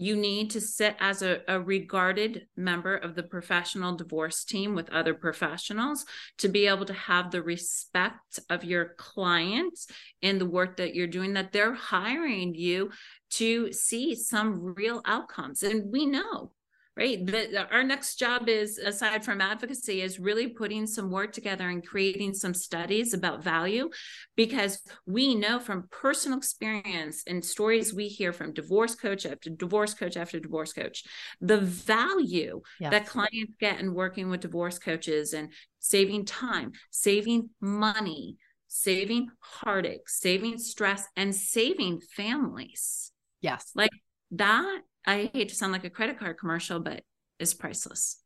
you 0.03 0.16
need 0.16 0.50
to 0.50 0.61
sit 0.61 0.96
as 1.00 1.22
a, 1.22 1.40
a, 1.48 1.61
regarded 1.61 2.46
member 2.57 2.96
of 2.96 3.14
the 3.14 3.22
professional 3.22 3.96
divorce 3.96 4.44
team 4.44 4.74
with 4.74 4.90
other 4.90 5.14
professionals 5.14 6.05
to 6.38 6.48
be 6.48 6.66
able 6.66 6.84
to 6.84 6.92
have 6.92 7.30
the 7.30 7.42
respect 7.42 8.40
of 8.50 8.64
your 8.64 8.94
clients 8.96 9.86
in 10.20 10.38
the 10.38 10.46
work 10.46 10.76
that 10.76 10.94
you're 10.94 11.07
doing, 11.07 11.34
that 11.34 11.53
they're 11.53 11.74
hiring 11.74 12.55
you 12.55 12.90
to 13.30 13.72
see 13.72 14.14
some 14.14 14.74
real 14.74 15.03
outcomes. 15.05 15.62
And 15.62 15.92
we 15.92 16.07
know. 16.07 16.53
Right. 16.95 17.24
That 17.24 17.68
our 17.72 17.82
next 17.82 18.16
job 18.16 18.51
is, 18.51 18.76
aside 18.76 19.24
from 19.24 19.40
advocacy, 19.40 20.03
is 20.03 20.20
really 20.20 20.49
putting 20.49 20.86
some 20.86 21.11
work 21.11 21.32
together 21.32 21.66
and 21.70 21.86
creating 21.86 22.34
some 22.34 22.53
studies 22.53 23.14
about 23.14 23.43
value 23.43 23.88
because 24.36 24.82
we 25.07 25.34
know 25.34 25.59
from 25.59 25.88
personal 25.90 26.36
experience 26.36 27.22
and 27.26 27.43
stories 27.43 27.95
we 27.95 28.09
hear 28.09 28.30
from 28.34 28.53
divorce 28.53 28.95
coach 28.95 29.24
after 29.24 29.49
divorce 29.49 29.95
coach 29.95 30.18
after 30.18 30.38
divorce 30.38 30.74
coach 30.74 31.05
the 31.40 31.59
value 31.59 32.61
that 32.82 33.07
clients 33.07 33.55
get 33.59 33.80
in 33.80 33.95
working 33.95 34.28
with 34.28 34.40
divorce 34.40 34.78
coaches 34.78 35.32
and 35.32 35.51
saving 35.78 36.26
time 36.26 36.72
saving 36.90 37.49
money 37.61 38.36
saving 38.68 39.28
heartache 39.40 40.09
saving 40.09 40.59
stress 40.59 41.07
and 41.16 41.34
saving 41.34 42.01
families 42.14 43.12
Yes. 43.40 43.70
like 43.74 43.90
that 44.30 44.80
i 45.07 45.30
hate 45.32 45.48
to 45.48 45.55
sound 45.55 45.72
like 45.72 45.84
a 45.84 45.90
credit 45.90 46.18
card 46.18 46.38
commercial 46.38 46.80
but 46.80 47.03
it's 47.38 47.55
priceless 47.55 48.18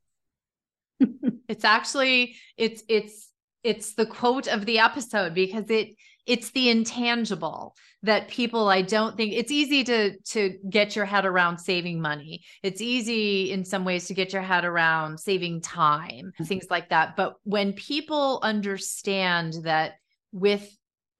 It's 1.48 1.64
actually 1.64 2.36
it's 2.56 2.82
it's 2.88 3.30
it's 3.62 3.94
the 3.94 4.06
quote 4.06 4.48
of 4.48 4.66
the 4.66 4.78
episode 4.78 5.34
because 5.34 5.70
it 5.70 5.90
it's 6.26 6.50
the 6.50 6.70
intangible 6.70 7.74
that 8.02 8.28
people 8.28 8.68
I 8.68 8.82
don't 8.82 9.16
think 9.16 9.32
it's 9.32 9.52
easy 9.52 9.84
to 9.84 10.18
to 10.18 10.58
get 10.68 10.96
your 10.96 11.04
head 11.04 11.24
around 11.24 11.58
saving 11.58 12.00
money. 12.00 12.42
It's 12.62 12.80
easy 12.80 13.52
in 13.52 13.64
some 13.64 13.84
ways 13.84 14.08
to 14.08 14.14
get 14.14 14.32
your 14.32 14.42
head 14.42 14.64
around 14.64 15.18
saving 15.18 15.60
time, 15.60 16.32
mm-hmm. 16.32 16.44
things 16.44 16.66
like 16.68 16.90
that. 16.90 17.16
But 17.16 17.34
when 17.44 17.72
people 17.72 18.40
understand 18.42 19.54
that 19.62 19.94
with 20.32 20.68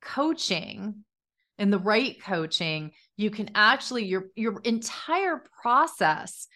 coaching 0.03 1.05
and 1.59 1.73
the 1.73 1.79
right 1.79 2.21
coaching, 2.21 2.93
you 3.17 3.31
can 3.31 3.51
actually 3.55 4.05
your 4.05 4.27
your 4.37 4.61
entire 4.65 5.43
process 5.63 6.47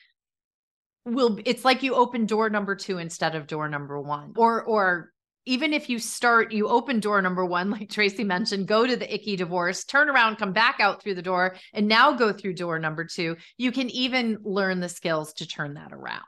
will 1.04 1.38
it's 1.44 1.64
like 1.64 1.82
you 1.82 1.94
open 1.94 2.26
door 2.26 2.50
number 2.50 2.74
2 2.74 2.98
instead 2.98 3.34
of 3.34 3.46
door 3.46 3.68
number 3.68 4.00
1 4.00 4.34
or 4.36 4.62
or 4.62 5.12
even 5.46 5.72
if 5.72 5.88
you 5.88 5.98
start 5.98 6.52
you 6.52 6.68
open 6.68 7.00
door 7.00 7.22
number 7.22 7.44
1 7.44 7.70
like 7.70 7.90
Tracy 7.90 8.24
mentioned 8.24 8.68
go 8.68 8.86
to 8.86 8.96
the 8.96 9.12
icky 9.12 9.36
divorce 9.36 9.84
turn 9.84 10.10
around 10.10 10.36
come 10.36 10.52
back 10.52 10.76
out 10.80 11.02
through 11.02 11.14
the 11.14 11.22
door 11.22 11.56
and 11.72 11.88
now 11.88 12.12
go 12.12 12.32
through 12.32 12.54
door 12.54 12.78
number 12.78 13.04
2 13.04 13.36
you 13.56 13.72
can 13.72 13.88
even 13.90 14.38
learn 14.42 14.80
the 14.80 14.88
skills 14.88 15.32
to 15.34 15.46
turn 15.46 15.74
that 15.74 15.92
around 15.92 16.24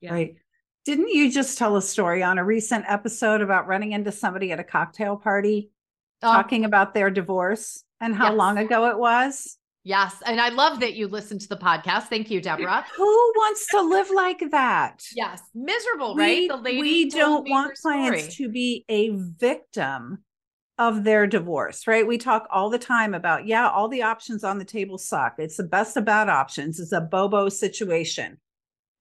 Yeah. 0.00 0.12
Right. 0.12 0.34
Didn't 0.84 1.08
you 1.08 1.32
just 1.32 1.58
tell 1.58 1.76
a 1.76 1.82
story 1.82 2.22
on 2.22 2.38
a 2.38 2.44
recent 2.44 2.84
episode 2.86 3.40
about 3.40 3.66
running 3.66 3.90
into 3.90 4.12
somebody 4.12 4.52
at 4.52 4.60
a 4.60 4.64
cocktail 4.64 5.16
party 5.16 5.70
Um, 6.22 6.34
talking 6.34 6.64
about 6.64 6.94
their 6.94 7.10
divorce 7.10 7.84
and 8.00 8.14
how 8.14 8.30
yes. 8.30 8.36
long 8.36 8.58
ago 8.58 8.88
it 8.88 8.98
was? 8.98 9.58
yes 9.84 10.16
and 10.26 10.40
i 10.40 10.48
love 10.48 10.80
that 10.80 10.94
you 10.94 11.06
listened 11.06 11.40
to 11.40 11.48
the 11.48 11.56
podcast 11.56 12.08
thank 12.08 12.28
you 12.28 12.40
debra 12.40 12.84
Who 12.96 13.32
wants 13.36 13.68
to 13.68 13.80
live 13.80 14.10
like 14.10 14.42
that? 14.50 15.04
yes 15.14 15.40
miserable 15.54 16.16
We, 16.16 16.22
right 16.22 16.48
the 16.48 16.56
lady 16.56 16.80
we 16.80 17.08
don't 17.08 17.48
want 17.48 17.78
clients 17.80 18.36
to 18.36 18.48
be 18.48 18.84
a 18.88 19.10
victim 19.10 20.24
of 20.78 21.04
their 21.04 21.26
divorce, 21.26 21.86
right? 21.86 22.06
We 22.06 22.18
talk 22.18 22.46
all 22.50 22.68
the 22.68 22.78
time 22.78 23.14
about, 23.14 23.46
yeah, 23.46 23.68
all 23.68 23.88
the 23.88 24.02
options 24.02 24.44
on 24.44 24.58
the 24.58 24.64
table 24.64 24.98
suck. 24.98 25.36
It's 25.38 25.56
the 25.56 25.62
best 25.62 25.96
of 25.96 26.04
bad 26.04 26.28
options. 26.28 26.78
It's 26.78 26.92
a 26.92 27.00
Bobo 27.00 27.48
situation. 27.48 28.38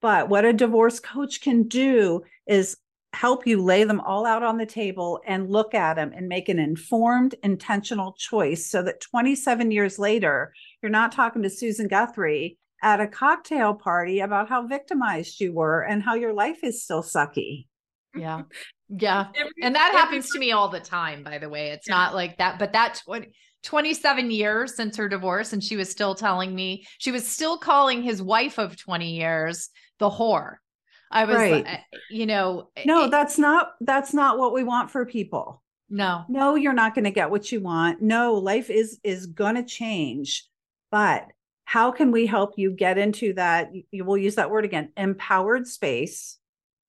But 0.01 0.30
what 0.30 0.45
a 0.45 0.53
divorce 0.53 0.99
coach 0.99 1.41
can 1.41 1.63
do 1.63 2.24
is 2.47 2.78
help 3.16 3.47
you 3.47 3.61
lay 3.61 3.84
them 3.84 4.01
all 4.01 4.26
out 4.26 4.43
on 4.43 4.57
the 4.57 4.66
table 4.66 5.22
and 5.26 5.49
look 5.49 5.74
at 5.74 5.95
them 5.95 6.11
and 6.16 6.28
make 6.28 6.49
an 6.49 6.59
informed, 6.59 7.34
intentional 7.43 8.13
choice 8.13 8.66
so 8.66 8.84
that 8.84 9.01
27 9.01 9.72
years 9.72 9.97
later, 9.97 10.53
you're 10.82 10.89
not 10.91 11.11
talking 11.11 11.41
to 11.41 11.49
Susan 11.49 11.88
Guthrie 11.88 12.57
at 12.84 12.99
a 12.99 13.07
cocktail 13.07 13.74
party 13.74 14.20
about 14.20 14.49
how 14.49 14.68
victimized 14.68 15.39
you 15.39 15.53
were 15.53 15.82
and 15.82 16.03
how 16.03 16.13
your 16.13 16.34
life 16.34 16.59
is 16.63 16.84
still 16.84 17.01
sucky. 17.01 17.68
Yeah. 18.16 18.43
Yeah. 18.89 19.28
and 19.61 19.74
that 19.76 19.93
happens 19.93 20.30
to 20.32 20.39
me 20.39 20.51
all 20.51 20.70
the 20.70 20.80
time, 20.80 21.24
by 21.24 21.38
the 21.38 21.49
way. 21.49 21.70
It's 21.70 21.88
yeah. 21.88 21.95
not 21.95 22.16
like 22.16 22.38
that, 22.38 22.59
but 22.59 22.74
that 22.74 23.01
20, 23.05 23.32
27 23.63 24.30
years 24.30 24.76
since 24.76 24.97
her 24.97 25.09
divorce, 25.09 25.53
and 25.53 25.63
she 25.63 25.78
was 25.78 25.89
still 25.89 26.16
telling 26.16 26.53
me, 26.53 26.86
she 26.99 27.11
was 27.11 27.28
still 27.28 27.57
calling 27.57 28.03
his 28.03 28.22
wife 28.22 28.59
of 28.59 28.78
20 28.78 29.16
years 29.16 29.70
the 29.99 30.09
whore. 30.09 30.57
I 31.11 31.25
was, 31.25 31.35
right. 31.35 31.65
Uh, 31.65 31.97
you 32.09 32.25
know, 32.25 32.69
eh, 32.75 32.83
no, 32.85 33.05
it, 33.05 33.11
that's 33.11 33.37
not, 33.37 33.73
that's 33.81 34.13
not 34.13 34.37
what 34.37 34.53
we 34.53 34.63
want 34.63 34.91
for 34.91 35.05
people. 35.05 35.61
No, 35.89 36.25
no, 36.27 36.55
you're 36.55 36.73
not 36.73 36.95
going 36.95 37.05
to 37.05 37.11
get 37.11 37.29
what 37.29 37.51
you 37.51 37.61
want. 37.61 38.01
No, 38.01 38.33
life 38.33 38.69
is, 38.69 38.99
is 39.03 39.27
going 39.27 39.55
to 39.55 39.63
change, 39.63 40.47
but 40.91 41.27
how 41.63 41.91
can 41.91 42.11
we 42.11 42.25
help 42.25 42.53
you 42.57 42.71
get 42.71 42.97
into 42.97 43.33
that? 43.33 43.71
You 43.91 44.03
will 44.03 44.17
use 44.17 44.35
that 44.35 44.49
word 44.49 44.65
again, 44.65 44.91
empowered 44.97 45.67
space 45.67 46.37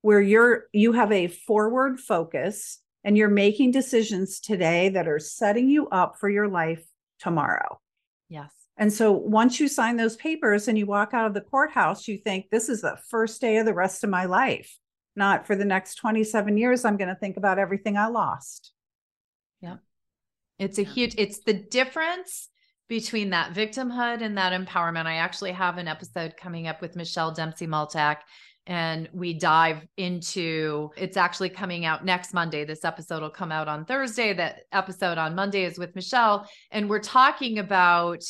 where 0.02 0.20
you're, 0.20 0.64
you 0.72 0.92
have 0.92 1.12
a 1.12 1.28
forward 1.28 2.00
focus 2.00 2.80
and 3.04 3.16
you're 3.16 3.28
making 3.28 3.70
decisions 3.70 4.40
today 4.40 4.88
that 4.90 5.08
are 5.08 5.18
setting 5.18 5.68
you 5.68 5.88
up 5.88 6.16
for 6.18 6.28
your 6.28 6.48
life 6.48 6.84
tomorrow. 7.18 7.80
Yes. 8.28 8.50
And 8.76 8.92
so 8.92 9.12
once 9.12 9.58
you 9.58 9.68
sign 9.68 9.96
those 9.96 10.16
papers 10.16 10.68
and 10.68 10.76
you 10.76 10.86
walk 10.86 11.14
out 11.14 11.26
of 11.26 11.34
the 11.34 11.40
courthouse, 11.40 12.06
you 12.06 12.18
think 12.18 12.50
this 12.50 12.68
is 12.68 12.82
the 12.82 12.98
first 13.08 13.40
day 13.40 13.56
of 13.56 13.66
the 13.66 13.74
rest 13.74 14.04
of 14.04 14.10
my 14.10 14.26
life. 14.26 14.78
Not 15.14 15.46
for 15.46 15.56
the 15.56 15.64
next 15.64 15.94
27 15.94 16.58
years, 16.58 16.84
I'm 16.84 16.98
going 16.98 17.08
to 17.08 17.14
think 17.14 17.38
about 17.38 17.58
everything 17.58 17.96
I 17.96 18.08
lost. 18.08 18.72
Yeah. 19.62 19.76
It's 20.58 20.78
a 20.78 20.82
huge, 20.82 21.14
it's 21.16 21.40
the 21.40 21.54
difference 21.54 22.50
between 22.88 23.30
that 23.30 23.54
victimhood 23.54 24.20
and 24.20 24.36
that 24.36 24.52
empowerment. 24.52 25.06
I 25.06 25.16
actually 25.16 25.52
have 25.52 25.78
an 25.78 25.88
episode 25.88 26.36
coming 26.36 26.68
up 26.68 26.82
with 26.82 26.96
Michelle 26.96 27.32
Dempsey 27.32 27.66
Multack 27.66 28.18
and 28.66 29.08
we 29.12 29.32
dive 29.32 29.86
into 29.96 30.90
it's 30.96 31.16
actually 31.16 31.48
coming 31.48 31.84
out 31.84 32.04
next 32.04 32.34
Monday. 32.34 32.64
This 32.64 32.84
episode 32.84 33.22
will 33.22 33.30
come 33.30 33.52
out 33.52 33.68
on 33.68 33.84
Thursday. 33.84 34.32
That 34.32 34.62
episode 34.72 35.18
on 35.18 35.34
Monday 35.34 35.64
is 35.64 35.78
with 35.78 35.94
Michelle, 35.94 36.48
and 36.72 36.90
we're 36.90 36.98
talking 36.98 37.60
about 37.60 38.24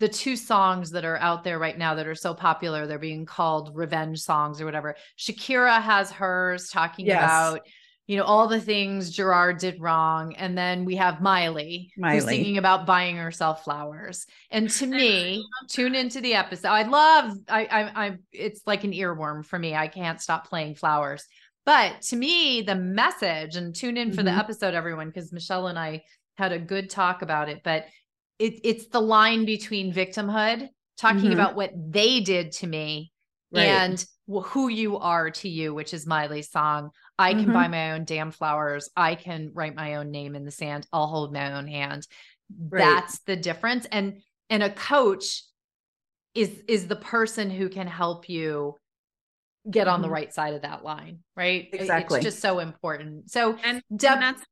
the 0.00 0.08
two 0.08 0.34
songs 0.34 0.90
that 0.90 1.04
are 1.04 1.18
out 1.18 1.44
there 1.44 1.58
right 1.58 1.78
now 1.78 1.94
that 1.94 2.06
are 2.06 2.14
so 2.14 2.34
popular. 2.34 2.86
They're 2.86 2.98
being 2.98 3.26
called 3.26 3.70
revenge 3.74 4.20
songs 4.20 4.60
or 4.60 4.64
whatever. 4.64 4.96
Shakira 5.16 5.80
has 5.80 6.10
hers 6.10 6.70
talking 6.70 7.06
yes. 7.06 7.22
about 7.22 7.60
you 8.10 8.16
know, 8.16 8.24
all 8.24 8.48
the 8.48 8.60
things 8.60 9.12
Gerard 9.12 9.58
did 9.58 9.80
wrong. 9.80 10.34
And 10.34 10.58
then 10.58 10.84
we 10.84 10.96
have 10.96 11.20
Miley, 11.20 11.92
Miley. 11.96 12.16
who's 12.16 12.24
singing 12.24 12.58
about 12.58 12.84
buying 12.84 13.16
herself 13.16 13.62
flowers. 13.62 14.26
And 14.50 14.68
to 14.68 14.86
me, 14.88 15.46
tune 15.68 15.94
into 15.94 16.20
the 16.20 16.34
episode. 16.34 16.70
I 16.70 16.82
love, 16.82 17.36
I, 17.48 17.66
I, 17.66 18.06
I, 18.06 18.16
it's 18.32 18.62
like 18.66 18.82
an 18.82 18.90
earworm 18.94 19.46
for 19.46 19.60
me. 19.60 19.76
I 19.76 19.86
can't 19.86 20.20
stop 20.20 20.48
playing 20.48 20.74
flowers. 20.74 21.24
But 21.64 22.02
to 22.08 22.16
me, 22.16 22.62
the 22.62 22.74
message, 22.74 23.54
and 23.54 23.72
tune 23.72 23.96
in 23.96 24.10
for 24.10 24.22
mm-hmm. 24.22 24.26
the 24.26 24.32
episode, 24.32 24.74
everyone, 24.74 25.06
because 25.06 25.32
Michelle 25.32 25.68
and 25.68 25.78
I 25.78 26.02
had 26.36 26.50
a 26.50 26.58
good 26.58 26.90
talk 26.90 27.22
about 27.22 27.48
it. 27.48 27.60
But 27.62 27.84
it, 28.40 28.60
it's 28.64 28.86
the 28.88 29.00
line 29.00 29.44
between 29.44 29.92
victimhood, 29.92 30.68
talking 30.98 31.20
mm-hmm. 31.20 31.32
about 31.32 31.54
what 31.54 31.72
they 31.76 32.20
did 32.20 32.52
to 32.52 32.66
me, 32.66 33.12
right. 33.52 33.66
and 33.66 34.04
who 34.26 34.68
you 34.68 34.96
are 34.98 35.30
to 35.30 35.48
you, 35.48 35.74
which 35.74 35.92
is 35.92 36.06
Miley's 36.06 36.50
song. 36.50 36.90
I 37.18 37.32
can 37.32 37.42
mm-hmm. 37.42 37.52
buy 37.52 37.68
my 37.68 37.92
own 37.92 38.04
damn 38.04 38.30
flowers. 38.30 38.88
I 38.96 39.14
can 39.14 39.50
write 39.52 39.74
my 39.74 39.96
own 39.96 40.10
name 40.10 40.34
in 40.34 40.44
the 40.44 40.50
sand. 40.50 40.86
I'll 40.92 41.06
hold 41.06 41.32
my 41.32 41.52
own 41.52 41.68
hand. 41.68 42.06
Right. 42.68 42.80
That's 42.80 43.20
the 43.20 43.36
difference. 43.36 43.86
And 43.92 44.22
and 44.48 44.62
a 44.62 44.70
coach 44.70 45.42
is 46.34 46.62
is 46.66 46.86
the 46.86 46.96
person 46.96 47.50
who 47.50 47.68
can 47.68 47.86
help 47.86 48.28
you 48.28 48.76
get 49.70 49.86
on 49.88 49.96
mm-hmm. 49.96 50.02
the 50.04 50.10
right 50.10 50.32
side 50.32 50.54
of 50.54 50.62
that 50.62 50.82
line, 50.82 51.18
right? 51.36 51.68
Exactly. 51.72 52.18
It's 52.18 52.24
just 52.24 52.40
so 52.40 52.60
important. 52.60 53.30
So 53.30 53.58
and, 53.62 53.82
Deb- 53.94 54.12
and 54.12 54.22
that's 54.22 54.42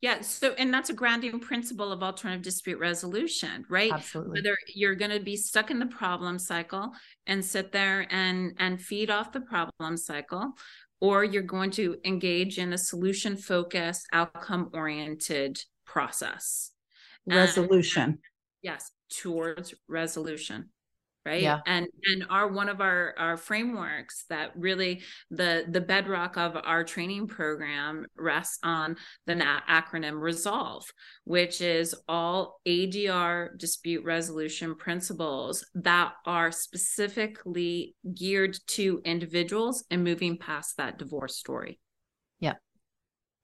yeah, 0.00 0.20
so 0.20 0.54
and 0.58 0.72
that's 0.72 0.90
a 0.90 0.94
grounding 0.94 1.40
principle 1.40 1.90
of 1.90 2.02
alternative 2.02 2.42
dispute 2.42 2.78
resolution, 2.78 3.64
right? 3.68 3.92
Absolutely. 3.92 4.40
Whether 4.40 4.56
you're 4.74 4.94
going 4.94 5.10
to 5.10 5.20
be 5.20 5.36
stuck 5.36 5.70
in 5.70 5.78
the 5.78 5.86
problem 5.86 6.38
cycle 6.38 6.92
and 7.26 7.44
sit 7.44 7.72
there 7.72 8.06
and 8.10 8.52
and 8.58 8.80
feed 8.80 9.10
off 9.10 9.32
the 9.32 9.40
problem 9.40 9.96
cycle, 9.96 10.52
or 11.00 11.24
you're 11.24 11.42
going 11.42 11.70
to 11.72 11.96
engage 12.04 12.58
in 12.58 12.72
a 12.72 12.78
solution 12.78 13.36
focused, 13.36 14.06
outcome 14.12 14.70
oriented 14.74 15.58
process. 15.84 16.72
Resolution. 17.26 18.02
And, 18.02 18.18
yes, 18.62 18.90
towards 19.10 19.74
resolution 19.88 20.70
right 21.26 21.42
yeah. 21.42 21.58
and 21.66 21.88
and 22.04 22.24
our 22.30 22.48
one 22.48 22.68
of 22.68 22.80
our 22.80 23.12
our 23.18 23.36
frameworks 23.36 24.24
that 24.30 24.52
really 24.56 25.02
the 25.30 25.64
the 25.68 25.80
bedrock 25.80 26.36
of 26.36 26.56
our 26.64 26.84
training 26.84 27.26
program 27.26 28.06
rests 28.16 28.58
on 28.62 28.96
the 29.26 29.34
acronym 29.68 30.20
resolve 30.20 30.84
which 31.24 31.60
is 31.60 31.94
all 32.08 32.60
adr 32.66 33.48
dispute 33.58 34.04
resolution 34.04 34.74
principles 34.76 35.66
that 35.74 36.12
are 36.24 36.52
specifically 36.52 37.94
geared 38.14 38.56
to 38.68 39.02
individuals 39.04 39.84
and 39.90 40.04
moving 40.04 40.38
past 40.38 40.76
that 40.76 40.96
divorce 40.96 41.36
story 41.36 41.80
yeah 42.38 42.54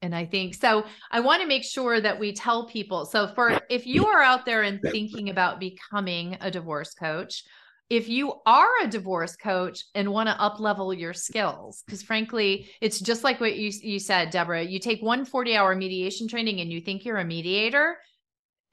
and 0.05 0.16
I 0.16 0.24
think 0.24 0.57
so. 0.57 0.85
I 1.12 1.20
want 1.20 1.43
to 1.43 1.49
make 1.49 1.62
sure 1.62 2.01
that 2.01 2.18
we 2.18 2.33
tell 2.33 2.66
people. 2.66 3.07
So, 3.07 3.28
for 3.37 3.61
if 3.70 3.87
you 3.87 4.05
are 4.09 4.20
out 4.20 4.45
there 4.45 4.62
and 4.62 4.80
thinking 4.83 5.30
about 5.30 5.61
becoming 5.61 6.37
a 6.41 6.51
divorce 6.51 6.93
coach, 6.93 7.45
if 7.93 8.09
you 8.09 8.32
are 8.47 8.70
a 8.82 8.88
divorce 8.88 9.36
coach 9.36 9.84
and 9.95 10.11
want 10.11 10.26
to 10.26 10.40
up 10.40 10.59
level 10.59 10.95
your 10.95 11.12
skills 11.12 11.82
because 11.84 12.03
frankly 12.03 12.66
it's 12.80 12.99
just 12.99 13.22
like 13.22 13.38
what 13.38 13.55
you, 13.55 13.70
you 13.82 13.99
said 13.99 14.30
debra 14.30 14.62
you 14.62 14.78
take 14.78 15.03
one 15.03 15.26
40 15.26 15.55
hour 15.55 15.76
mediation 15.76 16.26
training 16.26 16.62
and 16.62 16.72
you 16.72 16.80
think 16.80 17.05
you're 17.05 17.18
a 17.18 17.24
mediator 17.24 17.99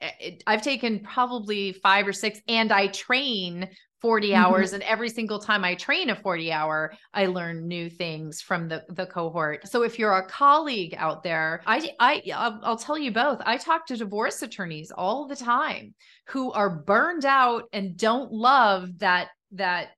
eh, 0.00 0.10
it, 0.20 0.42
i've 0.46 0.62
taken 0.62 1.00
probably 1.00 1.72
five 1.72 2.08
or 2.08 2.14
six 2.14 2.40
and 2.48 2.72
i 2.72 2.86
train 2.86 3.68
40 4.00 4.28
mm-hmm. 4.28 4.44
hours 4.44 4.72
and 4.72 4.82
every 4.84 5.08
single 5.08 5.38
time 5.38 5.64
i 5.64 5.74
train 5.74 6.10
a 6.10 6.16
40 6.16 6.52
hour 6.52 6.92
i 7.14 7.26
learn 7.26 7.66
new 7.66 7.90
things 7.90 8.40
from 8.40 8.68
the 8.68 8.84
the 8.88 9.06
cohort 9.06 9.66
so 9.68 9.82
if 9.82 9.98
you're 9.98 10.12
a 10.12 10.26
colleague 10.26 10.94
out 10.96 11.22
there 11.22 11.62
i 11.66 11.90
i 11.98 12.22
I'll, 12.34 12.60
I'll 12.62 12.76
tell 12.76 12.98
you 12.98 13.12
both 13.12 13.40
i 13.44 13.56
talk 13.56 13.86
to 13.86 13.96
divorce 13.96 14.42
attorneys 14.42 14.90
all 14.90 15.26
the 15.26 15.36
time 15.36 15.94
who 16.28 16.52
are 16.52 16.70
burned 16.70 17.24
out 17.24 17.64
and 17.72 17.96
don't 17.96 18.32
love 18.32 18.98
that 18.98 19.28
that 19.52 19.90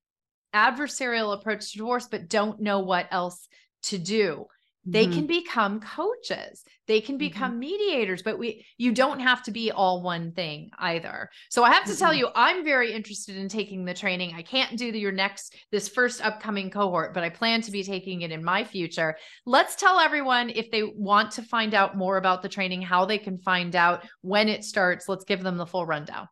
adversarial 0.55 1.35
approach 1.35 1.73
to 1.73 1.79
divorce 1.79 2.09
but 2.11 2.29
don't 2.29 2.61
know 2.61 2.81
what 2.81 3.07
else 3.11 3.49
to 3.83 3.99
do 3.99 4.47
they 4.85 5.05
mm-hmm. 5.05 5.15
can 5.15 5.27
become 5.27 5.81
coaches 5.81 6.65
they 6.89 7.01
can 7.01 7.15
mm-hmm. 7.15 7.21
become 7.21 7.51
mm-hmm. 7.53 7.61
mediators 7.61 8.23
but 8.23 8.39
we 8.39 8.67
you 8.79 8.93
don't 8.93 9.21
have 9.21 9.43
to 9.43 9.51
be 9.51 9.71
all 9.71 10.03
one 10.03 10.33
thing 10.33 10.71
either 10.79 11.31
so 11.51 11.63
i 11.63 11.71
have 11.71 11.85
to 11.85 11.91
mm-hmm. 11.91 11.99
tell 11.99 12.15
you 12.15 12.29
i'm 12.35 12.65
very 12.65 12.93
interested 12.93 13.37
in 13.37 13.49
taking 13.49 13.85
the 13.85 13.95
training 13.95 14.35
i 14.35 14.43
can't 14.43 14.77
do 14.77 14.91
the, 14.91 14.99
your 14.99 15.13
next 15.13 15.55
this 15.71 15.89
first 15.89 16.25
upcoming 16.25 16.71
cohort 16.71 17.15
but 17.15 17.23
i 17.23 17.29
plan 17.29 17.61
to 17.61 17.71
be 17.71 17.85
taking 17.85 18.23
it 18.23 18.33
in 18.33 18.43
my 18.43 18.65
future 18.65 19.17
let's 19.47 19.77
tell 19.77 20.01
everyone 20.01 20.51
if 20.51 20.71
they 20.71 20.83
want 20.83 21.31
to 21.31 21.43
find 21.43 21.75
out 21.75 21.97
more 21.97 22.17
about 22.17 22.43
the 22.43 22.49
training 22.49 22.83
how 22.83 23.05
they 23.05 23.19
can 23.19 23.39
find 23.39 23.77
out 23.77 24.05
when 24.23 24.49
it 24.49 24.65
starts 24.65 25.09
let's 25.09 25.25
give 25.25 25.43
them 25.43 25.57
the 25.57 25.67
full 25.67 25.87
rundown 25.87 26.29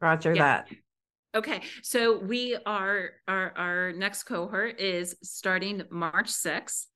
roger 0.00 0.34
yeah. 0.34 0.62
that 0.62 0.68
Okay, 1.32 1.60
so 1.82 2.18
we 2.18 2.56
are 2.66 3.10
our 3.28 3.52
our 3.56 3.92
next 3.92 4.24
cohort 4.24 4.80
is 4.80 5.14
starting 5.22 5.82
March 5.88 6.26
6th. 6.26 6.86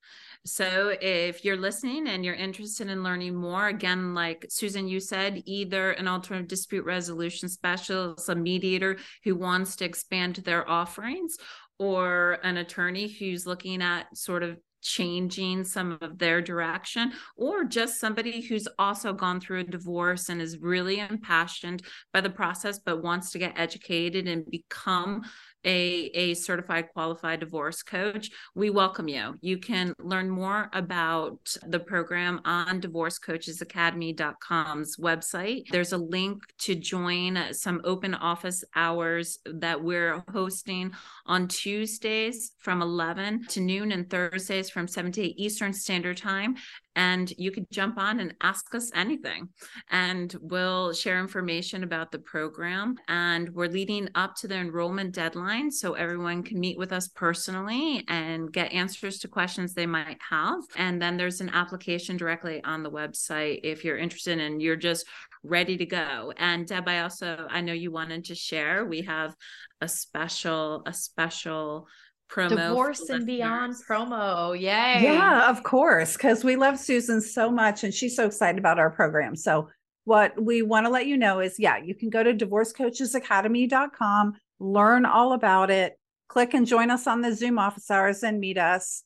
So 0.47 0.95
if 1.01 1.43
you're 1.43 1.57
listening 1.57 2.07
and 2.07 2.23
you're 2.23 2.35
interested 2.35 2.89
in 2.89 3.03
learning 3.03 3.35
more, 3.35 3.69
again, 3.69 4.13
like 4.13 4.45
Susan, 4.51 4.87
you 4.87 5.01
said, 5.01 5.43
either 5.47 5.93
an 5.93 6.07
alternative 6.07 6.49
dispute 6.49 6.85
resolution 6.85 7.49
specialist, 7.49 8.29
a 8.29 8.35
mediator 8.35 8.99
who 9.25 9.37
wants 9.37 9.75
to 9.77 9.87
expand 9.87 10.37
their 10.37 10.69
offerings, 10.69 11.39
or 11.79 12.39
an 12.43 12.59
attorney 12.59 13.09
who's 13.09 13.47
looking 13.47 13.81
at 13.81 14.15
sort 14.17 14.43
of 14.43 14.59
changing 14.83 15.65
some 15.65 15.97
of 16.03 16.19
their 16.19 16.43
direction, 16.43 17.11
or 17.39 17.65
just 17.65 17.99
somebody 17.99 18.43
who's 18.43 18.69
also 18.79 19.15
gone 19.15 19.41
through 19.41 19.61
a 19.61 19.65
divorce 19.65 20.29
and 20.29 20.43
is 20.43 20.59
really 20.59 21.01
impassioned 21.01 21.83
by 22.13 22.21
the 22.21 22.29
process, 22.29 22.79
but 22.79 23.03
wants 23.03 23.31
to 23.31 23.39
get 23.39 23.59
educated 23.59 24.29
and 24.29 24.45
become 24.51 25.23
a, 25.65 26.11
a 26.15 26.35
certified 26.35 26.91
qualified 26.93 27.41
divorce 27.41 27.83
coach, 27.83 28.31
we 28.55 28.71
welcome 28.71 29.09
you. 29.09 29.35
You 29.41 29.59
can 29.59 29.95
learn 29.99 30.31
more 30.31 30.71
about 30.73 31.57
the 31.67 31.81
program 31.81 32.41
on 32.45 32.81
divorcecoachesacademy.com's 32.81 34.97
website. 34.97 35.65
There's 35.71 35.93
a 35.93 35.99
link 35.99 36.43
to 36.59 36.75
join 36.75 37.39
some 37.53 37.81
open 37.85 38.15
office 38.15 38.65
hours 38.75 39.39
that 39.47 39.81
we're 39.83 40.23
hosting 40.33 40.93
on 41.27 41.49
Tuesdays 41.49 42.53
from 42.59 42.83
11 42.83 43.47
to 43.49 43.61
noon 43.61 43.91
and 43.93 44.11
Thursdays 44.11 44.71
from 44.71 44.89
7 44.89 45.13
to 45.13 45.23
8 45.23 45.35
Eastern 45.39 45.73
Standard 45.73 46.17
Time 46.17 46.57
and 46.97 47.33
you 47.39 47.51
could 47.51 47.71
jump 47.71 47.99
on 47.99 48.21
and 48.21 48.35
ask 48.41 48.75
us 48.75 48.91
anything. 48.95 49.49
And 49.91 50.35
we'll 50.41 50.93
share 50.93 51.21
information 51.21 51.85
about 51.85 52.13
the 52.13 52.19
program. 52.19 52.97
And 53.09 53.49
we're 53.51 53.69
leading 53.69 54.09
up 54.15 54.37
to 54.37 54.49
the 54.49 54.57
enrollment 54.57 55.15
deadline. 55.15 55.71
So 55.71 55.95
everyone 55.95 56.43
can 56.43 56.61
meet 56.61 56.79
with 56.79 56.93
us 56.93 57.09
personally 57.09 58.05
and 58.09 58.53
get 58.53 58.73
answers 58.73 59.19
to 59.21 59.29
questions 59.29 59.75
they 59.75 59.87
might 59.87 60.19
have. 60.29 60.63
And 60.77 61.01
then 61.01 61.17
there's 61.17 61.41
an 61.41 61.51
application 61.51 62.17
directly 62.17 62.63
on 62.65 62.83
the 62.83 62.91
website 62.91 63.61
if 63.65 63.85
you're 63.85 63.99
interested 63.99 64.39
and 64.39 64.63
you're 64.63 64.77
just 64.77 65.07
ready 65.43 65.77
to 65.77 65.87
go. 65.87 66.33
And 66.37 66.67
Deb, 66.67 66.89
I 66.89 67.01
also 67.01 67.47
I 67.51 67.61
know 67.61 67.73
you 67.73 67.91
wanted 67.91 68.25
to 68.27 68.35
share. 68.35 68.85
We 68.85 69.03
have 69.03 69.37
a 69.81 69.89
special, 69.89 70.83
a 70.87 70.93
special 70.93 71.87
promo. 72.31 72.69
Divorce 72.69 73.09
and 73.09 73.27
Beyond 73.27 73.75
promo. 73.89 74.55
Yay. 74.55 75.03
Yeah, 75.03 75.51
of 75.51 75.63
course. 75.63 76.15
Because 76.15 76.45
we 76.45 76.57
love 76.57 76.79
Susan 76.79 77.21
so 77.21 77.51
much 77.51 77.85
and 77.85 77.93
she's 77.93 78.17
so 78.17 78.27
excited 78.27 78.59
about 78.59 78.79
our 78.79 78.91
program. 78.91 79.37
So 79.37 79.69
what 80.05 80.43
we 80.43 80.63
want 80.63 80.87
to 80.87 80.91
let 80.91 81.07
you 81.07 81.17
know 81.17 81.41
is 81.41 81.57
yeah, 81.59 81.79
you 81.79 81.95
can 81.95 82.11
go 82.11 82.23
to 82.23 82.35
divorcecoachesacademy.com, 82.35 84.35
learn 84.61 85.07
all 85.07 85.33
about 85.33 85.71
it, 85.71 85.99
click 86.29 86.55
and 86.55 86.67
join 86.67 86.91
us 86.91 87.07
on 87.07 87.21
the 87.21 87.35
Zoom 87.35 87.59
office 87.59 87.91
hours 87.91 88.23
and 88.23 88.41
meet 88.41 88.59
us. 88.59 89.05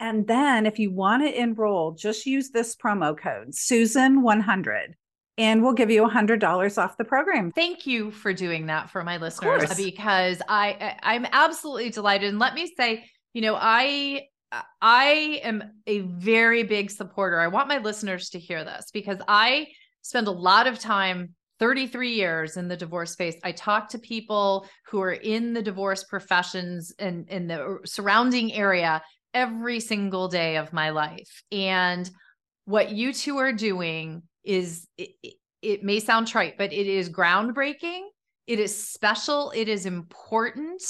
And 0.00 0.26
then 0.26 0.66
if 0.66 0.78
you 0.78 0.92
want 0.92 1.24
to 1.24 1.40
enroll, 1.40 1.92
just 1.92 2.26
use 2.26 2.50
this 2.50 2.76
promo 2.76 3.18
code 3.18 3.52
Susan100 3.52 4.94
and 5.38 5.62
we'll 5.62 5.72
give 5.72 5.90
you 5.90 6.04
a 6.04 6.08
hundred 6.08 6.40
dollars 6.40 6.76
off 6.76 6.96
the 6.96 7.04
program. 7.04 7.52
Thank 7.52 7.86
you 7.86 8.10
for 8.10 8.32
doing 8.32 8.66
that 8.66 8.90
for 8.90 9.04
my 9.04 9.16
listeners 9.16 9.74
because 9.76 10.42
I 10.48 10.96
I'm 11.02 11.26
absolutely 11.32 11.90
delighted. 11.90 12.28
And 12.28 12.38
let 12.38 12.54
me 12.54 12.72
say, 12.76 13.04
you 13.32 13.40
know, 13.40 13.56
I 13.58 14.26
I 14.82 15.40
am 15.44 15.62
a 15.86 16.00
very 16.00 16.64
big 16.64 16.90
supporter. 16.90 17.38
I 17.38 17.48
want 17.48 17.68
my 17.68 17.78
listeners 17.78 18.30
to 18.30 18.38
hear 18.38 18.64
this 18.64 18.90
because 18.92 19.18
I 19.28 19.68
spend 20.02 20.26
a 20.26 20.32
lot 20.32 20.66
of 20.66 20.78
time 20.78 21.34
33 21.60 22.14
years 22.14 22.56
in 22.56 22.68
the 22.68 22.76
divorce 22.76 23.12
space. 23.12 23.36
I 23.44 23.52
talk 23.52 23.88
to 23.90 23.98
people 23.98 24.66
who 24.86 25.00
are 25.00 25.12
in 25.12 25.52
the 25.52 25.62
divorce 25.62 26.04
professions 26.04 26.92
and 26.98 27.28
in 27.28 27.46
the 27.46 27.78
surrounding 27.84 28.52
area 28.52 29.02
every 29.34 29.80
single 29.80 30.28
day 30.28 30.56
of 30.56 30.72
my 30.72 30.90
life. 30.90 31.42
And 31.52 32.08
what 32.64 32.92
you 32.92 33.12
two 33.12 33.38
are 33.38 33.52
doing 33.52 34.22
is 34.44 34.86
it, 34.96 35.10
it 35.62 35.82
may 35.82 36.00
sound 36.00 36.28
trite, 36.28 36.56
but 36.58 36.72
it 36.72 36.86
is 36.86 37.10
groundbreaking. 37.10 38.02
It 38.46 38.60
is 38.60 38.76
special. 38.76 39.52
It 39.54 39.68
is 39.68 39.86
important. 39.86 40.82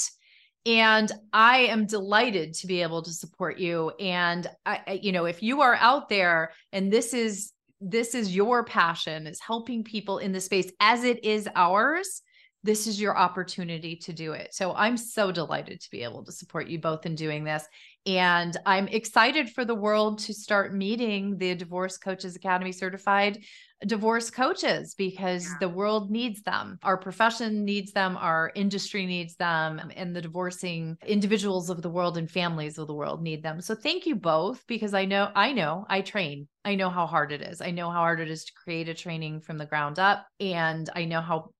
And 0.65 1.11
I 1.33 1.59
am 1.59 1.85
delighted 1.85 2.53
to 2.55 2.67
be 2.67 2.81
able 2.81 3.01
to 3.01 3.11
support 3.11 3.57
you. 3.57 3.91
And 3.99 4.47
I, 4.65 4.99
you 5.01 5.11
know, 5.11 5.25
if 5.25 5.41
you 5.41 5.61
are 5.61 5.75
out 5.75 6.09
there 6.09 6.51
and 6.71 6.91
this 6.91 7.13
is 7.13 7.51
this 7.81 8.13
is 8.13 8.35
your 8.35 8.65
passion 8.65 9.25
is 9.25 9.39
helping 9.39 9.85
people 9.85 10.17
in 10.17 10.33
the 10.33 10.41
space 10.41 10.69
as 10.81 11.05
it 11.05 11.23
is 11.23 11.47
ours 11.55 12.21
this 12.63 12.87
is 12.87 12.99
your 12.99 13.17
opportunity 13.17 13.95
to 13.95 14.13
do 14.13 14.33
it. 14.33 14.53
So 14.53 14.73
I'm 14.73 14.97
so 14.97 15.31
delighted 15.31 15.79
to 15.81 15.91
be 15.91 16.03
able 16.03 16.25
to 16.25 16.31
support 16.31 16.67
you 16.67 16.79
both 16.79 17.05
in 17.05 17.15
doing 17.15 17.43
this. 17.43 17.65
And 18.05 18.55
I'm 18.65 18.87
excited 18.87 19.49
for 19.49 19.65
the 19.65 19.75
world 19.75 20.19
to 20.19 20.33
start 20.33 20.73
meeting 20.73 21.37
the 21.37 21.55
Divorce 21.55 21.97
Coaches 21.97 22.35
Academy 22.35 22.71
certified 22.71 23.39
divorce 23.85 24.29
coaches 24.29 24.93
because 24.95 25.45
yeah. 25.45 25.53
the 25.61 25.69
world 25.69 26.11
needs 26.11 26.41
them. 26.41 26.77
Our 26.83 26.97
profession 26.97 27.63
needs 27.63 27.93
them, 27.93 28.17
our 28.17 28.51
industry 28.55 29.05
needs 29.05 29.35
them, 29.35 29.81
and 29.95 30.15
the 30.15 30.21
divorcing 30.21 30.97
individuals 31.05 31.69
of 31.69 31.81
the 31.81 31.89
world 31.89 32.17
and 32.17 32.29
families 32.29 32.77
of 32.77 32.87
the 32.87 32.93
world 32.93 33.21
need 33.21 33.41
them. 33.41 33.61
So 33.61 33.75
thank 33.75 34.05
you 34.05 34.15
both 34.15 34.65
because 34.67 34.93
I 34.93 35.05
know 35.05 35.31
I 35.33 35.53
know 35.53 35.85
I 35.89 36.01
train. 36.01 36.47
I 36.65 36.75
know 36.75 36.89
how 36.89 37.07
hard 37.07 37.31
it 37.31 37.41
is. 37.41 37.61
I 37.61 37.71
know 37.71 37.89
how 37.89 37.99
hard 37.99 38.19
it 38.19 38.29
is 38.29 38.43
to 38.45 38.53
create 38.53 38.89
a 38.89 38.93
training 38.93 39.41
from 39.41 39.57
the 39.57 39.65
ground 39.65 39.97
up 39.97 40.25
and 40.39 40.89
I 40.93 41.05
know 41.05 41.21
how 41.21 41.51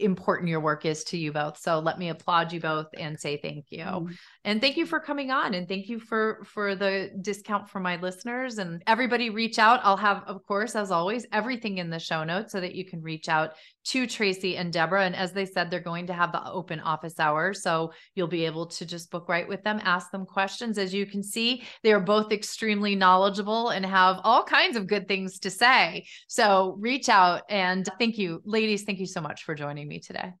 important 0.00 0.48
your 0.48 0.60
work 0.60 0.84
is 0.84 1.04
to 1.04 1.16
you 1.16 1.32
both. 1.32 1.58
So 1.58 1.78
let 1.78 1.98
me 1.98 2.08
applaud 2.08 2.52
you 2.52 2.60
both 2.60 2.86
and 2.98 3.18
say 3.18 3.36
thank 3.36 3.66
you. 3.70 3.84
Mm. 3.84 4.16
And 4.44 4.60
thank 4.60 4.76
you 4.76 4.86
for 4.86 5.00
coming 5.00 5.30
on 5.30 5.54
and 5.54 5.68
thank 5.68 5.88
you 5.88 5.98
for 5.98 6.44
for 6.44 6.74
the 6.74 7.10
discount 7.20 7.68
for 7.68 7.80
my 7.80 7.96
listeners 7.96 8.58
and 8.58 8.82
everybody 8.86 9.30
reach 9.30 9.58
out. 9.58 9.80
I'll 9.82 9.96
have 9.96 10.22
of 10.26 10.44
course 10.46 10.74
as 10.74 10.90
always 10.90 11.26
everything 11.32 11.78
in 11.78 11.90
the 11.90 11.98
show 11.98 12.24
notes 12.24 12.52
so 12.52 12.60
that 12.60 12.74
you 12.74 12.84
can 12.84 13.02
reach 13.02 13.28
out 13.28 13.52
to 13.86 14.06
Tracy 14.06 14.56
and 14.56 14.72
Debra 14.72 15.04
and 15.04 15.16
as 15.16 15.32
they 15.32 15.44
said 15.44 15.70
they're 15.70 15.80
going 15.80 16.06
to 16.06 16.14
have 16.14 16.32
the 16.32 16.44
open 16.50 16.80
office 16.80 17.18
hour 17.18 17.52
so 17.52 17.92
you'll 18.14 18.26
be 18.26 18.46
able 18.46 18.66
to 18.66 18.86
just 18.86 19.10
book 19.10 19.28
right 19.28 19.48
with 19.48 19.62
them, 19.62 19.80
ask 19.82 20.10
them 20.10 20.24
questions 20.24 20.78
as 20.78 20.94
you 20.94 21.06
can 21.06 21.22
see 21.22 21.64
they 21.82 21.92
are 21.92 22.00
both 22.00 22.32
extremely 22.32 22.94
knowledgeable 22.94 23.70
and 23.70 23.84
have 23.84 24.20
all 24.24 24.44
kinds 24.44 24.76
of 24.76 24.86
good 24.86 25.08
things 25.08 25.38
to 25.40 25.50
say. 25.50 26.06
So 26.28 26.76
reach 26.78 27.08
out 27.08 27.42
and 27.48 27.88
thank 27.98 28.18
you 28.18 28.40
ladies 28.44 28.84
thank 28.84 28.98
you 28.98 29.06
so 29.06 29.20
much 29.20 29.44
for 29.44 29.54
joining 29.54 29.63
me 29.72 29.98
today. 29.98 30.34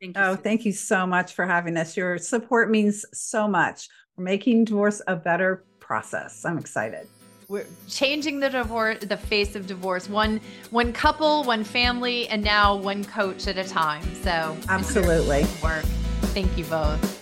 Thank 0.00 0.16
you. 0.16 0.22
Oh, 0.22 0.36
thank 0.36 0.64
you 0.64 0.72
so 0.72 1.06
much 1.06 1.32
for 1.32 1.46
having 1.46 1.76
us. 1.76 1.96
Your 1.96 2.18
support 2.18 2.70
means 2.70 3.04
so 3.12 3.48
much. 3.48 3.88
We're 4.16 4.24
making 4.24 4.64
divorce 4.64 5.00
a 5.06 5.16
better 5.16 5.64
process. 5.80 6.44
I'm 6.44 6.58
excited. 6.58 7.06
We're 7.48 7.66
changing 7.86 8.40
the 8.40 8.50
divorce, 8.50 8.98
the 9.04 9.16
face 9.16 9.54
of 9.54 9.66
divorce, 9.68 10.08
one 10.08 10.40
one 10.70 10.92
couple, 10.92 11.44
one 11.44 11.62
family, 11.62 12.26
and 12.28 12.42
now 12.42 12.74
one 12.74 13.04
coach 13.04 13.46
at 13.46 13.56
a 13.56 13.64
time. 13.64 14.02
So 14.16 14.56
absolutely 14.68 15.46
work. 15.62 15.84
Thank 16.34 16.58
you 16.58 16.64
both. 16.64 17.15